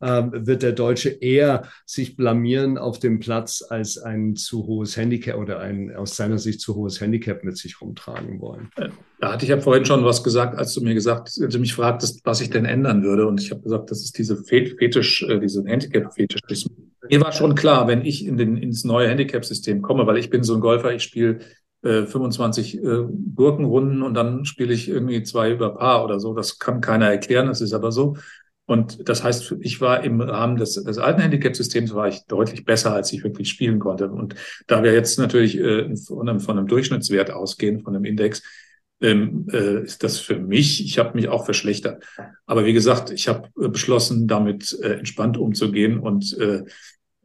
[0.00, 5.15] ähm, wird der Deutsche eher sich blamieren auf dem Platz als ein zu hohes Handicap
[5.16, 8.70] Handicap oder ein aus seiner Sicht zu hohes Handicap mit sich rumtragen wollen.
[9.20, 11.74] Da hatte ich ja vorhin schon was gesagt, als du mir gesagt, als du mich
[11.74, 13.26] fragtest, was ich denn ändern würde.
[13.26, 16.66] Und ich habe gesagt, das ist diese Fetisch, äh, diese Handicap-Fetisch.
[17.08, 20.42] Mir war schon klar, wenn ich in den, ins neue Handicap-System komme, weil ich bin
[20.42, 21.38] so ein Golfer, ich spiele
[21.82, 23.04] äh, 25 äh,
[23.34, 26.34] Gurkenrunden und dann spiele ich irgendwie zwei über Paar oder so.
[26.34, 28.16] Das kann keiner erklären, das ist aber so.
[28.66, 32.92] Und das heißt, ich war im Rahmen des, des alten Handicap-Systems war ich deutlich besser,
[32.92, 34.10] als ich wirklich spielen konnte.
[34.10, 34.34] Und
[34.66, 38.42] da wir jetzt natürlich äh, von, einem, von einem Durchschnittswert ausgehen, von einem Index,
[39.00, 42.04] ähm, äh, ist das für mich, ich habe mich auch verschlechtert.
[42.46, 46.64] Aber wie gesagt, ich habe äh, beschlossen, damit äh, entspannt umzugehen und äh,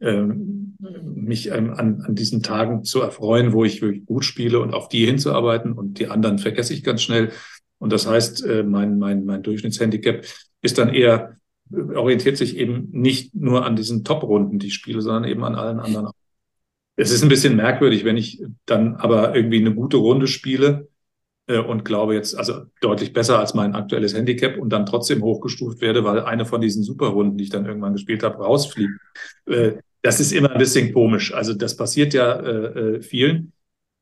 [0.02, 0.22] äh,
[1.02, 4.88] mich ähm, an, an diesen Tagen zu erfreuen, wo ich wirklich gut spiele und auf
[4.88, 7.30] die hinzuarbeiten und die anderen vergesse ich ganz schnell.
[7.82, 10.24] Und das heißt, äh, mein, mein, mein Durchschnittshandicap
[10.60, 11.36] ist dann eher,
[11.68, 15.80] orientiert sich eben nicht nur an diesen Top-Runden, die ich spiele, sondern eben an allen
[15.80, 16.10] anderen.
[16.94, 20.90] Es ist ein bisschen merkwürdig, wenn ich dann aber irgendwie eine gute Runde spiele
[21.48, 25.80] äh, und glaube jetzt, also deutlich besser als mein aktuelles Handicap und dann trotzdem hochgestuft
[25.80, 28.92] werde, weil eine von diesen Superrunden, die ich dann irgendwann gespielt habe, rausfliegt.
[29.46, 29.72] Äh,
[30.02, 31.34] das ist immer ein bisschen komisch.
[31.34, 33.52] Also das passiert ja äh, äh vielen.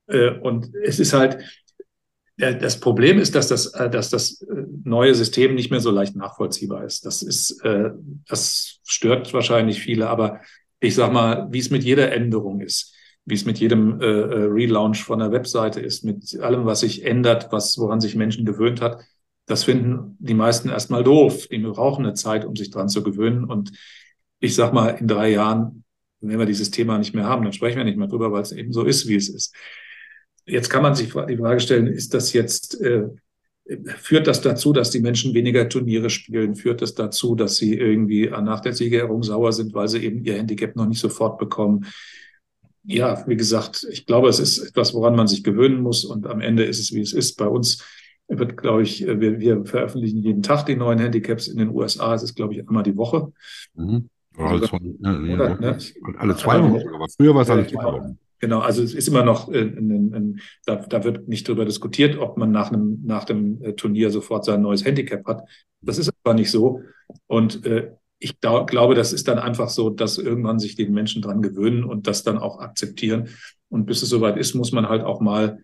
[0.06, 1.44] Äh, und es ist halt, äh,
[2.40, 6.16] das Problem ist, dass das, äh, dass das äh, neue System nicht mehr so leicht
[6.16, 7.06] nachvollziehbar ist.
[7.06, 7.62] Das ist,
[8.28, 10.40] das stört wahrscheinlich viele, aber
[10.80, 12.94] ich sag mal, wie es mit jeder Änderung ist,
[13.26, 17.76] wie es mit jedem Relaunch von der Webseite ist, mit allem, was sich ändert, was,
[17.78, 19.04] woran sich Menschen gewöhnt hat,
[19.50, 21.48] das finden die meisten erstmal doof.
[21.48, 23.44] Die brauchen eine Zeit, um sich dran zu gewöhnen.
[23.44, 23.72] Und
[24.38, 25.84] ich sag mal, in drei Jahren,
[26.20, 28.52] wenn wir dieses Thema nicht mehr haben, dann sprechen wir nicht mehr drüber, weil es
[28.52, 29.54] eben so ist, wie es ist.
[30.46, 33.08] Jetzt kann man sich die Frage stellen, ist das jetzt, äh,
[33.98, 36.56] führt das dazu, dass die Menschen weniger Turniere spielen?
[36.56, 40.34] Führt das dazu, dass sie irgendwie nach der Siegerehrung sauer sind, weil sie eben ihr
[40.34, 41.86] Handicap noch nicht sofort bekommen?
[42.82, 46.40] Ja, wie gesagt, ich glaube, es ist etwas, woran man sich gewöhnen muss und am
[46.40, 47.36] Ende ist es, wie es ist.
[47.36, 47.84] Bei uns
[48.26, 52.14] wird, glaube ich, wir, wir veröffentlichen jeden Tag die neuen Handicaps in den USA.
[52.14, 53.32] Es ist, glaube ich, einmal die Woche.
[53.74, 54.08] Mhm.
[54.36, 55.78] Alle zwei, ne, ne?
[56.18, 56.94] alle zwei Wochen.
[56.94, 58.18] Aber früher war es alle zwei Wochen.
[58.40, 62.18] Genau, also es ist immer noch, äh, in, in, da, da wird nicht darüber diskutiert,
[62.18, 65.42] ob man nach einem nach dem äh, Turnier sofort sein neues Handicap hat.
[65.82, 66.80] Das ist aber nicht so.
[67.26, 71.22] Und äh, ich glaub, glaube, das ist dann einfach so, dass irgendwann sich die Menschen
[71.22, 73.28] dran gewöhnen und das dann auch akzeptieren.
[73.68, 75.62] Und bis es soweit ist, muss man halt auch mal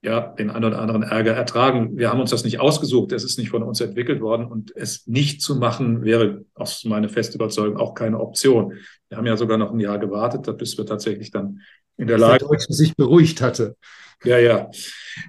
[0.00, 1.96] ja, den einen oder anderen Ärger ertragen.
[1.96, 5.06] Wir haben uns das nicht ausgesucht, es ist nicht von uns entwickelt worden und es
[5.08, 8.74] nicht zu machen wäre aus meiner festen Überzeugung auch keine Option.
[9.08, 11.62] Wir haben ja sogar noch ein Jahr gewartet, bis wir tatsächlich dann
[11.98, 12.38] in der Lage.
[12.38, 13.76] Der Deutsche sich beruhigt hatte.
[14.24, 14.70] Ja, ja.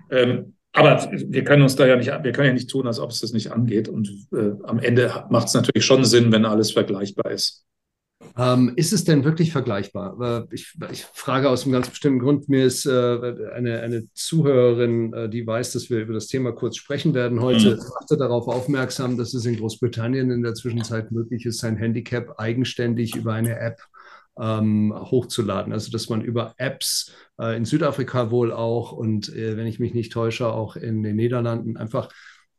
[0.10, 3.10] Ähm, aber wir können uns da ja nicht, wir können ja nicht tun, als ob
[3.10, 3.90] es das nicht angeht.
[3.90, 7.66] Und äh, am Ende macht es natürlich schon Sinn, wenn alles vergleichbar ist.
[8.38, 10.48] Ähm, ist es denn wirklich vergleichbar?
[10.52, 12.48] Ich, ich, frage aus einem ganz bestimmten Grund.
[12.50, 12.92] Mir ist äh,
[13.54, 17.76] eine, eine, Zuhörerin, äh, die weiß, dass wir über das Thema kurz sprechen werden heute,
[17.76, 17.82] mhm.
[18.00, 23.16] machte darauf aufmerksam, dass es in Großbritannien in der Zwischenzeit möglich ist, sein Handicap eigenständig
[23.16, 23.80] über eine App
[24.40, 25.74] ähm, hochzuladen.
[25.74, 29.94] Also dass man über Apps äh, in Südafrika wohl auch und äh, wenn ich mich
[29.94, 32.10] nicht täusche, auch in den Niederlanden einfach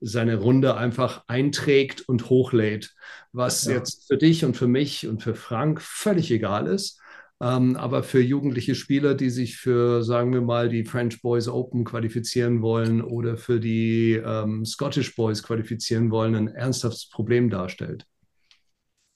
[0.01, 2.95] seine Runde einfach einträgt und hochlädt,
[3.33, 3.75] was ja.
[3.75, 7.01] jetzt für dich und für mich und für Frank völlig egal ist.
[7.43, 11.85] Ähm, aber für jugendliche Spieler, die sich für, sagen wir mal, die French Boys Open
[11.85, 18.07] qualifizieren wollen oder für die ähm, Scottish Boys qualifizieren wollen, ein ernsthaftes Problem darstellt.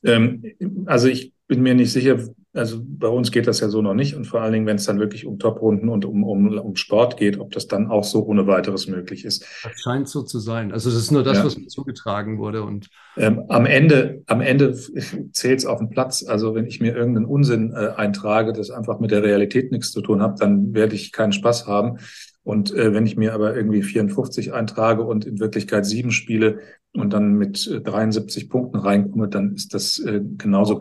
[0.05, 0.43] Ähm,
[0.86, 2.18] also ich bin mir nicht sicher,
[2.55, 4.85] also bei uns geht das ja so noch nicht und vor allen Dingen, wenn es
[4.85, 8.24] dann wirklich um Top-Runden und um, um, um Sport geht, ob das dann auch so
[8.24, 9.44] ohne weiteres möglich ist.
[9.62, 10.72] Das scheint so zu sein.
[10.72, 11.44] Also das ist nur das, ja.
[11.44, 12.62] was mir zugetragen wurde.
[12.62, 14.74] Und ähm, am Ende, am Ende
[15.32, 16.24] zählt es auf den Platz.
[16.24, 20.01] Also wenn ich mir irgendeinen Unsinn äh, eintrage, das einfach mit der Realität nichts zu
[20.01, 21.98] tun hat, dann werde ich keinen Spaß haben.
[22.44, 26.60] Und äh, wenn ich mir aber irgendwie 54 eintrage und in Wirklichkeit sieben spiele
[26.92, 30.80] und dann mit 73 äh, Punkten reinkomme, dann ist das äh, genauso.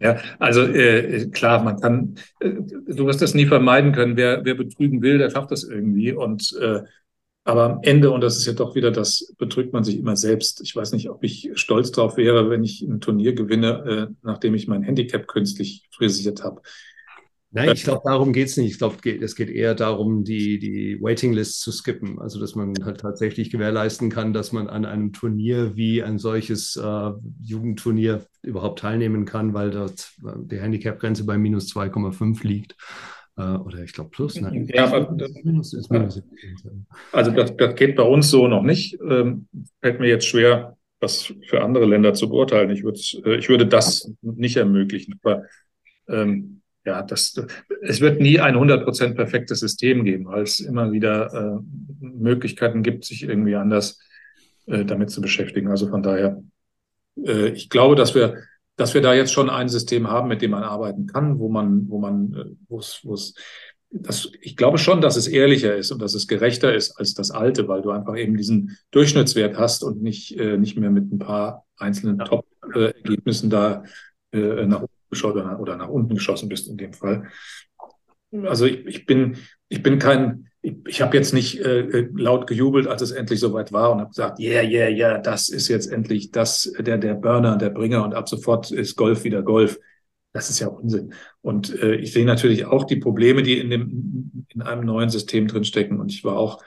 [0.00, 4.16] Ja, also äh, klar, man kann, äh, du wirst das nie vermeiden können.
[4.16, 6.12] Wer, wer betrügen will, der schafft das irgendwie.
[6.12, 6.82] Und äh,
[7.44, 10.60] aber am Ende, und das ist ja doch wieder das, betrügt man sich immer selbst.
[10.60, 14.54] Ich weiß nicht, ob ich stolz drauf wäre, wenn ich ein Turnier gewinne, äh, nachdem
[14.54, 16.60] ich mein Handicap künstlich frisiert habe.
[17.52, 18.70] Nein, ich glaube, darum geht es nicht.
[18.70, 22.20] Ich glaube, es geht eher darum, die, die Waiting List zu skippen.
[22.20, 26.76] Also, dass man halt tatsächlich gewährleisten kann, dass man an einem Turnier wie ein solches
[26.76, 27.10] äh,
[27.42, 32.76] Jugendturnier überhaupt teilnehmen kann, weil dort äh, die Handicap-Grenze bei minus 2,5 liegt.
[33.36, 34.40] Äh, oder ich glaube plus.
[34.40, 35.10] Nein, ja, aber,
[35.42, 35.74] minus
[37.10, 38.96] also das, das geht bei uns so noch nicht.
[39.02, 39.48] Ähm,
[39.80, 42.70] fällt mir jetzt schwer, das für andere Länder zu beurteilen.
[42.70, 42.84] Ich,
[43.24, 45.18] äh, ich würde das nicht ermöglichen.
[45.22, 45.42] Aber
[46.08, 47.40] ähm, ja, das,
[47.82, 51.60] es wird nie ein 100% perfektes System geben, weil es immer wieder äh,
[52.00, 53.98] Möglichkeiten gibt, sich irgendwie anders
[54.66, 55.68] äh, damit zu beschäftigen.
[55.68, 56.42] Also von daher,
[57.22, 58.42] äh, ich glaube, dass wir,
[58.76, 61.88] dass wir da jetzt schon ein System haben, mit dem man arbeiten kann, wo man,
[61.90, 63.34] wo man, äh, wo es, wo es,
[63.90, 67.30] das, ich glaube schon, dass es ehrlicher ist und dass es gerechter ist als das
[67.30, 71.18] alte, weil du einfach eben diesen Durchschnittswert hast und nicht, äh, nicht mehr mit ein
[71.18, 73.84] paar einzelnen Top-Ergebnissen da
[74.32, 77.28] äh, nach oben geschaut oder nach unten geschossen bist in dem Fall.
[78.44, 79.36] Also ich, ich bin,
[79.68, 83.72] ich bin kein, ich, ich habe jetzt nicht äh, laut gejubelt, als es endlich soweit
[83.72, 87.56] war und habe gesagt, yeah, yeah, yeah, das ist jetzt endlich das, der, der Burner,
[87.56, 89.78] der Bringer und ab sofort ist Golf wieder Golf.
[90.32, 91.12] Das ist ja Unsinn.
[91.42, 95.48] Und äh, ich sehe natürlich auch die Probleme, die in dem in einem neuen System
[95.48, 95.98] drinstecken.
[95.98, 96.62] Und ich war auch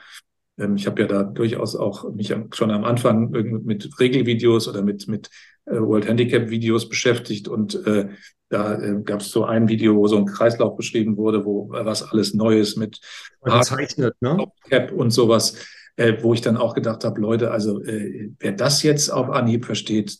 [0.58, 5.08] ähm, ich habe ja da durchaus auch mich schon am Anfang mit Regelvideos oder mit,
[5.08, 5.30] mit
[5.66, 8.08] äh, World Handicap Videos beschäftigt und äh,
[8.48, 12.02] da äh, gab es so ein Video, wo so ein Kreislauf beschrieben wurde, wo was
[12.02, 13.00] alles Neues mit
[13.42, 14.46] gezeichnet, ne?
[14.68, 15.56] Cap und sowas,
[15.96, 19.64] äh, wo ich dann auch gedacht habe, Leute, also äh, wer das jetzt auf Anhieb
[19.64, 20.18] versteht,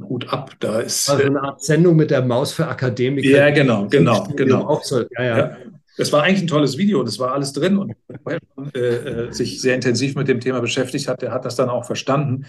[0.00, 3.28] Hut ab, da ist also eine Art Sendung mit der Maus für Akademiker.
[3.28, 4.80] Ja, genau, genau, genau.
[5.16, 5.38] Ja, ja.
[5.38, 5.56] ja.
[5.98, 8.38] Es war eigentlich ein tolles Video, das war alles drin und wer
[8.74, 12.46] äh, sich sehr intensiv mit dem Thema beschäftigt hat, der hat das dann auch verstanden.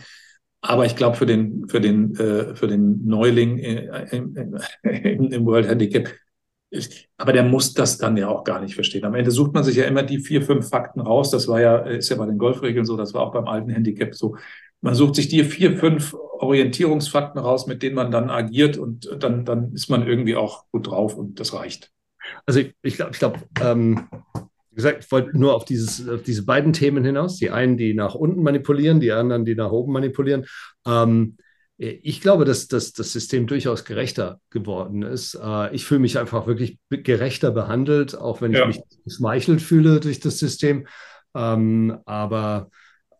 [0.61, 4.35] Aber ich glaube, für den, für den, äh, für den Neuling äh, im,
[5.31, 6.09] im World Handicap,
[7.17, 9.05] aber der muss das dann ja auch gar nicht verstehen.
[9.05, 11.31] Am Ende sucht man sich ja immer die vier, fünf Fakten raus.
[11.31, 14.13] Das war ja, ist ja bei den Golfregeln so, das war auch beim alten Handicap
[14.13, 14.35] so.
[14.81, 19.45] Man sucht sich die vier, fünf Orientierungsfakten raus, mit denen man dann agiert und dann,
[19.45, 21.91] dann ist man irgendwie auch gut drauf und das reicht.
[22.45, 24.07] Also ich, ich glaube, glaub, ähm,
[24.77, 27.37] gesagt, ich wollte nur auf, dieses, auf diese beiden Themen hinaus.
[27.37, 30.45] Die einen, die nach unten manipulieren, die anderen, die nach oben manipulieren.
[30.85, 31.37] Ähm,
[31.77, 35.35] ich glaube, dass, dass das System durchaus gerechter geworden ist.
[35.35, 38.65] Äh, ich fühle mich einfach wirklich gerechter behandelt, auch wenn ich ja.
[38.65, 40.87] mich geschmeichelt fühle durch das System.
[41.35, 42.69] Ähm, aber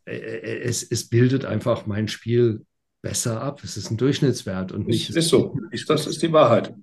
[0.06, 2.66] äh, äh, es, es bildet einfach mein Spiel
[3.02, 3.62] besser ab.
[3.64, 5.10] Es ist ein Durchschnittswert und nicht.
[5.10, 5.56] Es ist so.
[5.88, 6.74] Das ist die Wahrheit.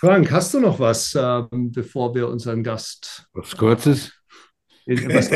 [0.00, 3.26] Frank, hast du noch was, ähm, bevor wir unseren Gast.
[3.34, 4.10] Was Kurzes?
[4.86, 5.30] Was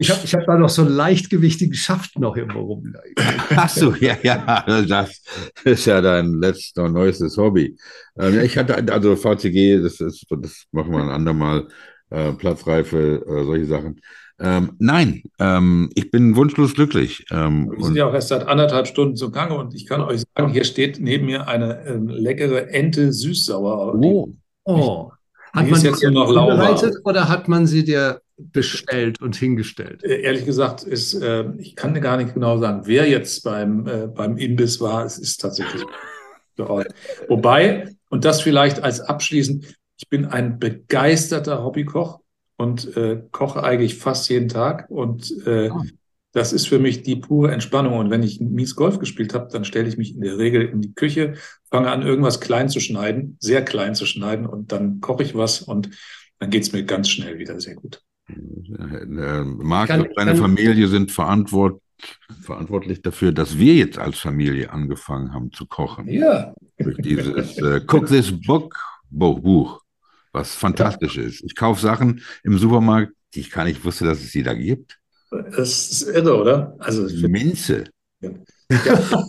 [0.00, 3.14] ich habe ich hab da noch so einen leichtgewichtigen Schaft noch irgendwo rumliegen.
[3.50, 5.22] Ach so, ja, ja, das
[5.62, 7.76] ist ja dein letztes und neuestes Hobby.
[8.18, 11.68] Ähm, ich hatte, also VCG, das, ist, das machen wir ein andermal,
[12.08, 14.00] äh, Platzreife, äh, solche Sachen.
[14.40, 17.26] Ähm, nein, ähm, ich bin wunschlos glücklich.
[17.30, 20.22] Ähm, wir sind ja auch erst seit anderthalb Stunden zu Gange und ich kann euch
[20.36, 23.94] sagen, hier steht neben mir eine ähm, leckere Ente süßsauer.
[23.94, 24.28] Oh,
[24.64, 25.10] oh.
[25.52, 26.78] Hat man sie jetzt nur noch lauwarm.
[27.04, 30.04] oder hat man sie dir bestellt und hingestellt?
[30.04, 34.06] Äh, ehrlich gesagt, ist, äh, ich kann gar nicht genau sagen, wer jetzt beim, äh,
[34.06, 35.04] beim Imbiss war.
[35.04, 35.82] Es ist tatsächlich
[37.28, 39.64] Wobei, und das vielleicht als abschließend,
[39.96, 42.20] ich bin ein begeisterter Hobbykoch
[42.58, 44.90] und äh, koche eigentlich fast jeden Tag.
[44.90, 45.82] Und äh, ah.
[46.32, 47.98] das ist für mich die pure Entspannung.
[47.98, 50.80] Und wenn ich mies Golf gespielt habe, dann stelle ich mich in der Regel in
[50.80, 51.34] die Küche,
[51.70, 55.62] fange an, irgendwas klein zu schneiden, sehr klein zu schneiden und dann koche ich was
[55.62, 55.90] und
[56.40, 58.02] dann geht es mir ganz schnell wieder sehr gut.
[58.28, 61.80] Äh, Marc und seine Familie sind verantwort,
[62.42, 66.08] verantwortlich dafür, dass wir jetzt als Familie angefangen haben zu kochen.
[66.08, 66.54] Ja.
[66.78, 68.76] Durch dieses äh, Cook This Book
[69.10, 69.80] Buch
[70.38, 71.24] was fantastisch ja.
[71.24, 71.42] ist.
[71.44, 74.98] Ich kaufe Sachen im Supermarkt, die ich gar nicht wusste, dass es sie da gibt.
[75.30, 76.76] Das ist irre, oder?
[76.78, 77.84] Also Minze.
[78.20, 78.30] Ja.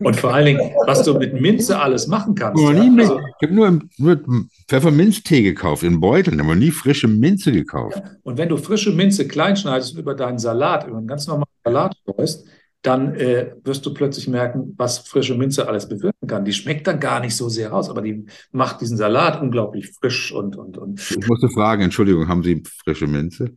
[0.00, 2.60] Und vor allen Dingen, was du mit Minze alles machen kannst.
[2.60, 4.20] Ja, also, ich habe nur, nur
[4.68, 8.02] Pfefferminztee gekauft in Beuteln, aber nie frische Minze gekauft.
[8.22, 11.46] Und wenn du frische Minze klein schneidest und über deinen Salat, über einen ganz normalen
[11.64, 12.46] Salat streust,
[12.84, 16.44] dann äh, wirst du plötzlich merken, was frische Minze alles bewirken kann.
[16.44, 20.32] Die schmeckt dann gar nicht so sehr raus, aber die macht diesen Salat unglaublich frisch
[20.32, 21.00] und und und.
[21.00, 23.56] Ich musste fragen, Entschuldigung, haben Sie frische Minze?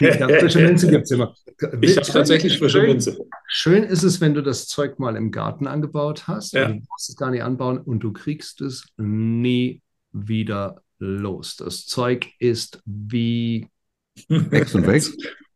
[0.00, 1.34] ja, frische Minze gibt es immer.
[1.80, 3.18] Ich habe tatsächlich frische schön, Minze.
[3.46, 6.54] Schön ist es, wenn du das Zeug mal im Garten angebaut hast.
[6.54, 6.66] Ja.
[6.66, 11.54] Du musst es gar nicht anbauen und du kriegst es nie wieder los.
[11.54, 13.68] Das Zeug ist wie
[14.28, 15.16] wächst und wächst.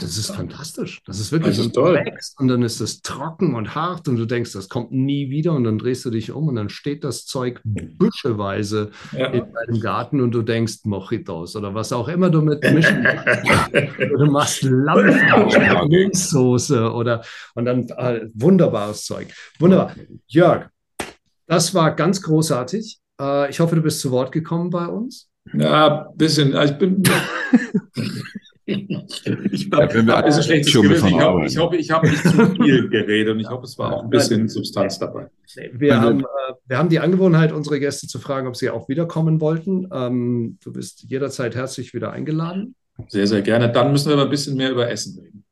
[0.00, 1.02] Das ist fantastisch.
[1.06, 2.04] Das ist wirklich das ist toll.
[2.38, 5.64] und dann ist es trocken und hart und du denkst, das kommt nie wieder und
[5.64, 9.28] dann drehst du dich um und dann steht das Zeug büscheweise ja.
[9.28, 13.06] in deinem Garten und du denkst Mojitos oder was auch immer du mit mischen.
[13.98, 17.22] du machst Lammsoße oder
[17.54, 19.28] und dann äh, wunderbares Zeug.
[19.58, 19.94] Wunderbar.
[20.26, 20.68] Jörg,
[21.46, 22.98] das war ganz großartig.
[23.20, 25.28] Äh, ich hoffe, du bist zu Wort gekommen bei uns.
[25.52, 26.60] Ja, ein bisschen.
[26.60, 27.04] Ich bin
[28.66, 31.08] ich habe ja, ein schlechtes Gewissen.
[31.08, 33.92] Ich, hoffe, ich hoffe, ich habe nicht zu viel geredet und ich hoffe, es war
[33.92, 35.28] auch ein bisschen Substanz dabei.
[35.72, 36.24] Wir haben, äh,
[36.66, 39.88] wir haben die Angewohnheit, unsere Gäste zu fragen, ob sie auch wiederkommen wollten.
[39.92, 42.74] Ähm, du bist jederzeit herzlich wieder eingeladen.
[43.08, 43.70] Sehr, sehr gerne.
[43.70, 45.44] Dann müssen wir aber ein bisschen mehr über Essen reden.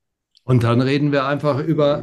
[0.43, 2.03] Und dann reden wir einfach über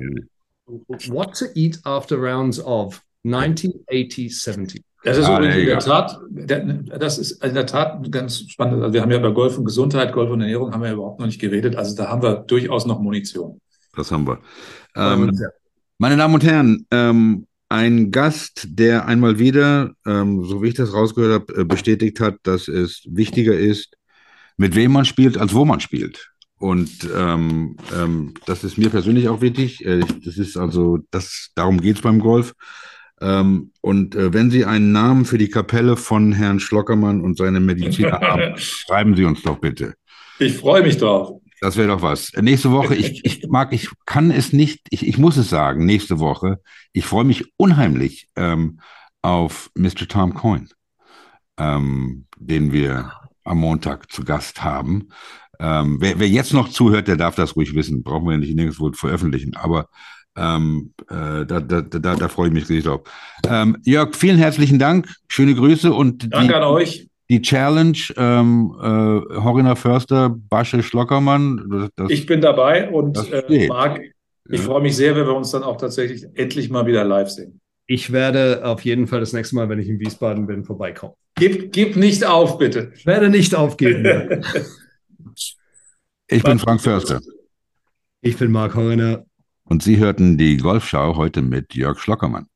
[0.65, 4.83] What to Eat After Rounds of 1980, 70.
[5.03, 8.83] Das ist ah, in der Tat, das ist in der Tat ganz spannend.
[8.83, 11.19] Also wir haben ja über Golf und Gesundheit, Golf und Ernährung haben wir ja überhaupt
[11.19, 11.75] noch nicht geredet.
[11.75, 13.59] Also da haben wir durchaus noch Munition.
[13.95, 14.39] Das haben wir.
[14.95, 15.35] Ähm,
[15.97, 20.93] meine Damen und Herren, ähm, ein Gast, der einmal wieder, ähm, so wie ich das
[20.93, 23.95] rausgehört habe, äh, bestätigt hat, dass es wichtiger ist,
[24.57, 26.31] mit wem man spielt, als wo man spielt.
[26.59, 29.83] Und ähm, ähm, das ist mir persönlich auch wichtig.
[29.83, 32.53] Äh, das ist also, das, darum geht es beim Golf.
[33.21, 37.59] Ähm, und äh, wenn Sie einen Namen für die Kapelle von Herrn Schlockermann und seine
[37.59, 39.93] Mediziner haben, schreiben Sie uns doch bitte.
[40.39, 41.39] Ich freue mich drauf.
[41.61, 42.31] Das wäre doch was.
[42.41, 46.17] Nächste Woche, ich, ich mag, ich kann es nicht, ich, ich muss es sagen, nächste
[46.17, 46.59] Woche,
[46.91, 48.79] ich freue mich unheimlich ähm,
[49.21, 50.07] auf Mr.
[50.07, 50.69] Tom Coyne,
[51.59, 55.09] ähm, den wir am Montag zu Gast haben.
[55.59, 58.01] Ähm, wer, wer, jetzt noch zuhört, der darf das ruhig wissen.
[58.01, 59.55] Brauchen wir ja nicht nirgendwo veröffentlichen.
[59.55, 59.87] Aber
[60.35, 63.01] ähm, äh, da, da, da, da, freue ich mich riesig drauf.
[63.47, 65.07] Ähm, Jörg, vielen herzlichen Dank.
[65.27, 67.07] Schöne Grüße und Danke die, an euch.
[67.29, 71.89] Die Challenge, ähm, äh, Horiner Förster, Basche Schlockermann.
[71.95, 74.01] Das, ich bin dabei und äh, Marc,
[74.49, 74.65] ich ja.
[74.65, 77.59] freue mich sehr, wenn wir uns dann auch tatsächlich endlich mal wieder live sehen.
[77.87, 81.13] Ich werde auf jeden Fall das nächste Mal, wenn ich in Wiesbaden bin, vorbeikommen.
[81.35, 82.91] Gib, gib nicht auf, bitte.
[82.95, 84.05] Ich werde nicht aufgeben.
[86.27, 87.19] ich bin Frank Förster.
[88.21, 89.25] Ich bin Marc Horiner.
[89.71, 92.47] Und Sie hörten die Golfschau heute mit Jörg Schlockermann.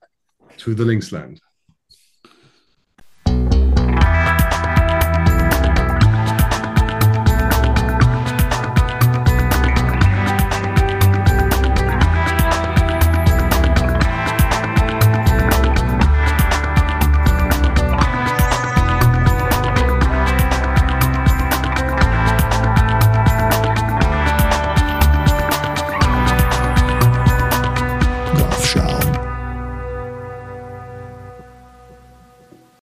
[0.57, 1.39] To the Linksland.